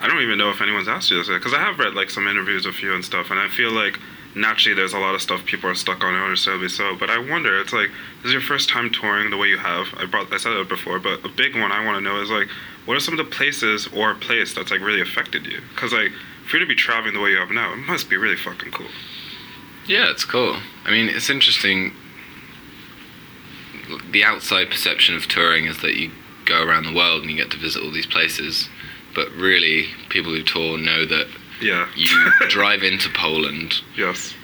I 0.00 0.08
don't 0.08 0.20
even 0.20 0.38
know 0.38 0.50
if 0.50 0.60
anyone's 0.60 0.88
asked 0.88 1.10
you 1.10 1.18
this 1.18 1.28
because 1.28 1.54
I 1.54 1.58
have 1.58 1.78
read 1.78 1.94
like 1.94 2.10
some 2.10 2.26
interviews 2.26 2.66
of 2.66 2.80
you 2.80 2.94
and 2.94 3.04
stuff, 3.04 3.30
and 3.30 3.38
I 3.38 3.48
feel 3.48 3.70
like 3.70 3.98
naturally 4.34 4.74
there's 4.74 4.92
a 4.92 4.98
lot 4.98 5.14
of 5.14 5.22
stuff 5.22 5.44
people 5.44 5.68
are 5.68 5.74
stuck 5.74 6.02
on, 6.02 6.14
and 6.14 6.22
understandably 6.22 6.68
so. 6.68 6.96
But 6.96 7.10
I 7.10 7.18
wonder, 7.18 7.60
it's 7.60 7.72
like 7.72 7.90
this 8.18 8.26
is 8.26 8.32
your 8.32 8.40
first 8.40 8.68
time 8.68 8.90
touring 8.90 9.30
the 9.30 9.36
way 9.36 9.48
you 9.48 9.58
have. 9.58 9.88
I 9.96 10.06
brought, 10.06 10.32
I 10.32 10.38
said 10.38 10.52
it 10.52 10.68
before, 10.68 10.98
but 10.98 11.24
a 11.24 11.28
big 11.28 11.54
one 11.54 11.72
I 11.72 11.84
want 11.84 11.96
to 11.96 12.00
know 12.00 12.20
is 12.20 12.30
like, 12.30 12.48
what 12.84 12.96
are 12.96 13.00
some 13.00 13.18
of 13.18 13.24
the 13.24 13.30
places 13.30 13.88
or 13.88 14.14
place 14.14 14.54
that's 14.54 14.70
like 14.70 14.80
really 14.80 15.00
affected 15.00 15.46
you? 15.46 15.60
Because 15.74 15.92
like, 15.92 16.12
for 16.46 16.56
you 16.56 16.64
to 16.64 16.68
be 16.68 16.74
traveling 16.74 17.14
the 17.14 17.20
way 17.20 17.30
you 17.30 17.38
have 17.38 17.50
now, 17.50 17.72
it 17.72 17.76
must 17.76 18.10
be 18.10 18.16
really 18.16 18.36
fucking 18.36 18.72
cool. 18.72 18.88
Yeah, 19.86 20.10
it's 20.10 20.24
cool. 20.24 20.58
I 20.84 20.90
mean, 20.90 21.08
it's 21.08 21.30
interesting. 21.30 21.92
The 24.10 24.24
outside 24.24 24.70
perception 24.70 25.16
of 25.16 25.26
touring 25.26 25.66
is 25.66 25.80
that 25.82 25.96
you 25.96 26.12
go 26.44 26.64
around 26.64 26.84
the 26.84 26.94
world 26.94 27.22
and 27.22 27.30
you 27.30 27.36
get 27.36 27.50
to 27.50 27.58
visit 27.58 27.82
all 27.82 27.90
these 27.90 28.06
places, 28.06 28.68
but 29.14 29.30
really, 29.32 29.88
people 30.08 30.32
who 30.32 30.42
tour 30.42 30.78
know 30.78 31.04
that 31.06 31.26
Yeah. 31.62 31.88
you 31.96 32.08
drive 32.48 32.82
into 32.82 33.08
Poland, 33.10 33.74
yes. 33.96 34.34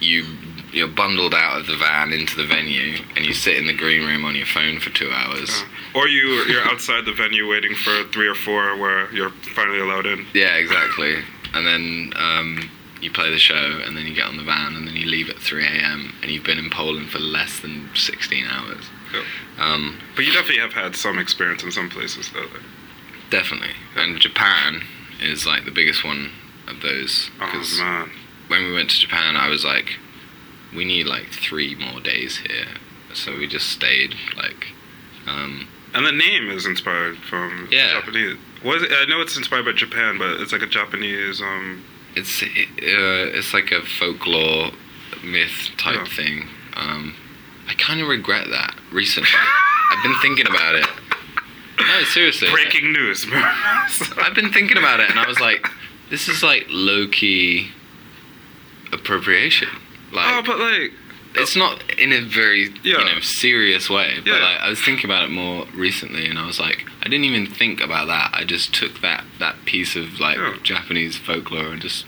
you 0.00 0.24
you're 0.72 0.88
bundled 0.88 1.34
out 1.34 1.60
of 1.60 1.66
the 1.68 1.76
van 1.76 2.12
into 2.12 2.36
the 2.36 2.44
venue, 2.46 2.98
and 3.14 3.24
you 3.24 3.32
sit 3.32 3.56
in 3.56 3.66
the 3.68 3.72
green 3.76 4.04
room 4.04 4.24
on 4.24 4.34
your 4.34 4.46
phone 4.46 4.80
for 4.80 4.90
two 4.90 5.10
hours. 5.10 5.50
Yeah. 5.50 6.00
Or 6.00 6.08
you 6.08 6.44
you're 6.48 6.64
outside 6.64 7.04
the 7.04 7.12
venue 7.12 7.48
waiting 7.48 7.74
for 7.76 8.02
three 8.12 8.26
or 8.26 8.34
four 8.34 8.76
where 8.76 9.12
you're 9.14 9.30
finally 9.54 9.78
allowed 9.78 10.06
in. 10.06 10.26
Yeah, 10.34 10.56
exactly. 10.56 11.14
And 11.52 11.64
then 11.64 12.12
um, 12.16 12.68
you 13.00 13.12
play 13.12 13.30
the 13.30 13.38
show, 13.38 13.80
and 13.84 13.96
then 13.96 14.04
you 14.06 14.14
get 14.14 14.26
on 14.26 14.36
the 14.36 14.42
van, 14.42 14.74
and 14.74 14.88
then 14.88 14.96
you 14.96 15.06
leave 15.06 15.28
at 15.30 15.36
3 15.38 15.64
a.m. 15.64 16.12
and 16.22 16.30
you've 16.32 16.42
been 16.42 16.58
in 16.58 16.70
Poland 16.70 17.10
for 17.10 17.20
less 17.20 17.60
than 17.60 17.88
16 17.94 18.44
hours. 18.46 18.84
Um, 19.58 20.00
But 20.16 20.24
you 20.24 20.32
definitely 20.32 20.58
have 20.62 20.72
had 20.72 20.96
some 20.96 21.20
experience 21.20 21.62
in 21.62 21.70
some 21.70 21.88
places 21.88 22.30
though. 22.32 22.48
Definitely. 23.30 23.74
And 23.94 24.18
Japan 24.18 24.82
is 25.20 25.46
like 25.46 25.64
the 25.64 25.70
biggest 25.70 26.04
one 26.04 26.30
of 26.68 26.80
those. 26.80 27.30
oh 27.40 27.46
Because 27.46 27.78
man. 27.78 28.10
when 28.48 28.64
we 28.64 28.72
went 28.72 28.90
to 28.90 28.98
Japan, 28.98 29.36
I 29.36 29.48
was 29.48 29.64
like, 29.64 29.98
we 30.74 30.84
need 30.84 31.06
like 31.06 31.26
three 31.30 31.74
more 31.74 32.00
days 32.00 32.38
here. 32.38 32.66
So 33.12 33.36
we 33.36 33.46
just 33.46 33.68
stayed. 33.70 34.14
Like, 34.36 34.68
um, 35.26 35.68
And 35.94 36.04
the 36.06 36.12
name 36.12 36.50
is 36.50 36.66
inspired 36.66 37.18
from 37.18 37.68
Yeah. 37.70 37.92
Japanese. 38.00 38.36
Was 38.64 38.82
it, 38.82 38.90
I 38.92 39.04
know 39.06 39.20
it's 39.20 39.36
inspired 39.36 39.66
by 39.66 39.72
Japan, 39.72 40.18
but 40.18 40.40
it's 40.40 40.52
like 40.52 40.62
a 40.62 40.66
Japanese. 40.66 41.40
Um, 41.40 41.84
it's 42.16 42.42
it, 42.42 42.68
uh, 42.82 43.36
it's 43.38 43.52
like 43.52 43.70
a 43.72 43.82
folklore 43.82 44.70
myth 45.22 45.70
type 45.76 45.96
Yeah. 45.96 46.04
thing. 46.06 46.48
Um, 46.74 47.14
I 47.68 47.74
kind 47.74 48.00
of 48.00 48.08
regret 48.08 48.48
that 48.50 48.74
recently. 48.90 49.28
I've 49.90 50.02
been 50.02 50.16
thinking 50.22 50.46
about 50.48 50.74
it. 50.76 50.86
No, 51.78 52.04
seriously. 52.04 52.50
breaking 52.50 52.92
news. 52.92 53.26
I've 53.32 54.34
been 54.34 54.52
thinking 54.52 54.76
about 54.78 55.00
it, 55.00 55.10
and 55.10 55.18
I 55.18 55.26
was 55.26 55.40
like, 55.40 55.66
this 56.10 56.28
is 56.28 56.42
like 56.42 56.66
low 56.68 57.06
key 57.08 57.70
appropriation. 58.92 59.68
Like, 60.12 60.26
oh, 60.28 60.42
but 60.46 60.58
like, 60.58 60.92
it's 61.36 61.56
not 61.56 61.82
in 61.98 62.12
a 62.12 62.20
very 62.20 62.72
Yeah. 62.84 62.98
you 63.00 63.04
know 63.14 63.20
serious 63.20 63.90
way 63.90 64.14
but 64.18 64.26
Yeah. 64.26 64.34
like, 64.38 64.60
i 64.60 64.68
was 64.68 64.80
thinking 64.80 65.06
about 65.10 65.24
it 65.24 65.30
more 65.32 65.66
recently 65.74 66.26
and 66.26 66.38
i 66.38 66.46
was 66.46 66.60
like 66.60 66.84
i 67.00 67.08
didn't 67.08 67.24
even 67.24 67.46
think 67.46 67.80
about 67.80 68.06
that 68.06 68.30
i 68.32 68.44
just 68.44 68.72
took 68.72 69.00
that 69.00 69.24
that 69.40 69.64
piece 69.64 69.96
of 69.96 70.20
like 70.20 70.36
Yeah. 70.36 70.54
japanese 70.62 71.16
folklore 71.16 71.72
and 71.72 71.82
just 71.82 72.06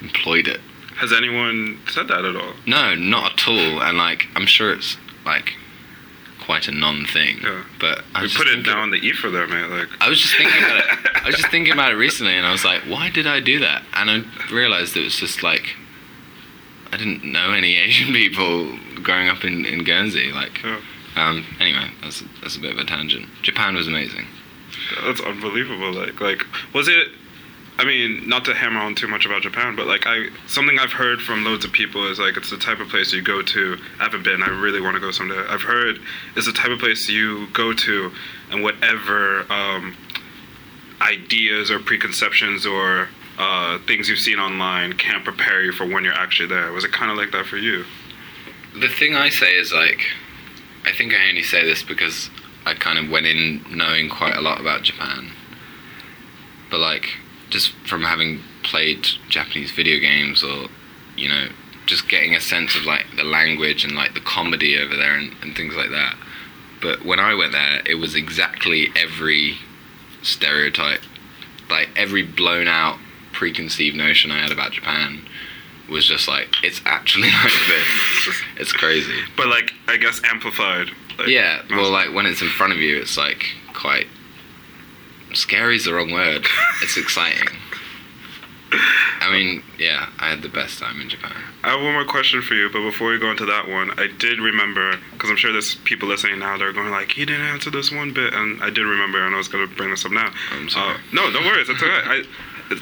employed 0.00 0.48
it 0.48 0.62
has 0.96 1.12
anyone 1.12 1.78
said 1.90 2.08
that 2.08 2.24
at 2.24 2.34
all? 2.34 2.54
no 2.64 2.94
not 2.94 3.32
at 3.42 3.46
all 3.48 3.82
and 3.82 3.98
like 3.98 4.26
i'm 4.34 4.46
sure 4.46 4.72
it's 4.72 4.96
like 5.26 5.52
quite 6.46 6.66
a 6.68 6.72
non 6.72 7.04
thing 7.04 7.38
Yeah. 7.42 7.62
but 7.78 8.04
I 8.14 8.22
We 8.22 8.28
put 8.34 8.46
it 8.46 8.62
down 8.64 8.90
the 8.90 8.96
E 8.98 9.12
for 9.12 9.30
there, 9.30 9.46
mate. 9.46 9.68
Like, 9.68 9.88
I 10.00 10.08
was 10.08 10.20
just 10.20 10.34
thinking 10.36 10.62
about 10.64 10.76
it. 10.78 10.84
I 11.22 11.26
was 11.26 11.36
just 11.36 11.50
thinking 11.50 11.72
about 11.72 11.92
it 11.92 11.96
recently, 11.96 12.34
and 12.34 12.46
I 12.46 12.52
was 12.52 12.64
like, 12.64 12.82
"Why 12.82 13.10
did 13.10 13.26
I 13.26 13.40
do 13.40 13.58
that?" 13.60 13.82
And 13.94 14.08
I 14.10 14.22
realized 14.52 14.96
it 14.96 15.04
was 15.04 15.16
just 15.16 15.42
like 15.42 15.76
I 16.92 16.96
didn't 16.96 17.24
know 17.24 17.52
any 17.52 17.76
Asian 17.76 18.12
people 18.14 18.78
growing 19.02 19.28
up 19.28 19.44
in, 19.44 19.64
in 19.66 19.82
Guernsey. 19.84 20.30
Like, 20.32 20.62
Yeah. 20.62 20.80
um, 21.16 21.44
anyway, 21.60 21.90
that's 22.02 22.22
that's 22.40 22.56
a 22.56 22.60
bit 22.60 22.72
of 22.72 22.78
a 22.78 22.84
tangent. 22.84 23.26
Japan 23.42 23.74
was 23.74 23.88
amazing. 23.88 24.26
that's 25.04 25.20
unbelievable. 25.20 25.92
Like, 25.92 26.20
like, 26.20 26.44
was 26.72 26.86
it? 26.88 27.08
I 27.78 27.84
mean, 27.84 28.26
not 28.26 28.46
to 28.46 28.54
hammer 28.54 28.80
on 28.80 28.94
too 28.94 29.06
much 29.06 29.26
about 29.26 29.42
Japan, 29.42 29.76
but 29.76 29.86
like, 29.86 30.06
I 30.06 30.28
something 30.46 30.78
I've 30.78 30.92
heard 30.92 31.20
from 31.20 31.44
loads 31.44 31.64
of 31.64 31.72
people 31.72 32.10
is 32.10 32.18
like 32.18 32.36
it's 32.36 32.48
the 32.48 32.56
type 32.56 32.80
of 32.80 32.88
place 32.88 33.12
you 33.12 33.20
go 33.20 33.42
to. 33.42 33.76
I 34.00 34.04
haven't 34.04 34.24
been. 34.24 34.42
I 34.42 34.48
really 34.48 34.80
want 34.80 34.94
to 34.94 35.00
go 35.00 35.10
someday. 35.10 35.44
I've 35.46 35.62
heard 35.62 35.98
it's 36.36 36.46
the 36.46 36.52
type 36.52 36.70
of 36.70 36.78
place 36.78 37.08
you 37.08 37.48
go 37.52 37.74
to, 37.74 38.12
and 38.50 38.62
whatever 38.62 39.44
um, 39.52 39.94
ideas 41.02 41.70
or 41.70 41.78
preconceptions 41.78 42.64
or 42.64 43.08
uh, 43.38 43.78
things 43.86 44.08
you've 44.08 44.18
seen 44.18 44.38
online 44.38 44.94
can't 44.94 45.22
prepare 45.22 45.62
you 45.62 45.72
for 45.72 45.84
when 45.84 46.02
you're 46.02 46.14
actually 46.14 46.48
there. 46.48 46.72
Was 46.72 46.84
it 46.84 46.92
kind 46.92 47.10
of 47.10 47.18
like 47.18 47.32
that 47.32 47.44
for 47.44 47.58
you? 47.58 47.84
The 48.74 48.88
thing 48.88 49.14
I 49.14 49.28
say 49.28 49.54
is 49.54 49.72
like, 49.72 50.00
I 50.84 50.92
think 50.92 51.12
I 51.12 51.28
only 51.28 51.42
say 51.42 51.64
this 51.64 51.82
because 51.82 52.30
I 52.64 52.72
kind 52.72 52.98
of 52.98 53.10
went 53.10 53.26
in 53.26 53.64
knowing 53.70 54.08
quite 54.08 54.34
a 54.36 54.40
lot 54.40 54.60
about 54.60 54.82
Japan. 54.82 55.30
But 56.70 56.80
like, 56.80 57.18
just 57.50 57.72
from 57.86 58.02
having 58.02 58.40
played 58.62 59.06
Japanese 59.28 59.70
video 59.70 59.98
games 59.98 60.42
or, 60.42 60.68
you 61.16 61.28
know, 61.28 61.48
just 61.86 62.08
getting 62.08 62.34
a 62.34 62.40
sense 62.40 62.74
of 62.74 62.84
like 62.84 63.06
the 63.16 63.24
language 63.24 63.84
and 63.84 63.94
like 63.94 64.14
the 64.14 64.20
comedy 64.20 64.76
over 64.78 64.96
there 64.96 65.14
and, 65.14 65.32
and 65.42 65.56
things 65.56 65.74
like 65.74 65.90
that. 65.90 66.16
But 66.82 67.04
when 67.04 67.20
I 67.20 67.34
went 67.34 67.52
there, 67.52 67.80
it 67.86 67.94
was 67.94 68.14
exactly 68.14 68.88
every 68.96 69.56
stereotype, 70.22 71.00
like 71.70 71.88
every 71.96 72.22
blown 72.22 72.68
out 72.68 72.98
preconceived 73.32 73.96
notion 73.96 74.30
I 74.30 74.38
had 74.38 74.50
about 74.50 74.72
Japan 74.72 75.22
was 75.88 76.06
just 76.06 76.26
like, 76.26 76.48
it's 76.62 76.80
actually 76.84 77.28
like 77.44 77.52
this. 77.68 78.42
It's 78.56 78.72
crazy. 78.72 79.20
But 79.36 79.46
like, 79.46 79.72
I 79.86 79.96
guess 79.96 80.20
amplified. 80.24 80.88
Like, 81.18 81.28
Yeah, 81.28 81.62
well, 81.70 81.90
like 81.90 82.12
when 82.12 82.26
it's 82.26 82.42
in 82.42 82.48
front 82.48 82.72
of 82.72 82.78
you, 82.80 82.98
it's 82.98 83.16
like 83.16 83.44
quite 83.72 84.06
scary 85.36 85.76
is 85.76 85.84
the 85.84 85.94
wrong 85.94 86.10
word. 86.12 86.46
It's 86.82 86.96
exciting. 86.96 87.48
I 89.20 89.30
mean, 89.30 89.62
yeah, 89.78 90.08
I 90.18 90.28
had 90.28 90.42
the 90.42 90.48
best 90.48 90.78
time 90.78 91.00
in 91.00 91.08
Japan. 91.08 91.32
I 91.62 91.70
have 91.70 91.80
one 91.82 91.92
more 91.94 92.04
question 92.04 92.42
for 92.42 92.54
you, 92.54 92.68
but 92.68 92.82
before 92.82 93.10
we 93.10 93.18
go 93.18 93.30
into 93.30 93.46
that 93.46 93.68
one, 93.68 93.90
I 93.98 94.08
did 94.18 94.38
remember 94.40 94.98
because 95.12 95.30
I'm 95.30 95.36
sure 95.36 95.52
there's 95.52 95.76
people 95.76 96.08
listening 96.08 96.38
now. 96.40 96.58
They're 96.58 96.72
going 96.72 96.90
like, 96.90 97.12
"He 97.12 97.24
didn't 97.24 97.46
answer 97.46 97.70
this 97.70 97.90
one 97.92 98.12
bit," 98.12 98.34
and 98.34 98.62
I 98.62 98.70
did 98.70 98.82
remember, 98.84 99.24
and 99.24 99.34
I 99.34 99.38
was 99.38 99.48
gonna 99.48 99.66
bring 99.68 99.90
this 99.90 100.04
up 100.04 100.12
now. 100.12 100.32
I'm 100.52 100.68
sorry. 100.68 100.94
Uh, 100.94 100.98
no, 101.12 101.30
no 101.30 101.40
worries. 101.40 101.68
It's 101.68 101.82
alright. 101.82 102.04
I 102.06 102.22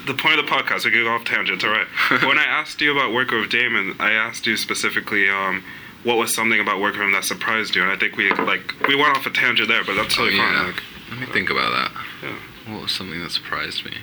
the 0.06 0.14
point 0.14 0.38
of 0.38 0.46
the 0.46 0.50
podcast. 0.50 0.84
We 0.86 0.90
go 0.90 1.06
off 1.08 1.24
tangents, 1.24 1.62
all 1.64 1.70
right. 1.70 1.86
when 2.24 2.38
I 2.38 2.44
asked 2.44 2.80
you 2.80 2.90
about 2.92 3.12
working 3.12 3.38
with 3.40 3.50
Damon, 3.50 3.94
I 4.00 4.12
asked 4.12 4.46
you 4.46 4.56
specifically, 4.56 5.28
um, 5.28 5.62
what 6.04 6.16
was 6.16 6.34
something 6.34 6.58
about 6.58 6.80
working 6.80 7.00
with 7.00 7.08
him 7.08 7.12
that 7.12 7.24
surprised 7.24 7.74
you? 7.76 7.82
And 7.82 7.90
I 7.90 7.96
think 7.96 8.16
we 8.16 8.30
like 8.32 8.74
we 8.88 8.94
went 8.96 9.16
off 9.16 9.26
a 9.26 9.30
tangent 9.30 9.68
there, 9.68 9.84
but 9.84 9.94
that's 9.94 10.14
Oh, 10.14 10.24
totally 10.24 10.36
yeah. 10.38 10.54
fine. 10.62 10.66
Like, 10.72 10.82
Let 11.10 11.20
me 11.20 11.26
think 11.26 11.50
about 11.50 11.70
that. 11.72 12.04
yeah. 12.22 12.72
What 12.72 12.82
was 12.82 12.92
something 12.92 13.20
that 13.20 13.30
surprised 13.30 13.84
me? 13.84 13.98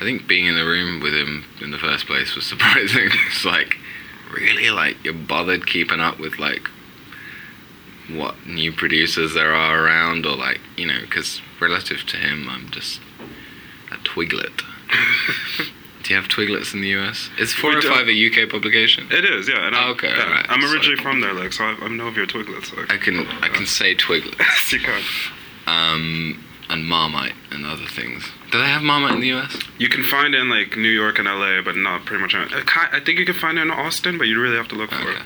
I 0.00 0.04
think 0.04 0.26
being 0.26 0.46
in 0.46 0.54
the 0.54 0.64
room 0.64 1.00
with 1.00 1.14
him 1.14 1.44
in 1.60 1.70
the 1.70 1.78
first 1.78 2.06
place 2.06 2.34
was 2.34 2.46
surprising. 2.52 3.08
it's 3.26 3.44
like, 3.44 3.76
really, 4.32 4.70
like 4.70 5.02
you're 5.04 5.14
bothered 5.14 5.66
keeping 5.66 6.00
up 6.00 6.18
with 6.18 6.38
like 6.38 6.68
what 8.10 8.46
new 8.46 8.72
producers 8.72 9.34
there 9.34 9.54
are 9.54 9.84
around, 9.84 10.26
or 10.26 10.36
like 10.36 10.60
you 10.76 10.86
know, 10.86 11.00
because 11.02 11.40
relative 11.60 12.04
to 12.08 12.16
him, 12.16 12.48
I'm 12.48 12.70
just 12.70 13.00
a 13.90 13.96
twiglet. 13.96 14.62
Do 16.02 16.12
you 16.12 16.20
have 16.20 16.28
twiglets 16.28 16.74
in 16.74 16.80
the 16.80 16.88
US? 16.98 17.30
Is 17.38 17.54
We 17.56 17.60
four 17.62 17.78
or 17.78 17.82
five 17.82 18.08
a 18.08 18.26
UK 18.44 18.50
publication? 18.50 19.06
It 19.12 19.24
is, 19.24 19.48
yeah. 19.48 19.66
And 19.66 19.74
oh, 19.76 19.78
I'm, 19.78 19.88
Oh, 19.88 19.90
okay, 19.92 20.08
yeah, 20.08 20.24
alright. 20.24 20.46
I'm 20.48 20.64
originally 20.64 21.00
from 21.00 21.20
there, 21.20 21.32
like, 21.32 21.52
so 21.52 21.64
I, 21.64 21.76
I 21.80 21.88
know 21.88 22.08
of 22.08 22.16
your 22.16 22.26
twiglets. 22.26 22.76
Like, 22.76 22.92
I 22.92 22.96
can 22.96 23.24
I 23.40 23.48
can 23.48 23.66
say 23.66 23.94
twiglet. 23.94 24.36
you 24.72 24.80
can. 24.80 25.00
Um, 25.66 26.44
and 26.68 26.86
Marmite 26.86 27.34
and 27.50 27.66
other 27.66 27.86
things. 27.86 28.24
Do 28.50 28.58
they 28.58 28.68
have 28.68 28.82
Marmite 28.82 29.14
in 29.14 29.20
the 29.20 29.32
US? 29.32 29.58
You 29.78 29.88
can 29.88 30.02
find 30.02 30.34
it 30.34 30.40
in 30.40 30.48
like 30.48 30.76
New 30.76 30.88
York 30.88 31.18
and 31.18 31.26
LA, 31.26 31.60
but 31.62 31.76
not 31.76 32.06
pretty 32.06 32.22
much. 32.22 32.34
I, 32.34 32.88
I 32.92 33.00
think 33.00 33.18
you 33.18 33.26
can 33.26 33.34
find 33.34 33.58
it 33.58 33.62
in 33.62 33.70
Austin, 33.70 34.16
but 34.16 34.26
you 34.26 34.40
really 34.40 34.56
have 34.56 34.68
to 34.68 34.74
look 34.74 34.90
for 34.90 35.10
it. 35.10 35.22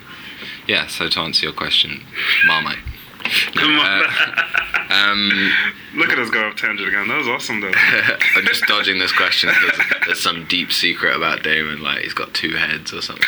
Yeah, 0.67 0.89
so 0.89 1.09
to 1.09 1.21
answer 1.21 1.47
your 1.47 1.55
question, 1.55 2.03
Marmite. 2.47 2.79
Come 3.55 3.79
on. 3.79 4.03
Uh, 4.03 4.91
um, 4.91 5.53
Look 5.95 6.11
at 6.11 6.19
us 6.19 6.31
go 6.31 6.47
off 6.47 6.57
tangent 6.57 6.89
again. 6.89 7.09
That 7.09 7.19
was 7.19 7.29
awesome, 7.29 7.61
though. 7.61 7.73
I'm 8.37 8.45
just 8.45 8.65
dodging 8.67 8.99
this 8.99 9.13
question 9.13 9.51
because 9.51 9.79
there's 10.07 10.21
some 10.21 10.47
deep 10.47 10.73
secret 10.73 11.17
about 11.17 11.43
Damon, 11.43 11.81
like 11.81 12.03
he's 12.03 12.15
got 12.15 12.35
two 12.35 12.55
heads 12.55 12.93
or 12.93 13.01
something. 13.01 13.25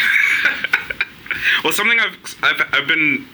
well, 1.65 1.73
something 1.73 1.99
I've, 1.99 2.17
I've 2.43 2.69
I've 2.73 2.89
been. 2.89 3.27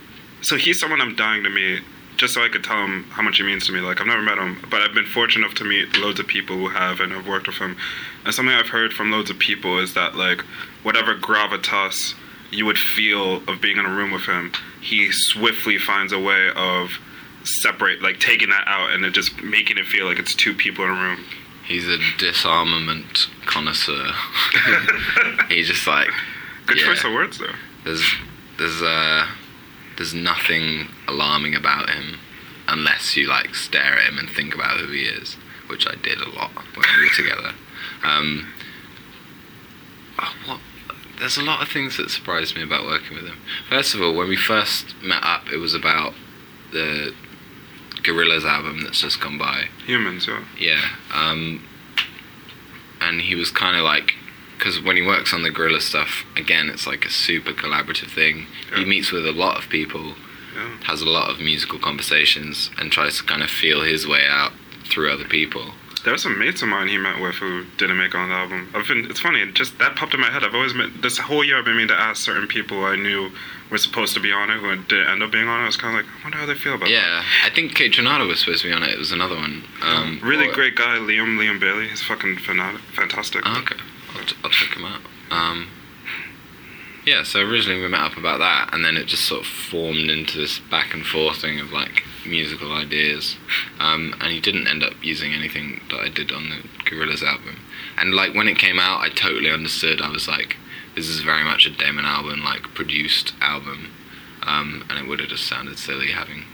So 0.42 0.56
he's 0.56 0.78
someone 0.78 1.00
I'm 1.00 1.16
dying 1.16 1.42
to 1.44 1.50
meet, 1.50 1.82
just 2.16 2.34
so 2.34 2.42
I 2.44 2.48
could 2.48 2.62
tell 2.64 2.76
him 2.84 3.04
how 3.10 3.22
much 3.22 3.38
he 3.38 3.42
means 3.42 3.66
to 3.66 3.72
me. 3.72 3.80
Like 3.80 4.00
I've 4.00 4.06
never 4.06 4.22
met 4.22 4.38
him, 4.38 4.58
but 4.70 4.82
I've 4.82 4.94
been 4.94 5.06
fortunate 5.06 5.44
enough 5.46 5.56
to 5.58 5.64
meet 5.64 5.96
loads 5.96 6.20
of 6.20 6.26
people 6.26 6.56
who 6.56 6.68
have 6.68 7.00
and 7.00 7.12
have 7.12 7.26
worked 7.26 7.46
with 7.46 7.56
him. 7.56 7.76
And 8.24 8.32
something 8.34 8.54
I've 8.54 8.68
heard 8.68 8.92
from 8.92 9.10
loads 9.10 9.30
of 9.30 9.38
people 9.38 9.78
is 9.78 9.94
that 9.94 10.14
like 10.16 10.40
whatever 10.82 11.14
gravitas 11.14 12.14
you 12.50 12.64
would 12.66 12.78
feel 12.78 13.36
of 13.48 13.60
being 13.60 13.78
in 13.78 13.86
a 13.86 13.90
room 13.90 14.12
with 14.12 14.22
him, 14.26 14.52
he 14.80 15.10
swiftly 15.10 15.76
finds 15.78 16.12
a 16.12 16.18
way 16.20 16.50
of 16.54 16.90
separate, 17.42 18.00
like 18.00 18.20
taking 18.20 18.48
that 18.50 18.64
out 18.66 18.90
and 18.90 19.12
just 19.12 19.42
making 19.42 19.76
it 19.78 19.86
feel 19.86 20.06
like 20.06 20.18
it's 20.18 20.34
two 20.34 20.54
people 20.54 20.84
in 20.84 20.90
a 20.90 20.94
room. 20.94 21.24
He's 21.66 21.88
a 21.88 21.98
disarmament 22.18 23.28
connoisseur. 23.46 24.12
he's 25.48 25.66
just 25.68 25.86
like 25.86 26.08
Good 26.66 26.78
Yeah. 26.78 26.86
choice 26.86 27.04
of 27.04 27.12
words, 27.12 27.38
though. 27.38 27.52
there's 27.84 28.02
there's 28.58 28.80
uh 28.82 29.26
there's 29.96 30.14
nothing 30.14 30.88
alarming 31.08 31.54
about 31.54 31.90
him 31.90 32.18
unless 32.68 33.16
you 33.16 33.28
like 33.28 33.54
stare 33.54 33.98
at 33.98 34.08
him 34.08 34.18
and 34.18 34.28
think 34.28 34.54
about 34.54 34.78
who 34.78 34.90
he 34.92 35.02
is, 35.02 35.34
which 35.68 35.86
I 35.86 35.94
did 35.96 36.18
a 36.18 36.28
lot 36.30 36.52
when 36.74 36.86
we 36.98 37.04
were 37.04 37.14
together. 37.14 37.52
Um, 38.02 38.52
oh, 40.18 40.34
what? 40.46 40.60
There's 41.18 41.36
a 41.36 41.42
lot 41.42 41.62
of 41.62 41.68
things 41.68 41.96
that 41.96 42.10
surprised 42.10 42.56
me 42.56 42.62
about 42.62 42.84
working 42.84 43.16
with 43.16 43.26
him. 43.26 43.38
First 43.68 43.94
of 43.94 44.02
all, 44.02 44.14
when 44.14 44.28
we 44.28 44.36
first 44.36 44.94
met 45.02 45.22
up, 45.22 45.52
it 45.52 45.58
was 45.58 45.72
about 45.72 46.14
the 46.72 47.14
Gorillaz 48.02 48.44
album 48.44 48.82
that's 48.82 49.00
just 49.00 49.20
gone 49.20 49.38
by. 49.38 49.68
Humanz, 49.86 50.26
yeah. 50.26 50.44
Yeah. 50.58 50.88
Um, 51.14 51.64
and 53.00 53.20
he 53.20 53.34
was 53.34 53.50
kind 53.50 53.76
of 53.76 53.84
like, 53.84 54.14
because 54.64 54.80
when 54.82 54.96
he 54.96 55.02
works 55.02 55.34
on 55.34 55.42
the 55.42 55.50
Gorilla 55.50 55.78
stuff, 55.80 56.24
again, 56.36 56.70
it's 56.70 56.86
like 56.86 57.04
a 57.04 57.10
super 57.10 57.52
collaborative 57.52 58.10
thing. 58.10 58.46
He 58.74 58.86
meets 58.86 59.12
with 59.12 59.26
a 59.26 59.32
lot 59.32 59.58
of 59.62 59.68
people, 59.68 60.14
Yeah. 60.56 60.78
has 60.84 61.02
a 61.02 61.08
lot 61.08 61.28
of 61.30 61.38
musical 61.38 61.78
conversations, 61.78 62.70
and 62.78 62.90
tries 62.90 63.18
to 63.18 63.24
kind 63.24 63.42
of 63.42 63.50
feel 63.50 63.82
his 63.82 64.06
way 64.06 64.26
out 64.26 64.54
through 64.88 65.10
other 65.12 65.24
people. 65.26 65.74
There 66.04 66.12
were 66.14 66.18
some 66.18 66.38
mates 66.38 66.62
of 66.62 66.68
mine 66.68 66.88
he 66.88 66.96
met 66.96 67.20
with 67.20 67.34
who 67.36 67.64
didn't 67.76 67.98
make 67.98 68.14
it 68.14 68.16
on 68.16 68.28
the 68.30 68.34
album. 68.34 68.70
I've 68.74 68.88
been. 68.88 69.10
It's 69.10 69.20
funny. 69.20 69.44
Just 69.52 69.78
that 69.78 69.96
popped 69.96 70.14
in 70.14 70.20
my 70.20 70.30
head. 70.30 70.44
I've 70.44 70.54
always 70.54 70.72
been. 70.72 70.92
This 71.02 71.18
whole 71.18 71.42
year, 71.44 71.58
I've 71.58 71.64
been 71.64 71.76
meaning 71.76 71.88
to 71.88 72.00
ask 72.00 72.22
certain 72.22 72.46
people 72.46 72.84
I 72.84 72.96
knew 72.96 73.32
were 73.70 73.78
supposed 73.78 74.12
to 74.14 74.20
be 74.20 74.30
on 74.32 74.50
it 74.50 74.60
who 74.60 74.76
didn't 74.76 75.08
end 75.08 75.22
up 75.22 75.30
being 75.30 75.48
on 75.48 75.60
it. 75.60 75.64
I 75.64 75.66
was 75.66 75.76
kind 75.78 75.98
of 75.98 76.04
like, 76.04 76.10
I 76.20 76.22
wonder 76.24 76.38
how 76.38 76.46
they 76.46 76.54
feel 76.54 76.74
about 76.74 76.88
Yeah, 76.90 77.22
I 77.44 77.50
think 77.50 77.74
Kate 77.74 77.96
was 77.98 78.40
supposed 78.40 78.62
to 78.62 78.68
be 78.68 78.72
on 78.74 78.82
it. 78.82 78.90
It 78.90 78.98
was 78.98 79.12
another 79.12 79.36
one. 79.36 79.64
Um. 79.82 80.20
Really 80.22 80.48
or- 80.48 80.52
great 80.52 80.74
guy, 80.76 80.96
Liam 80.98 81.38
Liam 81.38 81.58
Bailey. 81.60 81.88
He's 81.88 82.02
fucking 82.02 82.36
fantastic. 82.38 83.42
Oh, 83.46 83.58
okay, 83.60 83.76
I'll, 84.14 84.50
check 84.50 84.76
him 84.76 84.84
out. 84.84 85.00
Um, 85.30 85.68
yeah, 87.04 87.22
so 87.22 87.40
originally 87.40 87.82
we 87.82 87.88
met 87.88 88.00
up 88.00 88.16
about 88.16 88.38
that, 88.38 88.72
and 88.72 88.84
then 88.84 88.96
it 88.96 89.06
just 89.06 89.24
sort 89.24 89.42
of 89.42 89.46
formed 89.46 90.10
into 90.10 90.38
this 90.38 90.58
back 90.58 90.94
and 90.94 91.04
forth 91.04 91.40
thing 91.40 91.60
of 91.60 91.72
like 91.72 92.02
musical 92.26 92.72
ideas. 92.72 93.36
Um, 93.78 94.14
and 94.20 94.32
he 94.32 94.40
didn't 94.40 94.66
end 94.66 94.82
up 94.82 94.94
using 95.02 95.32
anything 95.32 95.80
that 95.90 96.00
I 96.00 96.08
did 96.08 96.32
on 96.32 96.48
the 96.48 96.68
Gorillaz 96.84 97.22
album. 97.22 97.60
And 97.98 98.14
like 98.14 98.34
when 98.34 98.48
it 98.48 98.58
came 98.58 98.78
out, 98.78 99.00
I 99.00 99.10
totally 99.10 99.50
understood. 99.50 100.00
I 100.00 100.10
was 100.10 100.26
like, 100.26 100.56
this 100.94 101.08
is 101.08 101.20
very 101.20 101.44
much 101.44 101.66
a 101.66 101.70
Damon 101.70 102.04
album, 102.04 102.42
like 102.42 102.62
produced 102.74 103.34
album. 103.40 103.90
Um, 104.42 104.84
and 104.88 104.98
it 104.98 105.08
would 105.08 105.20
have 105.20 105.28
just 105.28 105.46
sounded 105.46 105.78
silly 105.78 106.10
having 106.12 106.44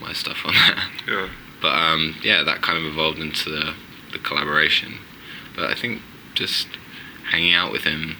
my 0.00 0.12
stuff 0.12 0.38
on 0.44 0.54
there. 0.54 0.84
Yeah. 1.06 1.28
But 1.62 1.78
um, 1.78 2.16
yeah, 2.22 2.42
that 2.42 2.60
kind 2.60 2.76
of 2.76 2.84
evolved 2.84 3.18
into 3.18 3.48
the, 3.48 3.72
the 4.12 4.18
collaboration. 4.18 4.98
But 5.56 5.70
I 5.70 5.74
think 5.74 6.02
just 6.34 6.68
hanging 7.30 7.54
out 7.54 7.72
with 7.72 7.82
him, 7.82 8.16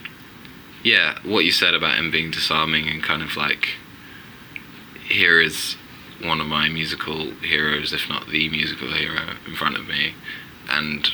yeah, 0.82 1.18
what 1.24 1.44
you 1.44 1.52
said 1.52 1.74
about 1.74 1.96
him 1.96 2.10
being 2.10 2.30
disarming 2.30 2.88
and 2.88 3.02
kind 3.02 3.22
of 3.22 3.36
like, 3.36 3.68
here 5.08 5.40
is 5.40 5.76
one 6.22 6.40
of 6.40 6.46
my 6.46 6.68
musical 6.68 7.30
heroes, 7.32 7.92
if 7.92 8.08
not 8.08 8.28
the 8.28 8.48
musical 8.48 8.92
hero, 8.92 9.34
in 9.46 9.54
front 9.54 9.76
of 9.76 9.86
me, 9.86 10.14
and 10.68 11.08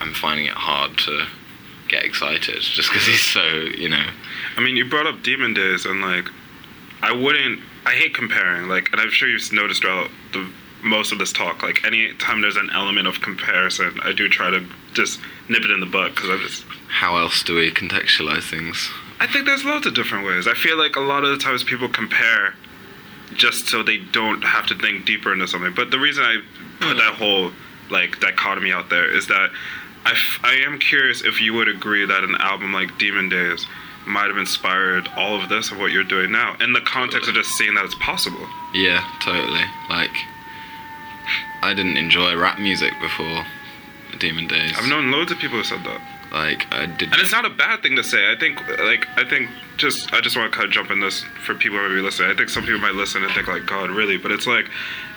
I'm 0.00 0.14
finding 0.14 0.46
it 0.46 0.54
hard 0.54 0.98
to 0.98 1.26
get 1.88 2.04
excited 2.04 2.40
just 2.60 2.90
because 2.90 3.06
he's 3.06 3.22
so, 3.22 3.44
you 3.44 3.88
know. 3.88 4.06
I 4.56 4.60
mean, 4.60 4.76
you 4.76 4.88
brought 4.88 5.06
up 5.06 5.22
Demon 5.22 5.54
Days, 5.54 5.84
and 5.84 6.00
like, 6.00 6.28
I 7.02 7.12
wouldn't. 7.12 7.60
I 7.86 7.92
hate 7.92 8.14
comparing. 8.14 8.68
Like, 8.68 8.90
and 8.92 9.00
I'm 9.00 9.10
sure 9.10 9.28
you've 9.28 9.52
noticed 9.52 9.82
throughout 9.82 10.10
the 10.32 10.50
most 10.82 11.12
of 11.12 11.18
this 11.18 11.32
talk. 11.32 11.62
Like, 11.62 11.84
anytime 11.84 12.40
there's 12.40 12.56
an 12.56 12.70
element 12.72 13.06
of 13.06 13.20
comparison, 13.20 13.98
I 14.02 14.12
do 14.12 14.28
try 14.28 14.50
to 14.50 14.64
just 14.94 15.20
nip 15.48 15.62
it 15.62 15.70
in 15.70 15.80
the 15.80 15.86
bud 15.86 16.14
because 16.14 16.30
I'm 16.30 16.40
just. 16.40 16.64
How 16.88 17.16
else 17.16 17.42
do 17.42 17.56
we 17.56 17.70
contextualize 17.70 18.48
things? 18.48 18.90
I 19.20 19.26
think 19.26 19.46
there's 19.46 19.64
loads 19.64 19.86
of 19.86 19.94
different 19.94 20.26
ways. 20.26 20.46
I 20.46 20.54
feel 20.54 20.78
like 20.78 20.96
a 20.96 21.00
lot 21.00 21.24
of 21.24 21.30
the 21.30 21.38
times 21.38 21.64
people 21.64 21.88
compare 21.88 22.54
just 23.34 23.66
so 23.66 23.82
they 23.82 23.98
don't 23.98 24.42
have 24.42 24.66
to 24.68 24.74
think 24.74 25.04
deeper 25.04 25.32
into 25.32 25.46
something. 25.46 25.74
But 25.74 25.90
the 25.90 25.98
reason 25.98 26.24
I 26.24 26.40
put 26.80 26.96
that 26.96 27.14
mm. 27.14 27.16
whole 27.16 27.50
like 27.90 28.20
dichotomy 28.20 28.72
out 28.72 28.90
there 28.90 29.10
is 29.10 29.26
that 29.28 29.50
I, 30.04 30.12
f- 30.12 30.40
I 30.42 30.54
am 30.66 30.78
curious 30.78 31.22
if 31.22 31.40
you 31.40 31.52
would 31.54 31.68
agree 31.68 32.06
that 32.06 32.24
an 32.24 32.36
album 32.36 32.72
like 32.72 32.96
Demon 32.98 33.28
Days 33.28 33.66
might 34.06 34.28
have 34.28 34.38
inspired 34.38 35.08
all 35.16 35.40
of 35.40 35.48
this 35.48 35.70
of 35.70 35.78
what 35.78 35.92
you're 35.92 36.04
doing 36.04 36.32
now 36.32 36.56
in 36.60 36.72
the 36.72 36.80
context 36.80 37.28
of 37.28 37.34
just 37.34 37.50
seeing 37.50 37.74
that 37.74 37.84
it's 37.84 37.94
possible. 37.96 38.46
Yeah, 38.72 39.04
totally. 39.20 39.64
Like, 39.90 40.16
I 41.62 41.74
didn't 41.74 41.96
enjoy 41.96 42.36
rap 42.36 42.58
music 42.58 42.92
before 43.00 43.44
Demon 44.18 44.46
Days. 44.46 44.72
I've 44.76 44.88
known 44.88 45.10
loads 45.10 45.32
of 45.32 45.38
people 45.38 45.58
who 45.58 45.64
said 45.64 45.84
that. 45.84 46.00
Like, 46.32 46.66
I 46.72 46.86
did. 46.86 47.10
And 47.12 47.20
it's 47.20 47.32
not 47.32 47.46
a 47.46 47.50
bad 47.50 47.82
thing 47.82 47.96
to 47.96 48.04
say. 48.04 48.30
I 48.30 48.36
think, 48.36 48.60
like, 48.78 49.06
I 49.16 49.24
think 49.24 49.48
just, 49.78 50.12
I 50.12 50.20
just 50.20 50.36
want 50.36 50.52
to 50.52 50.56
kind 50.56 50.66
of 50.66 50.72
jump 50.72 50.90
in 50.90 51.00
this 51.00 51.24
for 51.44 51.54
people 51.54 51.78
who 51.78 51.88
may 51.88 51.94
be 51.94 52.00
listening. 52.02 52.30
I 52.30 52.34
think 52.34 52.50
some 52.50 52.64
people 52.64 52.80
might 52.80 52.94
listen 52.94 53.24
and 53.24 53.32
think, 53.32 53.48
like, 53.48 53.64
God, 53.64 53.90
really? 53.90 54.18
But 54.18 54.32
it's 54.32 54.46
like, 54.46 54.66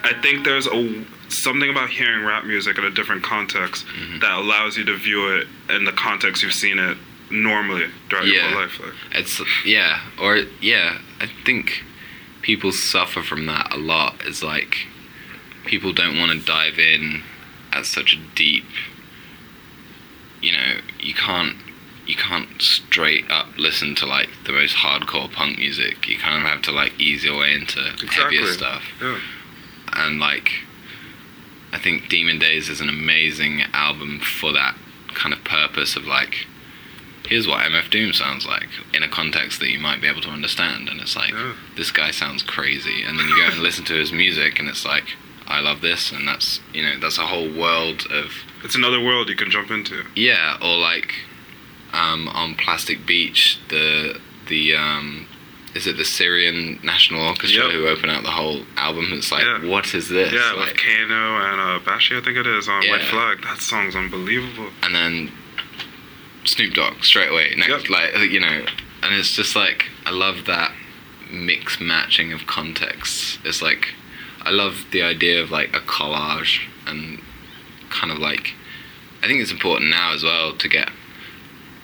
I 0.04 0.14
think 0.22 0.46
there's 0.46 0.68
a 0.68 1.06
something 1.28 1.70
about 1.70 1.90
hearing 1.90 2.26
rap 2.26 2.46
music 2.46 2.78
in 2.78 2.84
a 2.84 2.92
different 2.92 3.24
context 3.24 3.86
mm-hmm. 3.86 4.20
that 4.20 4.38
allows 4.38 4.78
you 4.78 4.86
to 4.86 4.98
view 4.98 5.36
it 5.36 5.48
in 5.70 5.86
the 5.86 5.92
context 5.92 6.44
you've 6.44 6.54
seen 6.54 6.80
it 6.80 6.98
normally 7.30 7.88
throughout 8.10 8.28
your 8.28 8.44
whole 8.44 8.62
life. 8.62 8.80
Like, 8.80 8.94
It's 9.14 9.42
yeah, 9.66 10.02
or 10.20 10.38
yeah. 10.62 11.00
I 11.20 11.28
think 11.46 11.84
people 12.42 12.72
suffer 12.72 13.22
from 13.22 13.46
that 13.48 13.74
a 13.74 13.78
lot. 13.78 14.26
Is 14.26 14.44
like 14.44 14.88
people 15.66 15.94
don't 15.94 16.18
want 16.18 16.32
to 16.32 16.46
dive 16.46 16.78
in 16.80 17.24
at 17.72 17.86
such 17.86 18.14
a 18.14 18.36
deep. 18.36 18.66
You 20.42 20.54
know, 20.54 20.78
you 21.00 21.14
can't 21.14 21.56
you 22.08 22.16
can't 22.16 22.62
straight 22.62 23.30
up 23.30 23.46
listen 23.58 23.94
to 23.96 24.06
like 24.06 24.30
the 24.46 24.52
most 24.52 24.76
hardcore 24.78 25.32
punk 25.32 25.58
music. 25.60 26.08
You 26.08 26.18
kind 26.18 26.44
of 26.44 26.50
have 26.50 26.62
to 26.64 26.72
like 26.72 27.00
ease 27.00 27.24
your 27.24 27.38
way 27.40 27.54
into 27.54 27.80
heavier 28.10 28.48
stuff. 28.48 28.84
yeah. 29.02 29.20
and 29.94 30.20
like 30.20 30.52
I 31.72 31.78
think 31.78 32.10
Demon 32.10 32.40
Days 32.40 32.70
is 32.70 32.82
an 32.82 32.90
amazing 32.90 33.62
album 33.74 34.20
for 34.20 34.52
that 34.52 34.76
kind 35.14 35.34
of 35.34 35.44
purpose 35.44 35.96
of 35.96 36.06
like 36.06 36.48
here's 37.28 37.48
what 37.48 37.64
MF 37.72 37.90
Doom 37.92 38.12
sounds 38.12 38.46
like 38.46 38.68
in 38.94 39.04
a 39.04 39.08
context 39.08 39.60
that 39.60 39.70
you 39.70 39.80
might 39.80 40.02
be 40.02 40.08
able 40.08 40.22
to 40.22 40.30
understand 40.30 40.90
and 40.90 41.00
it's 41.00 41.16
like 41.16 41.32
Yeah. 41.32 41.54
this 41.78 41.92
guy 41.92 42.12
sounds 42.12 42.42
crazy 42.44 43.04
and 43.04 43.18
then 43.20 43.28
you 43.28 43.38
go 43.38 43.52
and 43.52 43.60
listen 43.60 43.86
to 43.86 43.94
his 43.94 44.12
music 44.12 44.60
and 44.60 44.68
it's 44.68 44.84
like 44.84 45.16
I 45.48 45.60
love 45.60 45.82
this, 45.82 46.12
and 46.12 46.28
that's 46.28 46.60
you 46.74 46.82
know 46.84 46.98
that's 47.00 47.18
a 47.18 47.28
whole 47.28 47.52
world 47.54 48.06
of 48.12 48.32
It's 48.64 48.76
another 48.76 49.00
world 49.02 49.30
you 49.30 49.36
can 49.36 49.50
jump 49.52 49.70
into. 49.72 50.04
yeah, 50.16 50.58
or 50.62 50.78
like 50.78 51.14
um, 51.94 52.28
on 52.30 52.56
Plastic 52.56 53.06
Beach, 53.06 53.60
the 53.70 54.20
the 54.48 54.76
um, 54.76 55.28
is 55.76 55.88
it 55.88 55.98
the 55.98 56.06
Syrian 56.06 56.80
National 56.84 57.22
Orchestra 57.22 57.64
Yep. 57.66 57.72
who 57.74 57.88
open 57.88 58.10
out 58.10 58.24
the 58.24 58.32
whole 58.32 58.64
album? 58.78 59.08
It's 59.14 59.32
like, 59.32 59.44
Yeah. 59.44 59.66
what 59.66 59.94
is 59.94 60.10
this? 60.10 60.32
Yeah, 60.34 60.52
Like, 60.54 60.68
with 60.74 60.78
Kano 60.78 61.38
and 61.38 61.62
uh, 61.62 61.80
Bashy, 61.86 62.18
I 62.18 62.22
think 62.24 62.38
it 62.38 62.46
is 62.48 62.68
on 62.68 62.86
White 62.90 63.04
Flag. 63.04 63.42
That 63.44 63.60
song's 63.62 63.96
unbelievable. 63.96 64.70
and 64.84 64.94
then 64.96 65.32
Snoop 66.44 66.74
Dogg 66.74 67.04
straight 67.04 67.30
away 67.32 67.54
next, 67.58 67.70
Yep. 67.70 67.90
like 67.90 68.32
you 68.32 68.40
know, 68.40 68.66
and 69.04 69.14
it's 69.16 69.36
just 69.36 69.56
like 69.56 69.86
I 70.06 70.12
love 70.12 70.46
that 70.46 70.72
mix 71.32 71.80
matching 71.80 72.34
of 72.34 72.46
contexts. 72.48 73.38
It's 73.46 73.62
like 73.62 73.94
I 74.44 74.50
love 74.52 74.86
the 74.92 75.02
idea 75.02 75.42
of 75.42 75.52
like 75.52 75.76
a 75.76 75.80
collage 75.80 76.68
and 76.88 77.20
kind 77.90 78.12
of 78.12 78.20
like 78.20 78.54
I 79.22 79.28
think 79.28 79.40
it's 79.40 79.52
important 79.52 79.92
now 79.92 80.14
as 80.14 80.24
well 80.24 80.56
to 80.56 80.68
get 80.68 80.90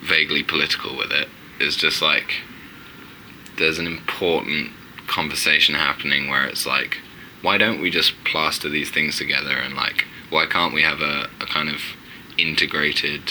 vaguely 0.04 0.44
political 0.44 0.98
with 0.98 1.12
it. 1.12 1.30
It's 1.60 1.76
just 1.76 2.02
like 2.02 2.34
there's 3.58 3.80
an 3.80 3.88
important 3.88 4.72
conversation 5.08 5.76
happening 5.76 6.30
where 6.30 6.46
it's 6.46 6.66
like 6.66 6.98
why 7.42 7.58
don't 7.58 7.82
we 7.82 7.90
just 7.90 8.14
plaster 8.24 8.70
these 8.70 8.90
things 8.90 9.18
together 9.18 9.56
and 9.56 9.74
like 9.74 10.06
why 10.30 10.46
can't 10.46 10.74
we 10.74 10.82
have 10.82 11.02
a, 11.02 11.30
a 11.40 11.46
kind 11.46 11.70
of 11.70 11.82
integrated 12.38 13.22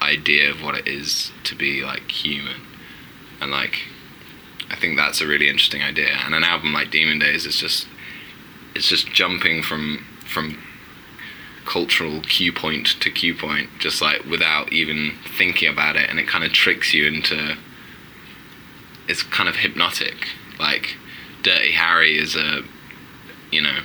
idea 0.00 0.50
of 0.50 0.62
what 0.62 0.74
it 0.74 0.88
is 0.88 1.32
to 1.44 1.54
be 1.54 1.82
like 1.84 2.10
human 2.10 2.62
and 3.40 3.50
like 3.50 3.82
i 4.70 4.76
think 4.76 4.96
that's 4.96 5.20
a 5.20 5.26
really 5.26 5.48
interesting 5.48 5.82
idea 5.82 6.16
and 6.24 6.34
an 6.34 6.44
album 6.44 6.72
like 6.72 6.90
demon 6.90 7.18
days 7.18 7.44
is 7.44 7.56
just 7.56 7.86
it's 8.78 8.88
just 8.88 9.08
jumping 9.08 9.62
from 9.62 10.06
from 10.24 10.56
cultural 11.66 12.20
cue 12.22 12.52
point 12.52 12.86
to 13.00 13.10
cue 13.10 13.34
point 13.34 13.68
just 13.78 14.00
like 14.00 14.24
without 14.24 14.72
even 14.72 15.12
thinking 15.36 15.70
about 15.70 15.96
it. 15.96 16.08
And 16.08 16.18
it 16.18 16.26
kind 16.26 16.44
of 16.44 16.52
tricks 16.52 16.94
you 16.94 17.06
into 17.06 17.56
it's 19.08 19.22
kind 19.22 19.48
of 19.48 19.56
hypnotic. 19.56 20.28
Like 20.58 20.96
dirty 21.42 21.72
harry 21.72 22.16
is 22.16 22.36
a 22.36 22.62
you 23.50 23.60
know 23.60 23.80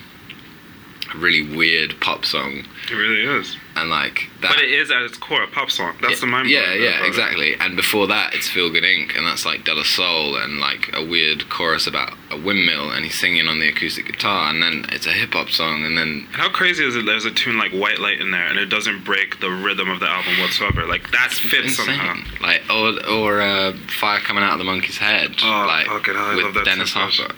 really 1.15 1.55
weird 1.55 1.95
pop 2.01 2.25
song 2.25 2.63
It 2.89 2.93
really 2.95 3.23
is. 3.39 3.55
and 3.75 3.89
like 3.89 4.29
that 4.41 4.53
But 4.55 4.63
it 4.63 4.71
is 4.71 4.89
at 4.91 5.01
its 5.03 5.17
core 5.17 5.43
a 5.43 5.47
pop 5.47 5.69
song. 5.71 5.95
That's 6.01 6.19
the 6.21 6.25
mind. 6.27 6.49
yeah, 6.49 6.73
yeah, 6.73 7.05
exactly. 7.05 7.55
And 7.59 7.75
before 7.75 8.07
that, 8.07 8.33
it's 8.33 8.47
Feel 8.49 8.69
Good 8.71 8.83
Inc. 8.83 9.15
and 9.17 9.25
that's 9.25 9.45
like 9.45 9.63
De 9.63 9.73
La 9.73 9.83
Soul 9.83 10.35
and 10.37 10.59
like 10.59 10.89
a 10.93 11.05
weird 11.05 11.49
chorus 11.49 11.85
about 11.87 12.13
a 12.31 12.37
windmill, 12.37 12.91
and 12.91 13.05
he's 13.05 13.19
singing 13.19 13.47
on 13.47 13.59
the 13.59 13.69
acoustic 13.69 14.05
guitar, 14.07 14.49
and 14.49 14.61
then 14.63 14.85
it's 14.89 15.05
a 15.05 15.11
hip 15.11 15.33
hop 15.33 15.49
song, 15.49 15.85
and 15.85 15.97
then 15.97 16.27
And 16.33 16.41
how 16.41 16.49
crazy 16.49 16.83
is 16.85 16.95
it? 16.95 17.05
There's 17.05 17.25
a 17.25 17.31
tune 17.31 17.57
like 17.57 17.71
White 17.71 17.99
Light 17.99 18.19
in 18.19 18.31
there, 18.31 18.45
and 18.47 18.57
it 18.57 18.65
doesn't 18.67 19.03
break 19.03 19.39
the 19.39 19.49
rhythm 19.51 19.89
of 19.89 19.99
the 19.99 20.09
album 20.09 20.39
whatsoever. 20.39 20.85
Like 20.85 21.11
that 21.11 21.31
fits 21.31 21.75
somehow. 21.77 22.15
Like 22.41 22.63
or 22.69 23.05
or 23.07 23.41
uh, 23.41 23.73
fire 23.99 24.19
coming 24.19 24.43
out 24.43 24.53
of 24.53 24.57
the 24.59 24.65
monkey's 24.65 24.97
head, 24.97 25.35
Oh, 25.43 25.65
like 25.67 25.85
fucking 25.87 26.13
hell, 26.15 26.23
I 26.25 26.35
with 26.35 26.45
love 26.45 26.53
that 26.55 26.65
Dennis. 26.65 26.93
Hopper, 26.93 27.33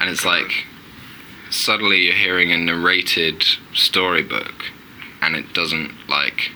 and 0.00 0.08
it's 0.08 0.24
like 0.24 0.66
suddenly 1.50 1.98
you're 2.02 2.14
hearing 2.14 2.52
a 2.52 2.56
narrated 2.58 3.44
storybook, 3.74 4.66
and 5.22 5.34
it 5.36 5.52
doesn't 5.52 5.92
like. 6.08 6.50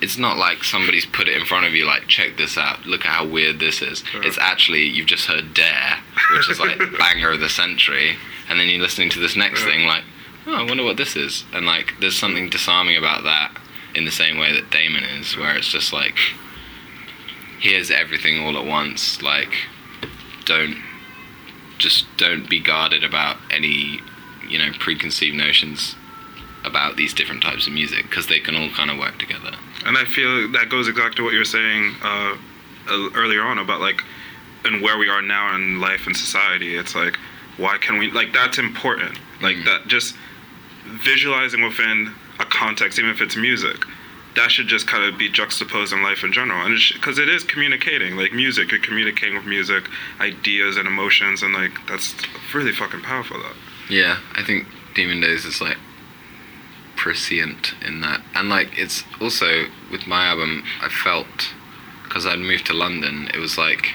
It's 0.00 0.18
not 0.18 0.36
like 0.36 0.64
somebody's 0.64 1.06
put 1.06 1.28
it 1.28 1.36
in 1.36 1.46
front 1.46 1.64
of 1.66 1.72
you, 1.72 1.86
like, 1.86 2.08
check 2.08 2.36
this 2.36 2.58
out, 2.58 2.84
look 2.84 3.06
at 3.06 3.12
how 3.12 3.26
weird 3.26 3.58
this 3.58 3.80
is. 3.80 4.02
Yeah. 4.12 4.22
It's 4.24 4.36
actually, 4.38 4.82
you've 4.82 5.06
just 5.06 5.26
heard 5.26 5.54
Dare, 5.54 5.98
which 6.32 6.50
is 6.50 6.60
like 6.60 6.78
banger 6.98 7.30
of 7.30 7.40
the 7.40 7.48
century, 7.48 8.16
and 8.48 8.60
then 8.60 8.68
you're 8.68 8.82
listening 8.82 9.08
to 9.10 9.18
this 9.20 9.34
next 9.36 9.60
Yeah. 9.60 9.66
thing, 9.70 9.86
like, 9.86 10.02
oh, 10.46 10.56
I 10.56 10.62
wonder 10.64 10.84
what 10.84 10.98
this 10.98 11.16
is. 11.16 11.44
And, 11.54 11.64
like, 11.64 11.94
there's 12.00 12.18
something 12.18 12.50
disarming 12.50 12.96
about 12.98 13.22
that 13.24 13.56
in 13.94 14.04
the 14.04 14.10
same 14.10 14.36
way 14.38 14.52
that 14.52 14.70
Damon 14.70 15.04
is, 15.04 15.36
where 15.38 15.56
it's 15.56 15.68
just 15.70 15.92
like, 15.92 16.16
here's 17.60 17.90
everything 17.90 18.40
all 18.44 18.58
at 18.58 18.66
once. 18.66 19.22
Like, 19.22 19.54
don't, 20.44 20.76
just 21.78 22.06
don't 22.16 22.48
be 22.48 22.60
guarded 22.60 23.02
about 23.04 23.36
any, 23.50 24.00
you 24.48 24.58
know, 24.58 24.70
preconceived 24.78 25.36
notions 25.36 25.94
about 26.64 26.96
these 26.96 27.12
different 27.12 27.42
types 27.42 27.66
of 27.66 27.72
music 27.72 28.04
because 28.08 28.26
they 28.26 28.40
can 28.40 28.56
all 28.56 28.70
kind 28.70 28.90
of 28.90 28.98
work 28.98 29.18
together. 29.18 29.50
And 29.84 29.98
I 29.98 30.04
feel 30.04 30.50
that 30.52 30.70
goes 30.70 30.88
exactly 30.88 31.16
to 31.16 31.24
what 31.24 31.32
you 31.32 31.40
were 31.40 31.44
saying 31.44 31.94
uh, 32.02 32.36
earlier 32.88 33.42
on 33.42 33.58
about 33.58 33.80
like, 33.80 34.02
and 34.64 34.80
where 34.80 34.96
we 34.96 35.08
are 35.10 35.20
now 35.20 35.54
in 35.54 35.78
life 35.80 36.06
and 36.06 36.16
society. 36.16 36.74
It's 36.76 36.94
like, 36.94 37.16
why 37.58 37.76
can 37.78 37.98
we 37.98 38.10
like 38.10 38.32
that's 38.32 38.58
important. 38.58 39.18
Like 39.42 39.56
Mhm. 39.58 39.64
that 39.66 39.86
just 39.88 40.16
visualizing 40.86 41.62
within 41.62 42.14
a 42.38 42.44
context, 42.44 42.98
even 42.98 43.10
if 43.10 43.20
it's 43.20 43.36
music. 43.36 43.76
That 44.36 44.50
should 44.50 44.66
just 44.66 44.88
kind 44.88 45.04
of 45.04 45.18
be 45.18 45.28
juxtaposed 45.28 45.92
in 45.92 46.02
life 46.02 46.24
in 46.24 46.32
general, 46.32 46.66
and 46.66 46.78
because 46.92 47.18
it 47.18 47.28
is 47.28 47.44
communicating, 47.44 48.16
like 48.16 48.32
music, 48.32 48.72
you're 48.72 48.80
communicating 48.80 49.36
with 49.36 49.46
music, 49.46 49.84
ideas 50.20 50.76
and 50.76 50.88
emotions, 50.88 51.42
and 51.42 51.54
like 51.54 51.72
that's 51.88 52.14
really 52.52 52.72
fucking 52.72 53.02
powerful. 53.02 53.38
Though. 53.38 53.52
Yeah, 53.88 54.18
I 54.34 54.42
think 54.42 54.66
Demon 54.94 55.20
Days 55.20 55.44
is 55.44 55.60
like 55.60 55.78
prescient 56.96 57.74
in 57.86 58.00
that, 58.00 58.22
and 58.34 58.48
like 58.48 58.76
it's 58.76 59.04
also 59.20 59.66
with 59.90 60.06
my 60.06 60.26
album. 60.26 60.64
I 60.80 60.88
felt 60.88 61.52
because 62.04 62.26
I'd 62.26 62.38
moved 62.38 62.66
to 62.66 62.72
London, 62.72 63.28
it 63.34 63.38
was 63.38 63.58
like 63.58 63.94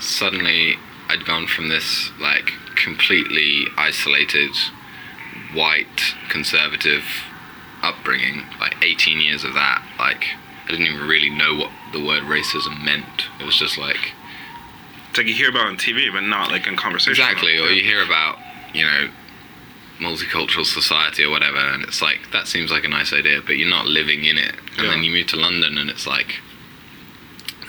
suddenly 0.00 0.76
I'd 1.08 1.24
gone 1.24 1.46
from 1.46 1.68
this 1.68 2.10
like 2.20 2.50
completely 2.74 3.66
isolated 3.76 4.54
white 5.54 6.14
conservative 6.28 7.04
upbringing, 7.86 8.44
like 8.60 8.76
18 8.82 9.20
years 9.20 9.44
of 9.44 9.54
that. 9.54 9.82
Like 9.98 10.24
I 10.66 10.70
didn't 10.70 10.86
even 10.86 11.06
really 11.06 11.30
know 11.30 11.54
what 11.54 11.70
the 11.92 12.04
word 12.04 12.24
racism 12.24 12.84
meant. 12.84 13.26
It 13.40 13.44
was 13.46 13.56
just 13.56 13.78
like 13.78 14.12
It's 15.10 15.18
like 15.18 15.26
you 15.28 15.34
hear 15.34 15.50
about 15.50 15.66
it 15.66 15.70
on 15.70 15.76
TV, 15.76 16.12
but 16.12 16.22
not 16.22 16.50
like 16.50 16.66
in 16.66 16.76
conversation. 16.76 17.12
Exactly, 17.12 17.58
or 17.58 17.68
you 17.68 17.82
hear 17.82 18.02
about, 18.02 18.38
you 18.74 18.84
know, 18.84 19.08
multicultural 20.00 20.66
society 20.66 21.24
or 21.24 21.30
whatever, 21.30 21.56
and 21.56 21.82
it's 21.84 22.02
like, 22.02 22.18
that 22.32 22.46
seems 22.46 22.70
like 22.70 22.84
a 22.84 22.88
nice 22.88 23.12
idea, 23.12 23.40
but 23.44 23.56
you're 23.56 23.68
not 23.68 23.86
living 23.86 24.24
in 24.24 24.36
it. 24.36 24.54
And 24.76 24.88
then 24.90 25.02
you 25.02 25.10
move 25.10 25.28
to 25.28 25.36
London, 25.36 25.78
and 25.78 25.88
it's 25.88 26.06
like, 26.06 26.34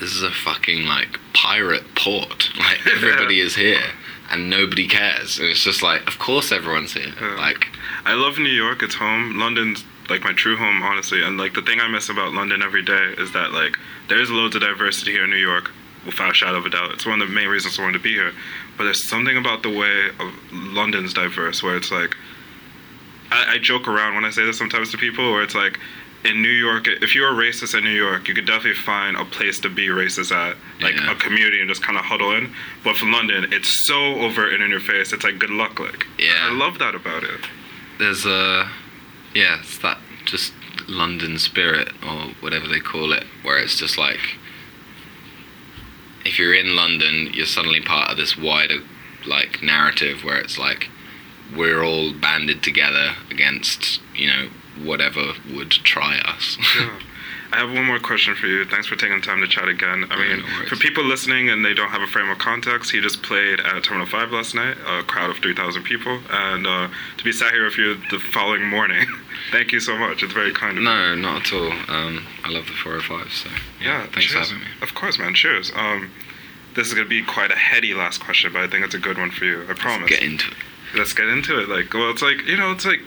this 0.01 0.11
is 0.13 0.23
a 0.23 0.31
fucking, 0.31 0.85
like, 0.85 1.19
pirate 1.33 1.95
port. 1.95 2.49
Like, 2.59 2.85
everybody 2.85 3.39
is 3.39 3.55
here, 3.55 3.91
and 4.29 4.49
nobody 4.49 4.87
cares. 4.87 5.39
And 5.39 5.47
it's 5.47 5.63
just 5.63 5.81
like, 5.81 6.05
of 6.07 6.19
course 6.19 6.51
everyone's 6.51 6.93
here. 6.93 7.13
Yeah. 7.21 7.35
Like, 7.35 7.67
I 8.03 8.13
love 8.13 8.37
New 8.37 8.49
York. 8.49 8.83
It's 8.83 8.95
home. 8.95 9.37
London's 9.39 9.85
like 10.09 10.23
my 10.23 10.33
true 10.33 10.55
home, 10.57 10.81
honestly. 10.83 11.21
And 11.23 11.37
like 11.37 11.53
the 11.53 11.61
thing 11.61 11.79
I 11.79 11.87
miss 11.87 12.09
about 12.09 12.33
London 12.33 12.61
every 12.61 12.83
day 12.83 13.13
is 13.17 13.31
that 13.33 13.51
like 13.51 13.77
there's 14.09 14.29
loads 14.29 14.55
of 14.55 14.61
diversity 14.61 15.11
here 15.11 15.23
in 15.25 15.29
New 15.29 15.35
York, 15.37 15.71
without 16.05 16.31
a 16.31 16.33
shadow 16.33 16.57
of 16.57 16.65
a 16.65 16.69
doubt. 16.69 16.91
It's 16.91 17.05
one 17.05 17.21
of 17.21 17.27
the 17.27 17.33
main 17.33 17.47
reasons 17.49 17.77
I 17.77 17.81
wanted 17.83 17.97
to 17.97 18.03
be 18.03 18.13
here. 18.13 18.31
But 18.77 18.85
there's 18.85 19.03
something 19.09 19.37
about 19.37 19.63
the 19.63 19.69
way 19.75 20.07
of 20.19 20.33
London's 20.51 21.13
diverse, 21.13 21.61
where 21.63 21.75
it's 21.75 21.91
like 21.91 22.15
I, 23.31 23.55
I 23.55 23.57
joke 23.59 23.87
around 23.87 24.15
when 24.15 24.25
I 24.25 24.29
say 24.29 24.45
this 24.45 24.57
sometimes 24.57 24.91
to 24.91 24.97
people, 24.97 25.31
where 25.31 25.43
it's 25.43 25.55
like. 25.55 25.79
In 26.25 26.41
New 26.41 26.49
York, 26.49 26.87
if 26.87 27.13
you're 27.13 27.29
a 27.29 27.31
racist 27.31 27.77
in 27.77 27.83
New 27.83 27.91
York, 27.91 28.27
you 28.27 28.33
could 28.33 28.47
definitely 28.47 28.73
find 28.73 29.15
a 29.15 29.23
place 29.23 29.59
to 29.59 29.69
be 29.69 29.87
racist 29.87 30.31
at, 30.35 30.57
like 30.81 30.95
Yeah. 30.95 31.11
a 31.11 31.15
community, 31.15 31.59
and 31.61 31.69
just 31.69 31.83
kind 31.83 31.97
of 31.97 32.03
huddle 32.03 32.31
in. 32.33 32.53
But 32.83 32.97
for 32.97 33.05
London, 33.05 33.53
it's 33.53 33.85
so 33.85 34.15
overt 34.21 34.51
and 34.51 34.63
in 34.63 34.71
your 34.71 34.79
face. 34.79 35.13
It's 35.13 35.23
like 35.23 35.37
good 35.37 35.51
luck, 35.51 35.79
like. 35.79 36.07
Yeah. 36.17 36.33
I 36.41 36.51
love 36.53 36.79
that 36.79 36.95
about 36.95 37.23
it. 37.23 37.39
there's 37.99 38.25
a, 38.25 38.67
yeah, 39.33 39.59
it's 39.59 39.77
that 39.79 39.99
just 40.25 40.53
London 40.87 41.37
spirit, 41.37 41.89
or 42.03 42.31
whatever 42.39 42.67
they 42.67 42.79
call 42.79 43.13
it, 43.13 43.23
where 43.43 43.57
it's 43.57 43.77
just 43.77 43.97
like, 43.97 44.19
if 46.25 46.37
you're 46.37 46.53
in 46.53 46.75
London, 46.75 47.29
you're 47.33 47.45
suddenly 47.45 47.81
part 47.81 48.11
of 48.11 48.17
this 48.17 48.37
wider 48.37 48.79
like 49.25 49.61
narrative 49.61 50.23
where 50.23 50.37
it's 50.37 50.57
like 50.57 50.89
we're 51.55 51.83
all 51.83 52.13
banded 52.13 52.63
together 52.63 53.15
against 53.29 53.99
you 54.15 54.27
know 54.27 54.49
whatever 54.83 55.33
would 55.53 55.71
try 55.71 56.19
us. 56.19 56.57
Yeah. 56.77 56.99
I 57.53 57.57
have 57.57 57.71
one 57.71 57.85
more 57.85 57.99
question 57.99 58.35
for 58.35 58.45
you. 58.47 58.65
Thanks 58.65 58.87
for 58.87 58.95
taking 58.95 59.15
the 59.19 59.25
time 59.25 59.39
to 59.39 59.47
chat 59.47 59.67
again. 59.69 60.05
I 60.11 60.17
Yeah, 60.21 60.35
mean, 60.35 60.45
no 60.45 60.65
for 60.67 60.75
people 60.75 61.03
listening 61.03 61.49
and 61.49 61.63
they 61.63 61.73
don't 61.73 61.89
have 61.89 62.01
a 62.01 62.07
frame 62.07 62.29
of 62.29 62.37
context, 62.37 62.91
he 62.91 62.99
just 62.99 63.23
played 63.23 63.59
at 63.61 63.83
Terminal 63.83 64.05
5 64.05 64.31
last 64.31 64.53
night, 64.53 64.75
a 64.85 65.03
crowd 65.03 65.29
of 65.29 65.37
3,000 65.37 65.83
people. 65.83 66.19
And 66.29 66.67
uh, 66.67 66.89
to 67.17 67.23
be 67.23 67.31
sat 67.31 67.51
here 67.53 67.63
with 67.65 67.77
you 67.77 67.95
the 68.11 68.19
following 68.19 68.65
morning, 68.65 69.07
thank 69.51 69.71
you 69.71 69.79
so 69.79 69.97
much. 69.97 70.23
It's 70.23 70.33
very 70.33 70.51
kind 70.53 70.77
of 70.77 70.83
you. 70.83 70.89
no, 70.89 71.15
not 71.15 71.47
at 71.47 71.53
all. 71.53 71.71
Um, 71.87 72.25
I 72.43 72.49
love 72.49 72.65
the 72.67 72.73
405, 72.73 73.31
so 73.31 73.49
yeah, 73.49 73.55
Yeah, 74.01 74.01
thanks 74.07 74.25
cheers. 74.25 74.49
for 74.49 74.53
having 74.55 74.59
me. 74.67 74.71
Of 74.81 74.93
course, 74.93 75.17
man. 75.17 75.33
Cheers. 75.33 75.71
Um, 75.75 76.11
this 76.75 76.87
is 76.87 76.93
going 76.93 77.05
to 77.05 77.09
be 77.09 77.23
quite 77.23 77.51
a 77.51 77.55
heady 77.55 77.93
last 77.93 78.19
question, 78.21 78.51
but 78.53 78.61
I 78.61 78.67
think 78.67 78.83
it's 78.85 78.93
a 78.93 78.99
good 78.99 79.17
one 79.17 79.31
for 79.31 79.45
you. 79.45 79.63
I 79.69 79.73
promise. 79.73 80.09
Get 80.09 80.21
into 80.21 80.51
it. 80.51 80.57
let's 80.95 81.13
get 81.13 81.27
into 81.27 81.59
it. 81.59 81.69
Like, 81.69 81.93
well, 81.93 82.11
it's 82.11 82.21
like 82.21 82.45
you 82.45 82.57
know, 82.57 82.71
it's 82.71 82.85
like, 82.85 82.99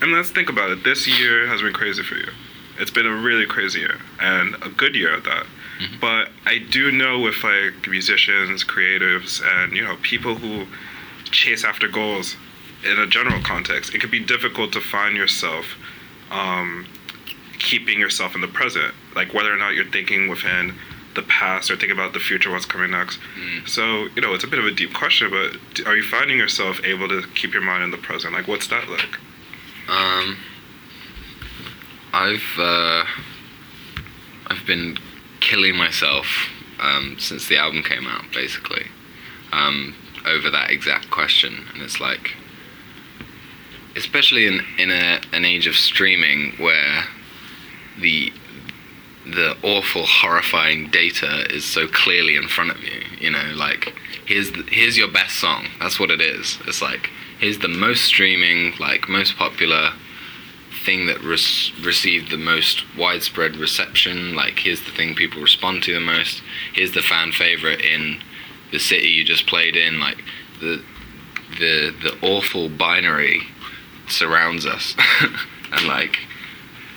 and 0.00 0.12
let's 0.12 0.30
think 0.30 0.48
about 0.48 0.70
it. 0.70 0.82
This 0.84 1.06
year 1.06 1.46
has 1.48 1.60
been 1.62 1.72
crazy 1.74 2.02
for 2.02 2.14
you. 2.14 2.28
It's 2.78 2.90
been 2.90 3.06
a 3.06 3.14
really 3.14 3.46
crazy 3.46 3.80
year 3.80 3.98
and 4.20 4.54
a 4.62 4.68
good 4.68 4.94
year 4.94 5.14
at 5.14 5.24
that. 5.24 5.46
Mhm. 5.80 6.00
But 6.00 6.30
I 6.46 6.58
do 6.58 6.90
know 6.90 7.18
with 7.18 7.42
like 7.44 7.86
musicians, 7.88 8.64
creatives, 8.64 9.42
and 9.44 9.76
you 9.76 9.82
know 9.84 9.96
people 10.02 10.36
who 10.36 10.66
chase 11.30 11.64
after 11.64 11.88
goals, 11.88 12.36
in 12.84 12.98
a 12.98 13.06
general 13.06 13.40
context, 13.42 13.94
it 13.94 14.00
could 14.00 14.10
be 14.10 14.20
difficult 14.20 14.72
to 14.72 14.80
find 14.80 15.16
yourself 15.16 15.74
um, 16.30 16.86
keeping 17.58 17.98
yourself 18.00 18.34
in 18.34 18.40
the 18.40 18.48
present, 18.48 18.92
like 19.14 19.32
whether 19.34 19.52
or 19.52 19.56
not 19.56 19.74
you're 19.74 19.84
thinking 19.90 20.28
within 20.28 20.74
the 21.14 21.22
past 21.22 21.70
or 21.70 21.76
thinking 21.76 21.92
about 21.98 22.12
the 22.12 22.18
future, 22.20 22.50
what's 22.50 22.66
coming 22.66 22.90
next. 22.90 23.18
So, 23.64 24.08
you 24.14 24.20
know, 24.20 24.34
it's 24.34 24.44
a 24.44 24.46
bit 24.46 24.58
of 24.58 24.66
a 24.66 24.70
deep 24.70 24.92
question, 24.92 25.30
but 25.30 25.86
are 25.86 25.96
you 25.96 26.02
finding 26.02 26.36
yourself 26.36 26.80
able 26.84 27.08
to 27.08 27.22
keep 27.34 27.52
your 27.54 27.62
mind 27.62 27.82
in 27.84 27.90
the 27.90 27.96
present? 27.96 28.34
Like, 28.34 28.46
what's 28.46 28.66
that 28.68 28.88
like? 28.90 29.18
Um, 29.88 30.36
I've 32.16 32.58
uh, 32.58 33.04
I've 34.46 34.66
been 34.66 34.96
killing 35.40 35.76
myself 35.76 36.48
um, 36.80 37.16
since 37.18 37.46
the 37.46 37.58
album 37.58 37.82
came 37.82 38.06
out, 38.06 38.24
basically, 38.32 38.86
um, 39.52 39.94
over 40.24 40.48
that 40.48 40.70
exact 40.70 41.10
question, 41.10 41.66
and 41.74 41.82
it's 41.82 42.00
like, 42.00 42.34
especially 43.96 44.46
in 44.46 44.62
in 44.78 44.90
a, 44.90 45.20
an 45.34 45.44
age 45.44 45.66
of 45.66 45.76
streaming 45.76 46.54
where 46.56 47.04
the 48.00 48.32
the 49.26 49.54
awful, 49.62 50.06
horrifying 50.06 50.88
data 50.88 51.44
is 51.54 51.66
so 51.66 51.86
clearly 51.86 52.36
in 52.36 52.48
front 52.48 52.70
of 52.70 52.82
you. 52.82 53.02
You 53.20 53.30
know, 53.30 53.52
like 53.54 53.92
here's 54.24 54.52
the, 54.52 54.62
here's 54.70 54.96
your 54.96 55.10
best 55.10 55.36
song. 55.36 55.66
That's 55.80 56.00
what 56.00 56.10
it 56.10 56.22
is. 56.22 56.58
It's 56.66 56.80
like 56.80 57.10
here's 57.38 57.58
the 57.58 57.68
most 57.68 58.04
streaming, 58.04 58.72
like 58.80 59.06
most 59.06 59.36
popular 59.36 59.92
thing 60.86 61.06
that 61.06 61.20
res- 61.22 61.72
received 61.82 62.30
the 62.30 62.38
most 62.38 62.84
widespread 62.96 63.56
reception. 63.56 64.34
Like 64.34 64.60
here's 64.60 64.84
the 64.84 64.92
thing 64.92 65.14
people 65.14 65.42
respond 65.42 65.82
to 65.82 65.92
the 65.92 66.00
most. 66.00 66.42
Here's 66.72 66.92
the 66.92 67.02
fan 67.02 67.32
favorite 67.32 67.80
in 67.80 68.22
the 68.70 68.78
city 68.78 69.08
you 69.08 69.24
just 69.24 69.46
played 69.46 69.76
in. 69.76 69.98
Like 70.00 70.22
the 70.60 70.82
the 71.58 71.94
the 72.02 72.16
awful 72.22 72.68
binary 72.68 73.42
surrounds 74.08 74.64
us, 74.64 74.94
and 75.72 75.86
like 75.86 76.20